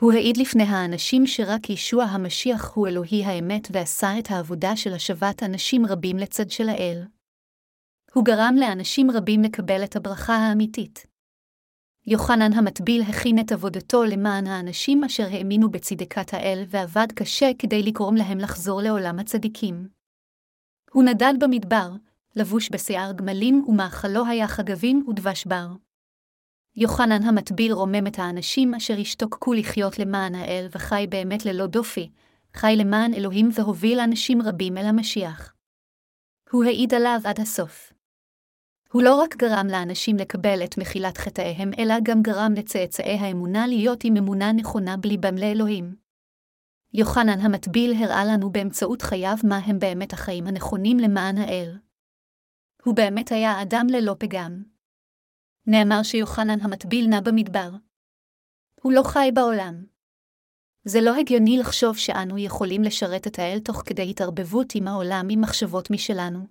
הוא 0.00 0.12
העיד 0.12 0.36
לפני 0.36 0.62
האנשים 0.62 1.26
שרק 1.26 1.70
ישוע 1.70 2.04
המשיח 2.04 2.72
הוא 2.74 2.88
אלוהי 2.88 3.24
האמת 3.24 3.68
ועשה 3.72 4.18
את 4.18 4.30
העבודה 4.30 4.76
של 4.76 4.92
השבת 4.92 5.42
אנשים 5.42 5.86
רבים 5.86 6.16
לצד 6.16 6.50
של 6.50 6.68
האל. 6.68 7.02
הוא 8.14 8.24
גרם 8.24 8.54
לאנשים 8.58 9.10
רבים 9.10 9.42
לקבל 9.42 9.84
את 9.84 9.96
הברכה 9.96 10.32
האמיתית. 10.36 11.06
יוחנן 12.06 12.52
המטביל 12.52 13.02
הכין 13.02 13.38
את 13.38 13.52
עבודתו 13.52 14.04
למען 14.04 14.46
האנשים 14.46 15.04
אשר 15.04 15.26
האמינו 15.30 15.70
בצדקת 15.70 16.34
האל 16.34 16.64
ועבד 16.68 17.06
קשה 17.14 17.50
כדי 17.58 17.82
לגרום 17.82 18.14
להם 18.16 18.38
לחזור 18.38 18.80
לעולם 18.82 19.18
הצדיקים. 19.18 19.88
הוא 20.92 21.04
נדד 21.04 21.34
במדבר, 21.40 21.90
לבוש 22.36 22.70
בשיער 22.72 23.12
גמלים 23.12 23.64
ומאכלו 23.68 24.26
היה 24.26 24.48
חגבים 24.48 25.04
ודבש 25.08 25.46
בר. 25.46 25.87
יוחנן 26.80 27.22
המטביל 27.22 27.72
רומם 27.72 28.06
את 28.06 28.18
האנשים 28.18 28.74
אשר 28.74 28.94
השתוקקו 29.00 29.52
לחיות 29.52 29.98
למען 29.98 30.34
האל 30.34 30.66
וחי 30.72 31.06
באמת 31.08 31.46
ללא 31.46 31.66
דופי, 31.66 32.10
חי 32.54 32.74
למען 32.76 33.14
אלוהים 33.14 33.48
והוביל 33.54 34.00
אנשים 34.00 34.42
רבים 34.42 34.78
אל 34.78 34.86
המשיח. 34.86 35.54
הוא 36.50 36.64
העיד 36.64 36.94
עליו 36.94 37.20
עד 37.24 37.40
הסוף. 37.40 37.92
הוא 38.92 39.02
לא 39.02 39.14
רק 39.14 39.36
גרם 39.36 39.66
לאנשים 39.66 40.16
לקבל 40.16 40.64
את 40.64 40.78
מחילת 40.78 41.18
חטאיהם, 41.18 41.70
אלא 41.78 41.94
גם 42.02 42.22
גרם 42.22 42.52
לצאצאי 42.56 43.18
האמונה 43.20 43.66
להיות 43.66 44.04
עם 44.04 44.16
אמונה 44.16 44.52
נכונה 44.52 44.96
בליבם 44.96 45.36
לאלוהים. 45.36 45.96
יוחנן 46.94 47.40
המטביל 47.40 47.92
הראה 48.02 48.24
לנו 48.24 48.52
באמצעות 48.52 49.02
חייו 49.02 49.36
מה 49.44 49.56
הם 49.56 49.78
באמת 49.78 50.12
החיים 50.12 50.46
הנכונים 50.46 50.98
למען 50.98 51.38
האל. 51.38 51.78
הוא 52.84 52.94
באמת 52.94 53.32
היה 53.32 53.62
אדם 53.62 53.86
ללא 53.90 54.16
פגם, 54.18 54.77
נאמר 55.70 56.02
שיוחנן 56.02 56.60
המטביל 56.60 57.06
נע 57.08 57.20
במדבר. 57.20 57.70
הוא 58.82 58.92
לא 58.92 59.02
חי 59.02 59.30
בעולם. 59.34 59.84
זה 60.84 61.00
לא 61.00 61.16
הגיוני 61.16 61.58
לחשוב 61.58 61.96
שאנו 61.96 62.38
יכולים 62.38 62.82
לשרת 62.82 63.26
את 63.26 63.38
האל 63.38 63.58
תוך 63.64 63.82
כדי 63.86 64.10
התערבבות 64.10 64.74
עם 64.74 64.88
העולם 64.88 65.28
עם 65.30 65.40
מחשבות 65.40 65.90
משלנו. 65.90 66.46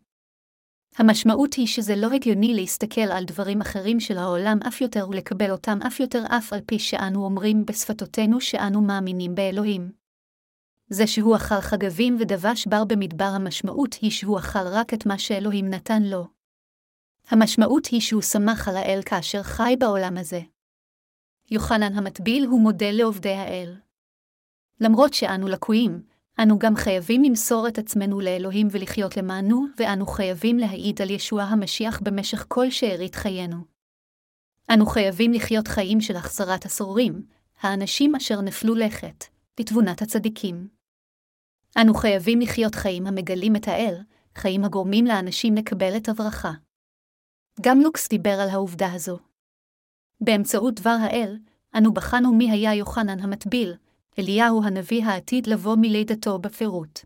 המשמעות 0.97 1.53
היא 1.53 1.68
שזה 1.68 1.95
לא 1.95 2.07
הגיוני 2.11 2.53
להסתכל 2.53 3.01
על 3.01 3.26
דברים 3.26 3.61
אחרים 3.61 3.99
של 3.99 4.18
העולם 4.18 4.57
אף 4.68 4.82
יותר 4.82 5.09
ולקבל 5.09 5.51
אותם 5.51 5.80
אף 5.88 5.99
יותר 5.99 6.24
אף 6.30 6.53
על 6.53 6.59
פי 6.65 6.80
שאנו 6.80 7.26
אומרים 7.26 7.65
בשפתותינו 7.65 8.41
שאנו 8.41 8.82
מאמינים 8.82 9.36
באלוהים. 9.36 9.91
זה 10.89 11.07
שהוא 11.07 11.36
אכל 11.36 11.61
חגבים 11.61 12.18
ודבש 12.20 12.68
בר 12.68 12.84
במדבר 12.86 13.32
המשמעות 13.36 13.93
היא 13.93 14.11
שהוא 14.11 14.39
אכל 14.39 14.68
רק 14.72 14.93
את 14.93 15.05
מה 15.05 15.18
שאלוהים 15.18 15.70
נתן 15.70 16.03
לו. 16.03 16.37
המשמעות 17.30 17.86
היא 17.86 18.02
שהוא 18.02 18.22
שמח 18.22 18.68
על 18.68 18.78
האל 18.78 19.00
כאשר 19.06 19.44
חי 19.44 19.76
בעולם 19.80 20.18
הזה. 20.18 20.42
יוחנן 21.52 21.94
המטביל 21.94 22.46
הוא 22.46 22.62
מודל 22.62 22.92
לעובדי 22.98 23.34
האל. 23.34 23.76
למרות 24.82 25.14
שאנו 25.14 25.48
לקויים, 25.48 26.04
אנו 26.44 26.60
גם 26.60 26.76
חייבים 26.76 27.24
למסור 27.24 27.68
את 27.68 27.78
עצמנו 27.78 28.20
לאלוהים 28.20 28.68
ולחיות 28.72 29.18
למענו, 29.18 29.66
ואנו 29.78 30.08
חייבים 30.08 30.58
להעיד 30.58 31.02
על 31.02 31.10
ישוע 31.10 31.44
המשיח 31.44 32.00
במשך 32.04 32.46
כל 32.48 32.70
שארית 32.70 33.16
חיינו. 33.16 33.58
אנו 34.74 34.86
חייבים 34.86 35.34
לחיות 35.34 35.68
חיים 35.68 36.02
של 36.02 36.16
החזרת 36.16 36.66
הסורים, 36.66 37.26
האנשים 37.62 38.16
אשר 38.16 38.42
נפלו 38.42 38.76
לכת, 38.76 39.24
לתבונת 39.60 40.02
הצדיקים. 40.02 40.68
אנו 41.82 41.94
חייבים 41.94 42.40
לחיות 42.42 42.76
חיים 42.76 43.08
המגלים 43.08 43.56
את 43.56 43.68
האל, 43.68 43.96
חיים 44.36 44.64
הגורמים 44.64 45.06
לאנשים 45.06 45.56
לקבל 45.56 45.98
את 45.98 46.10
הברכה. 46.10 46.52
גם 47.62 47.80
לוקס 47.80 48.10
דיבר 48.10 48.38
על 48.41 48.49
העובדה 48.49 48.93
הזו. 48.93 49.20
באמצעות 50.22 50.74
דבר 50.74 50.97
האל, 51.01 51.38
אנו 51.78 51.93
בחנו 51.93 52.34
מי 52.34 52.51
היה 52.51 52.74
יוחנן 52.74 53.20
המטביל, 53.20 53.74
אליהו 54.20 54.64
הנביא 54.64 55.05
העתיד 55.05 55.47
לבוא 55.47 55.76
מלידתו 55.82 56.39
בפירוט. 56.39 56.99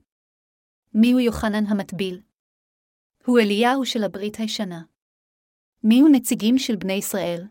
מיהו 0.93 1.19
יוחנן 1.19 1.65
המטביל? 1.65 2.21
הוא 3.25 3.39
אליהו 3.39 3.85
של 3.85 4.03
הברית 4.03 4.35
הישנה. 4.35 4.81
מיהו 5.83 6.07
נציגים 6.07 6.57
של 6.57 6.75
בני 6.75 6.93
ישראל? 6.93 7.47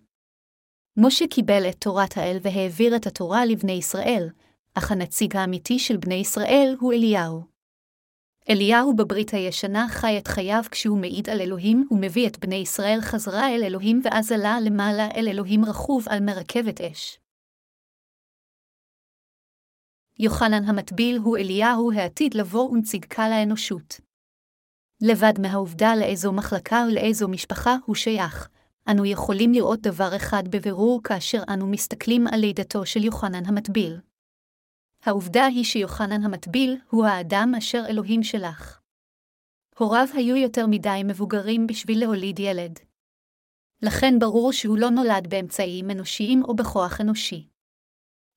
משה 0.97 1.25
קיבל 1.27 1.69
את 1.69 1.81
תורת 1.81 2.17
האל 2.17 2.39
והעביר 2.43 2.97
את 2.97 3.07
התורה 3.07 3.47
לבני 3.47 3.73
ישראל, 3.73 4.29
אך 4.75 4.93
הנציג 4.93 5.37
האמיתי 5.37 5.79
של 5.79 5.97
בני 5.97 6.15
ישראל 6.15 6.77
הוא 6.81 6.93
אליהו. 6.93 7.43
אליהו 8.51 8.97
בברית 8.97 9.31
הישנה 9.35 9.87
חי 9.89 10.19
את 10.19 10.29
חייו 10.29 10.63
כשהוא 10.71 10.99
מעיד 10.99 11.31
על 11.31 11.41
אלוהים 11.41 11.89
ומביא 11.91 12.29
את 12.29 12.39
בני 12.39 12.55
ישראל 12.55 12.99
חזרה 13.01 13.49
אל 13.49 13.65
אלוהים 13.65 14.01
ואז 14.05 14.33
עלה 14.33 14.61
למעלה 14.61 15.09
אל 15.17 15.29
אלוהים 15.29 15.65
רכוב 15.65 16.07
על 16.09 16.21
מרכבת 16.21 16.81
אש. 16.81 17.19
יוחנן 20.19 20.65
המטביל 20.65 21.19
הוא 21.19 21.37
אליהו 21.37 21.93
העתיד 21.93 22.35
לבוא 22.35 22.71
ונציג 22.71 23.05
קל 23.05 23.31
האנושות. 23.33 24.01
לבד 25.03 25.41
מהעובדה 25.41 25.97
לאיזו 25.97 26.33
מחלקה 26.33 26.85
ולאיזו 26.89 27.29
משפחה 27.29 27.77
הוא 27.87 27.95
שייך, 27.95 28.49
אנו 28.91 29.07
יכולים 29.07 29.53
לראות 29.53 29.81
דבר 29.81 30.17
אחד 30.17 30.43
בבירור 30.51 31.01
כאשר 31.05 31.43
אנו 31.49 31.67
מסתכלים 31.67 32.27
על 32.27 32.41
לידתו 32.41 32.87
של 32.87 33.05
יוחנן 33.05 33.47
המטביל. 33.47 34.10
העובדה 35.03 35.47
היא 35.47 35.65
שיוחנן 35.65 36.25
המטביל 36.25 36.77
הוא 36.91 37.07
האדם 37.07 37.53
אשר 37.59 37.83
אלוהים 37.89 38.23
שלח. 38.23 38.81
הוריו 39.79 40.07
היו 40.15 40.37
יותר 40.37 40.67
מדי 40.67 41.03
מבוגרים 41.05 41.67
בשביל 41.67 42.01
להוליד 42.01 42.39
ילד. 42.39 42.79
לכן 43.83 44.19
ברור 44.19 44.53
שהוא 44.53 44.79
לא 44.79 44.91
נולד 44.91 45.27
באמצעים 45.31 45.91
אנושיים 45.91 46.45
או 46.45 46.57
בכוח 46.57 47.01
אנושי. 47.01 47.49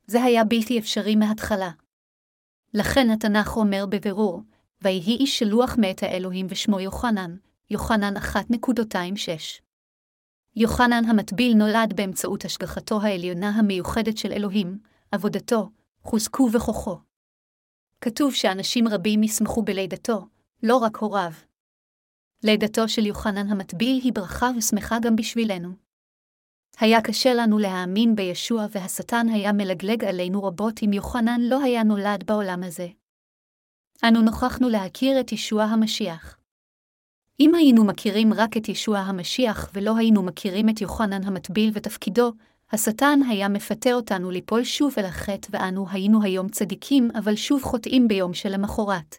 זה 0.07 0.23
היה 0.23 0.43
בלתי 0.43 0.79
אפשרי 0.79 1.15
מההתחלה. 1.15 1.71
לכן 2.73 3.09
התנ"ך 3.09 3.57
אומר 3.57 3.85
בבירור, 3.89 4.41
ויהי 4.81 5.17
איש 5.17 5.39
שלוח 5.39 5.75
מאת 5.77 6.03
האלוהים 6.03 6.45
ושמו 6.49 6.79
יוחנן, 6.79 7.35
יוחנן 7.69 8.17
1.26. 8.17 8.21
יוחנן 10.55 11.05
המטביל 11.05 11.53
נולד 11.53 11.93
באמצעות 11.95 12.45
השגחתו 12.45 13.01
העליונה 13.01 13.49
המיוחדת 13.49 14.17
של 14.17 14.31
אלוהים, 14.31 14.79
עבודתו, 15.11 15.69
חוזקו 16.03 16.49
וכוחו. 16.53 16.97
כתוב 18.01 18.33
שאנשים 18.33 18.87
רבים 18.87 19.23
ישמחו 19.23 19.61
בלידתו, 19.61 20.27
לא 20.63 20.77
רק 20.77 20.97
הוריו. 20.97 21.31
לידתו 22.43 22.89
של 22.89 23.05
יוחנן 23.05 23.47
המטביל 23.47 23.99
היא 24.03 24.13
ברכה 24.13 24.49
ושמחה 24.57 24.97
גם 25.01 25.15
בשבילנו. 25.15 25.69
היה 26.79 27.01
קשה 27.01 27.33
לנו 27.33 27.59
להאמין 27.59 28.15
בישוע 28.15 28.65
והשטן 28.71 29.27
היה 29.29 29.53
מלגלג 29.53 30.05
עלינו 30.05 30.43
רבות 30.43 30.83
אם 30.83 30.93
יוחנן 30.93 31.41
לא 31.41 31.63
היה 31.63 31.83
נולד 31.83 32.23
בעולם 32.25 32.63
הזה. 32.63 32.87
אנו 34.07 34.21
נוכחנו 34.21 34.69
להכיר 34.69 35.19
את 35.19 35.31
ישוע 35.31 35.63
המשיח. 35.63 36.37
אם 37.39 37.55
היינו 37.55 37.85
מכירים 37.85 38.33
רק 38.33 38.57
את 38.57 38.69
ישוע 38.69 38.99
המשיח 38.99 39.69
ולא 39.73 39.97
היינו 39.97 40.23
מכירים 40.23 40.69
את 40.69 40.81
יוחנן 40.81 41.23
המטביל 41.23 41.71
ותפקידו, 41.73 42.31
השטן 42.73 43.19
היה 43.29 43.49
מפתה 43.49 43.93
אותנו 43.93 44.31
ליפול 44.31 44.63
שוב 44.63 44.93
אל 44.97 45.05
החטא 45.05 45.47
ואנו 45.51 45.85
היינו 45.89 46.23
היום 46.23 46.49
צדיקים, 46.49 47.09
אבל 47.15 47.35
שוב 47.35 47.63
חוטאים 47.63 48.07
ביום 48.07 48.33
שלמחרת. 48.33 49.17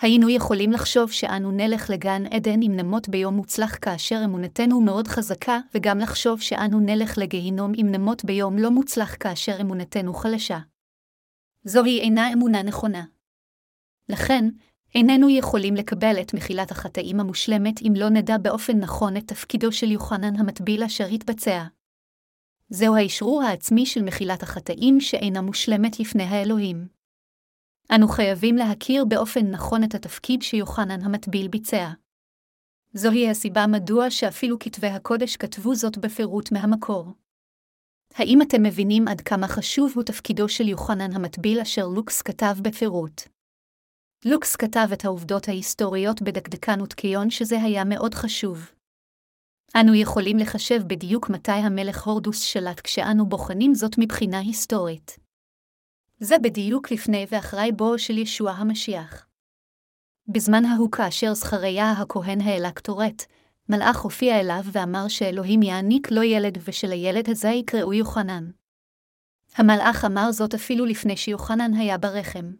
היינו 0.00 0.30
יכולים 0.30 0.72
לחשוב 0.72 1.12
שאנו 1.12 1.50
נלך 1.50 1.90
לגן 1.90 2.26
עדן 2.26 2.62
אם 2.62 2.72
נמות 2.76 3.08
ביום 3.08 3.34
מוצלח 3.34 3.78
כאשר 3.82 4.20
אמונתנו 4.24 4.80
מאוד 4.80 5.08
חזקה, 5.08 5.58
וגם 5.74 5.98
לחשוב 5.98 6.40
שאנו 6.40 6.80
נלך 6.80 7.18
לגיהינום 7.18 7.72
אם 7.80 7.86
נמות 7.90 8.24
ביום 8.24 8.58
לא 8.58 8.70
מוצלח 8.70 9.16
כאשר 9.20 9.60
אמונתנו 9.60 10.14
חלשה. 10.14 10.58
זוהי 11.64 12.00
אינה 12.00 12.32
אמונה 12.32 12.62
נכונה. 12.62 13.04
לכן, 14.08 14.44
איננו 14.94 15.30
יכולים 15.30 15.74
לקבל 15.74 16.20
את 16.20 16.34
מחילת 16.34 16.70
החטאים 16.70 17.20
המושלמת 17.20 17.82
אם 17.82 17.92
לא 17.96 18.08
נדע 18.08 18.38
באופן 18.38 18.78
נכון 18.78 19.16
את 19.16 19.24
תפקידו 19.26 19.72
של 19.72 19.90
יוחנן 19.90 20.36
המטביל 20.36 20.82
אשר 20.82 21.06
התבצע. 21.06 21.64
זהו 22.68 22.96
האשרור 22.96 23.42
העצמי 23.42 23.86
של 23.86 24.02
מחילת 24.02 24.42
החטאים 24.42 25.00
שאינה 25.00 25.40
מושלמת 25.40 26.00
לפני 26.00 26.22
האלוהים. 26.22 26.88
אנו 27.94 28.08
חייבים 28.08 28.56
להכיר 28.56 29.04
באופן 29.04 29.46
נכון 29.50 29.84
את 29.84 29.94
התפקיד 29.94 30.42
שיוחנן 30.42 31.02
המטביל 31.02 31.48
ביצע. 31.48 31.90
זוהי 32.92 33.30
הסיבה 33.30 33.66
מדוע 33.66 34.10
שאפילו 34.10 34.58
כתבי 34.58 34.86
הקודש 34.86 35.36
כתבו 35.36 35.74
זאת 35.74 35.98
בפירוט 35.98 36.52
מהמקור. 36.52 37.12
האם 38.14 38.42
אתם 38.42 38.62
מבינים 38.62 39.08
עד 39.08 39.20
כמה 39.20 39.48
חשוב 39.48 39.92
הוא 39.94 40.02
תפקידו 40.02 40.48
של 40.48 40.68
יוחנן 40.68 41.12
המטביל 41.12 41.60
אשר 41.60 41.86
לוקס 41.86 42.22
כתב 42.22 42.56
בפירוט? 42.62 43.22
לוקס 44.24 44.56
כתב 44.56 44.88
את 44.92 45.04
העובדות 45.04 45.48
ההיסטוריות 45.48 46.22
בדקדקן 46.22 46.80
ותקיון 46.80 47.30
שזה 47.30 47.62
היה 47.62 47.84
מאוד 47.84 48.14
חשוב. 48.14 48.75
אנו 49.74 49.94
יכולים 49.94 50.38
לחשב 50.38 50.80
בדיוק 50.86 51.30
מתי 51.30 51.52
המלך 51.52 52.06
הורדוס 52.06 52.40
שלט 52.40 52.80
כשאנו 52.80 53.26
בוחנים 53.26 53.74
זאת 53.74 53.98
מבחינה 53.98 54.38
היסטורית. 54.38 55.18
זה 56.20 56.38
בדיוק 56.38 56.92
לפני 56.92 57.26
ואחרי 57.30 57.72
בואו 57.72 57.98
של 57.98 58.18
ישוע 58.18 58.50
המשיח. 58.50 59.26
בזמן 60.28 60.64
ההוא 60.64 60.90
כאשר 60.90 61.34
זכריה 61.34 61.92
הכהן 61.92 62.40
העלה 62.40 62.70
קטורת, 62.72 63.22
מלאך 63.68 64.00
הופיע 64.00 64.40
אליו 64.40 64.62
ואמר 64.72 65.08
שאלוהים 65.08 65.62
יעניק 65.62 66.10
לו 66.10 66.22
ילד 66.22 66.58
ושלילד 66.64 67.30
הזה 67.30 67.48
יקראו 67.48 67.92
יוחנן. 67.92 68.50
המלאך 69.54 70.04
אמר 70.04 70.32
זאת 70.32 70.54
אפילו 70.54 70.84
לפני 70.84 71.16
שיוחנן 71.16 71.74
היה 71.74 71.98
ברחם. 71.98 72.52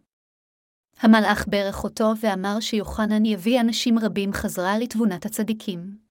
המלאך 0.99 1.45
ברך 1.47 1.83
אותו 1.83 2.11
ואמר 2.21 2.59
שיוחנן 2.59 3.25
יביא 3.25 3.61
אנשים 3.61 3.99
רבים 3.99 4.33
חזרה 4.33 4.77
לתבונת 4.77 5.25
הצדיקים. 5.25 6.06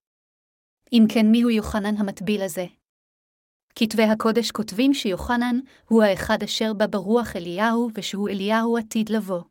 אם 0.93 1.05
כן, 1.09 1.25
מיהו 1.31 1.49
יוחנן 1.49 1.97
המטביל 1.97 2.41
הזה? 2.41 2.65
כתבי 3.75 4.03
הקודש 4.03 4.51
כותבים 4.51 4.93
שיוחנן 4.93 5.59
הוא 5.89 6.03
האחד 6.03 6.43
אשר 6.43 6.73
בא 6.73 6.87
ברוח 6.87 7.35
אליהו 7.35 7.89
ושהוא 7.93 8.29
אליהו 8.29 8.77
עתיד 8.77 9.09
לבוא. 9.09 9.41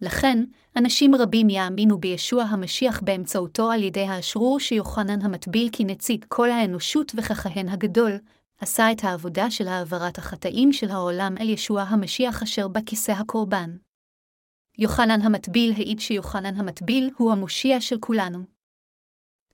לכן, 0.00 0.44
אנשים 0.76 1.14
רבים 1.14 1.48
יאמינו 1.48 1.98
בישוע 1.98 2.42
המשיח 2.42 3.00
באמצעותו 3.00 3.70
על 3.70 3.82
ידי 3.82 4.04
האשרור 4.04 4.60
שיוחנן 4.60 5.22
המטביל 5.22 5.68
כנציג 5.72 6.24
כל 6.28 6.50
האנושות 6.50 7.12
וככהן 7.16 7.68
הגדול, 7.68 8.12
עשה 8.58 8.92
את 8.92 9.04
העבודה 9.04 9.50
של 9.50 9.68
העברת 9.68 10.18
החטאים 10.18 10.72
של 10.72 10.90
העולם 10.90 11.34
אל 11.40 11.48
ישוע 11.48 11.82
המשיח 11.82 12.42
אשר 12.42 12.68
בכיסא 12.68 13.12
הקורבן. 13.12 13.76
יוחנן 14.78 15.22
המטביל 15.22 15.72
העיד 15.72 16.00
שיוחנן 16.00 16.56
המטביל 16.56 17.10
הוא 17.16 17.32
המושיע 17.32 17.80
של 17.80 17.98
כולנו. 18.00 18.55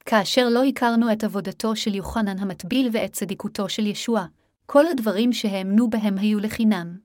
כאשר 0.05 0.49
לא 0.49 0.65
הכרנו 0.65 1.13
את 1.13 1.25
עבודתו 1.25 1.77
של 1.77 1.95
יוחנן 1.95 2.39
המטביל 2.39 2.89
ואת 2.93 3.13
צדיקותו 3.13 3.69
של 3.69 3.87
ישוע, 3.87 4.27
כל 4.67 4.87
הדברים 4.87 5.33
שהאמנו 5.33 5.91
בהם 5.91 6.19
היו 6.19 6.41
לחינם. 6.41 6.99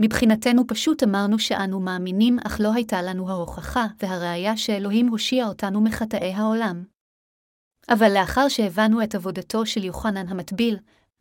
מבחינתנו 0.00 0.66
פשוט 0.66 1.02
אמרנו 1.02 1.38
שאנו 1.38 1.80
מאמינים, 1.80 2.38
אך 2.46 2.60
לא 2.60 2.74
הייתה 2.74 3.02
לנו 3.02 3.30
ההוכחה 3.30 3.86
והראיה 4.02 4.56
שאלוהים 4.56 5.08
הושיע 5.08 5.46
אותנו 5.46 5.80
מחטאי 5.80 6.32
העולם. 6.32 6.84
אבל 7.88 8.14
לאחר 8.14 8.48
שהבנו 8.48 9.02
את 9.02 9.14
עבודתו 9.14 9.66
של 9.66 9.84
יוחנן 9.84 10.28
המטביל, 10.28 10.76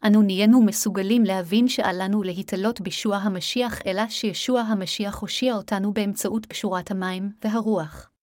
אנו 0.08 0.22
נהיינו 0.22 0.62
מסוגלים 0.62 1.24
להבין 1.24 1.68
שאל 1.68 1.96
לנו 2.04 2.24
להתעלות 2.24 2.82
בישוע 2.82 3.18
המשיח, 3.18 3.82
אלא 3.86 4.02
שישוע 4.10 4.62
המשיח 4.62 5.20
הושיע 5.20 5.56
אותנו 5.56 5.94
באמצעות 5.94 6.46
פשורת 6.46 6.92
המים 6.92 7.32
והרוח. 7.44 8.14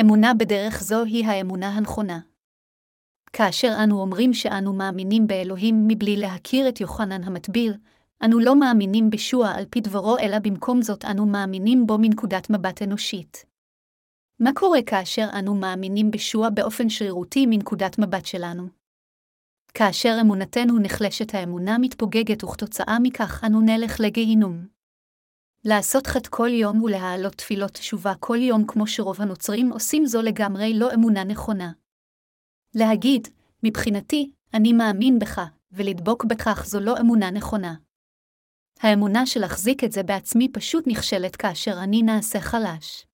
אמונה 0.00 0.34
בדרך 0.34 0.82
זו 0.82 1.04
היא 1.04 1.26
האמונה 1.26 1.68
הנכונה. 1.68 2.20
כאשר 3.32 3.74
אנו 3.84 4.00
אומרים 4.00 4.34
שאנו 4.34 4.72
מאמינים 4.72 5.26
באלוהים 5.26 5.88
מבלי 5.88 6.16
להכיר 6.16 6.68
את 6.68 6.80
יוחנן 6.80 7.24
המטביל, 7.24 7.74
אנו 8.24 8.38
לא 8.38 8.60
מאמינים 8.60 9.10
בישוע 9.10 9.48
על 9.48 9.64
פי 9.70 9.80
דברו, 9.80 10.18
אלא 10.18 10.38
במקום 10.38 10.82
זאת 10.82 11.04
אנו 11.04 11.26
מאמינים 11.26 11.86
בו 11.86 11.98
מנקודת 11.98 12.50
מבט 12.50 12.82
אנושית. 12.82 13.44
מה 14.40 14.50
קורה 14.54 14.78
כאשר 14.86 15.28
אנו 15.38 15.54
מאמינים 15.54 16.10
בישוע 16.10 16.50
באופן 16.50 16.88
שרירותי 16.88 17.46
מנקודת 17.46 17.98
מבט 17.98 18.26
שלנו? 18.26 18.68
כאשר 19.74 20.18
אמונתנו 20.20 20.78
נחלשת 20.78 21.34
האמונה 21.34 21.78
מתפוגגת 21.78 22.44
וכתוצאה 22.44 22.96
מכך 23.02 23.44
אנו 23.46 23.60
נלך 23.60 24.00
לגיהינום. 24.00 24.66
לעשות 25.64 26.06
חטא 26.06 26.28
כל 26.30 26.48
יום 26.48 26.82
ולהעלות 26.82 27.34
תפילות 27.34 27.70
תשובה 27.70 28.14
כל 28.20 28.36
יום 28.36 28.66
כמו 28.66 28.86
שרוב 28.86 29.22
הנוצרים 29.22 29.72
עושים 29.72 30.06
זו 30.06 30.22
לגמרי 30.22 30.74
לא 30.74 30.94
אמונה 30.94 31.24
נכונה. 31.24 31.72
להגיד, 32.74 33.28
מבחינתי, 33.62 34.30
אני 34.54 34.72
מאמין 34.72 35.18
בך, 35.18 35.40
ולדבוק 35.72 36.24
בכך 36.24 36.64
זו 36.66 36.80
לא 36.80 36.94
אמונה 37.00 37.30
נכונה. 37.30 37.74
האמונה 38.80 39.26
של 39.26 39.40
להחזיק 39.40 39.84
את 39.84 39.92
זה 39.92 40.02
בעצמי 40.02 40.48
פשוט 40.52 40.84
נכשלת 40.86 41.36
כאשר 41.36 41.74
אני 41.82 42.02
נעשה 42.02 42.40
חלש. 42.40 43.06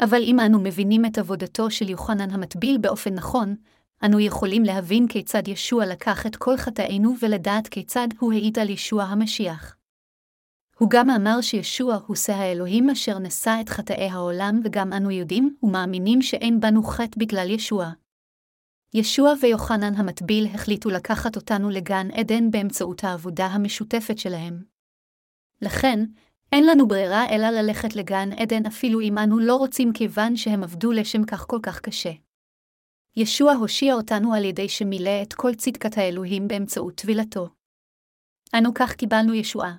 אבל 0.00 0.22
אם 0.22 0.40
אנו 0.40 0.60
מבינים 0.60 1.04
את 1.04 1.18
עבודתו 1.18 1.70
של 1.70 1.88
יוחנן 1.88 2.30
המטביל 2.30 2.78
באופן 2.78 3.14
נכון, 3.14 3.56
אנו 4.04 4.20
יכולים 4.20 4.62
להבין 4.62 5.08
כיצד 5.08 5.48
ישוע 5.48 5.86
לקח 5.86 6.26
את 6.26 6.36
כל 6.36 6.56
חטאינו 6.56 7.14
ולדעת 7.20 7.68
כיצד 7.68 8.08
הוא 8.18 8.32
העיד 8.32 8.58
על 8.58 8.70
ישוע 8.70 9.04
המשיח. 9.04 9.81
הוא 10.78 10.90
גם 10.90 11.10
אמר 11.10 11.40
שישוע 11.40 11.98
הוא 12.06 12.16
שא 12.16 12.32
האלוהים 12.32 12.90
אשר 12.90 13.18
נשא 13.18 13.58
את 13.60 13.68
חטאי 13.68 14.08
העולם, 14.08 14.60
וגם 14.64 14.92
אנו 14.92 15.10
יודעים 15.10 15.56
ומאמינים 15.62 16.22
שאין 16.22 16.60
בנו 16.60 16.82
חטא 16.82 17.20
בגלל 17.20 17.50
ישוע. 17.50 17.90
ישוע 18.94 19.32
ויוחנן 19.40 19.94
המטביל 19.94 20.46
החליטו 20.54 20.90
לקחת 20.90 21.36
אותנו 21.36 21.70
לגן 21.70 22.10
עדן 22.10 22.50
באמצעות 22.50 23.04
העבודה 23.04 23.46
המשותפת 23.46 24.18
שלהם. 24.18 24.62
לכן, 25.62 25.98
אין 26.52 26.66
לנו 26.66 26.88
ברירה 26.88 27.28
אלא 27.28 27.50
ללכת 27.50 27.96
לגן 27.96 28.32
עדן 28.32 28.66
אפילו 28.66 29.00
אם 29.00 29.18
אנו 29.18 29.38
לא 29.38 29.56
רוצים 29.56 29.92
כיוון 29.92 30.36
שהם 30.36 30.62
עבדו 30.62 30.92
לשם 30.92 31.24
כך 31.24 31.46
כל 31.48 31.58
כך 31.62 31.80
קשה. 31.80 32.12
ישוע 33.16 33.52
הושיע 33.52 33.94
אותנו 33.94 34.34
על 34.34 34.44
ידי 34.44 34.68
שמילא 34.68 35.22
את 35.22 35.32
כל 35.32 35.54
צדקת 35.54 35.98
האלוהים 35.98 36.48
באמצעות 36.48 36.94
טבילתו. 36.94 37.48
אנו 38.58 38.74
כך 38.74 38.94
קיבלנו 38.94 39.34
ישועה. 39.34 39.76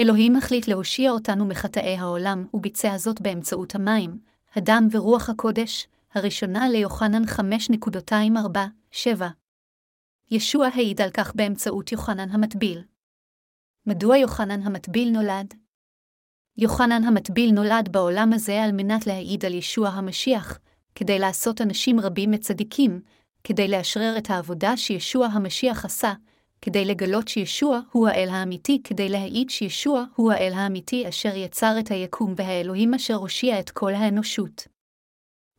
אלוהים 0.00 0.36
החליט 0.36 0.68
להושיע 0.68 1.10
אותנו 1.10 1.46
מחטאי 1.46 1.96
העולם, 1.96 2.46
וביצע 2.54 2.98
זאת 2.98 3.20
באמצעות 3.20 3.74
המים, 3.74 4.18
הדם 4.54 4.88
ורוח 4.90 5.28
הקודש, 5.30 5.86
הראשונה 6.14 6.68
ליוחנן 6.68 7.22
5.247. 7.24 9.08
ישוע 10.30 10.66
העיד 10.74 11.00
על 11.00 11.10
כך 11.10 11.34
באמצעות 11.34 11.92
יוחנן 11.92 12.30
המטביל. 12.30 12.82
מדוע 13.86 14.16
יוחנן 14.16 14.62
המטביל 14.62 15.10
נולד? 15.10 15.54
יוחנן 16.56 17.04
המטביל 17.04 17.50
נולד 17.52 17.88
בעולם 17.92 18.32
הזה 18.32 18.62
על 18.62 18.72
מנת 18.72 19.06
להעיד 19.06 19.44
על 19.44 19.54
ישוע 19.54 19.88
המשיח, 19.88 20.58
כדי 20.94 21.18
לעשות 21.18 21.60
אנשים 21.60 22.00
רבים 22.00 22.30
מצדיקים, 22.30 23.00
כדי 23.44 23.68
לאשרר 23.68 24.14
את 24.18 24.30
העבודה 24.30 24.76
שישוע 24.76 25.26
המשיח 25.26 25.84
עשה, 25.84 26.12
כדי 26.66 26.84
לגלות 26.84 27.28
שישוע 27.28 27.80
הוא 27.92 28.08
האל 28.08 28.28
האמיתי, 28.28 28.80
כדי 28.84 29.08
להעיד 29.08 29.50
שישוע 29.50 30.04
הוא 30.14 30.32
האל 30.32 30.52
האמיתי 30.52 31.08
אשר 31.08 31.36
יצר 31.36 31.76
את 31.80 31.90
היקום 31.90 32.34
והאלוהים 32.36 32.94
אשר 32.94 33.14
הושיע 33.14 33.60
את 33.60 33.70
כל 33.70 33.94
האנושות. 33.94 34.68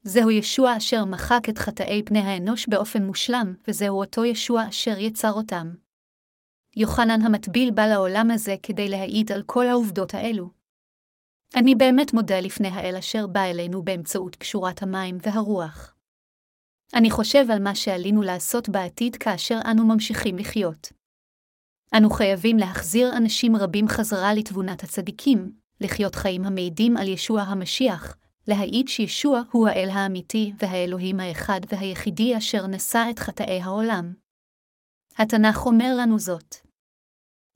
זהו 0.03 0.31
ישוע 0.31 0.77
אשר 0.77 1.05
מחק 1.05 1.49
את 1.49 1.57
חטאי 1.57 2.03
פני 2.05 2.19
האנוש 2.19 2.67
באופן 2.67 3.03
מושלם, 3.03 3.53
וזהו 3.67 3.99
אותו 3.99 4.25
ישוע 4.25 4.69
אשר 4.69 4.97
יצר 4.97 5.31
אותם. 5.31 5.73
יוחנן 6.75 7.21
המטביל 7.21 7.71
בא 7.71 7.85
לעולם 7.85 8.31
הזה 8.31 8.55
כדי 8.63 8.89
להעיד 8.89 9.31
על 9.31 9.43
כל 9.45 9.67
העובדות 9.67 10.13
האלו. 10.13 10.49
אני 11.55 11.75
באמת 11.75 12.13
מודה 12.13 12.39
לפני 12.39 12.67
האל 12.67 12.95
אשר 12.95 13.27
בא 13.27 13.43
אלינו 13.43 13.83
באמצעות 13.83 14.35
קשורת 14.35 14.83
המים 14.83 15.17
והרוח. 15.21 15.95
אני 16.93 17.11
חושב 17.11 17.51
על 17.51 17.63
מה 17.63 17.75
שעלינו 17.75 18.21
לעשות 18.21 18.69
בעתיד 18.69 19.15
כאשר 19.15 19.59
אנו 19.71 19.85
ממשיכים 19.87 20.37
לחיות. 20.37 20.96
אנו 21.93 22.09
חייבים 22.09 22.57
להחזיר 22.57 23.17
אנשים 23.17 23.55
רבים 23.55 23.87
חזרה 23.87 24.33
לתבונת 24.33 24.83
הצדיקים, 24.83 25.51
לחיות 25.81 26.15
חיים 26.15 26.45
המעידים 26.45 26.97
על 26.97 27.07
ישוע 27.07 27.41
המשיח, 27.41 28.17
להעיד 28.47 28.87
שישוע 28.87 29.41
הוא 29.51 29.67
האל 29.67 29.89
האמיתי 29.89 30.53
והאלוהים 30.59 31.19
האחד 31.19 31.61
והיחידי 31.71 32.37
אשר 32.37 32.67
נשא 32.67 33.07
את 33.09 33.19
חטאי 33.19 33.61
העולם. 33.61 34.13
התנ"ך 35.17 35.65
אומר 35.65 35.95
לנו 35.97 36.19
זאת. 36.19 36.55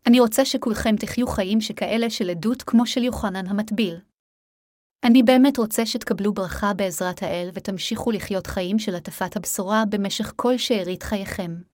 אני 0.08 0.20
רוצה 0.20 0.46
שכולכם 0.46 0.96
תחיו 0.96 1.28
חיים 1.28 1.62
שכאלה 1.62 2.10
של 2.10 2.30
עדות 2.30 2.62
כמו 2.64 2.86
של 2.86 3.04
יוחנן 3.04 3.48
המטביל. 3.48 3.98
אני 5.04 5.24
באמת 5.24 5.58
רוצה 5.58 5.86
שתקבלו 5.86 6.34
ברכה 6.34 6.74
בעזרת 6.74 7.24
האל 7.24 7.50
ותמשיכו 7.54 8.12
לחיות 8.12 8.48
חיים 8.48 8.80
של 8.80 8.96
הטפת 8.96 9.36
הבשורה 9.36 9.84
במשך 9.90 10.34
כל 10.36 10.58
שארית 10.58 11.04
חייכם. 11.04 11.71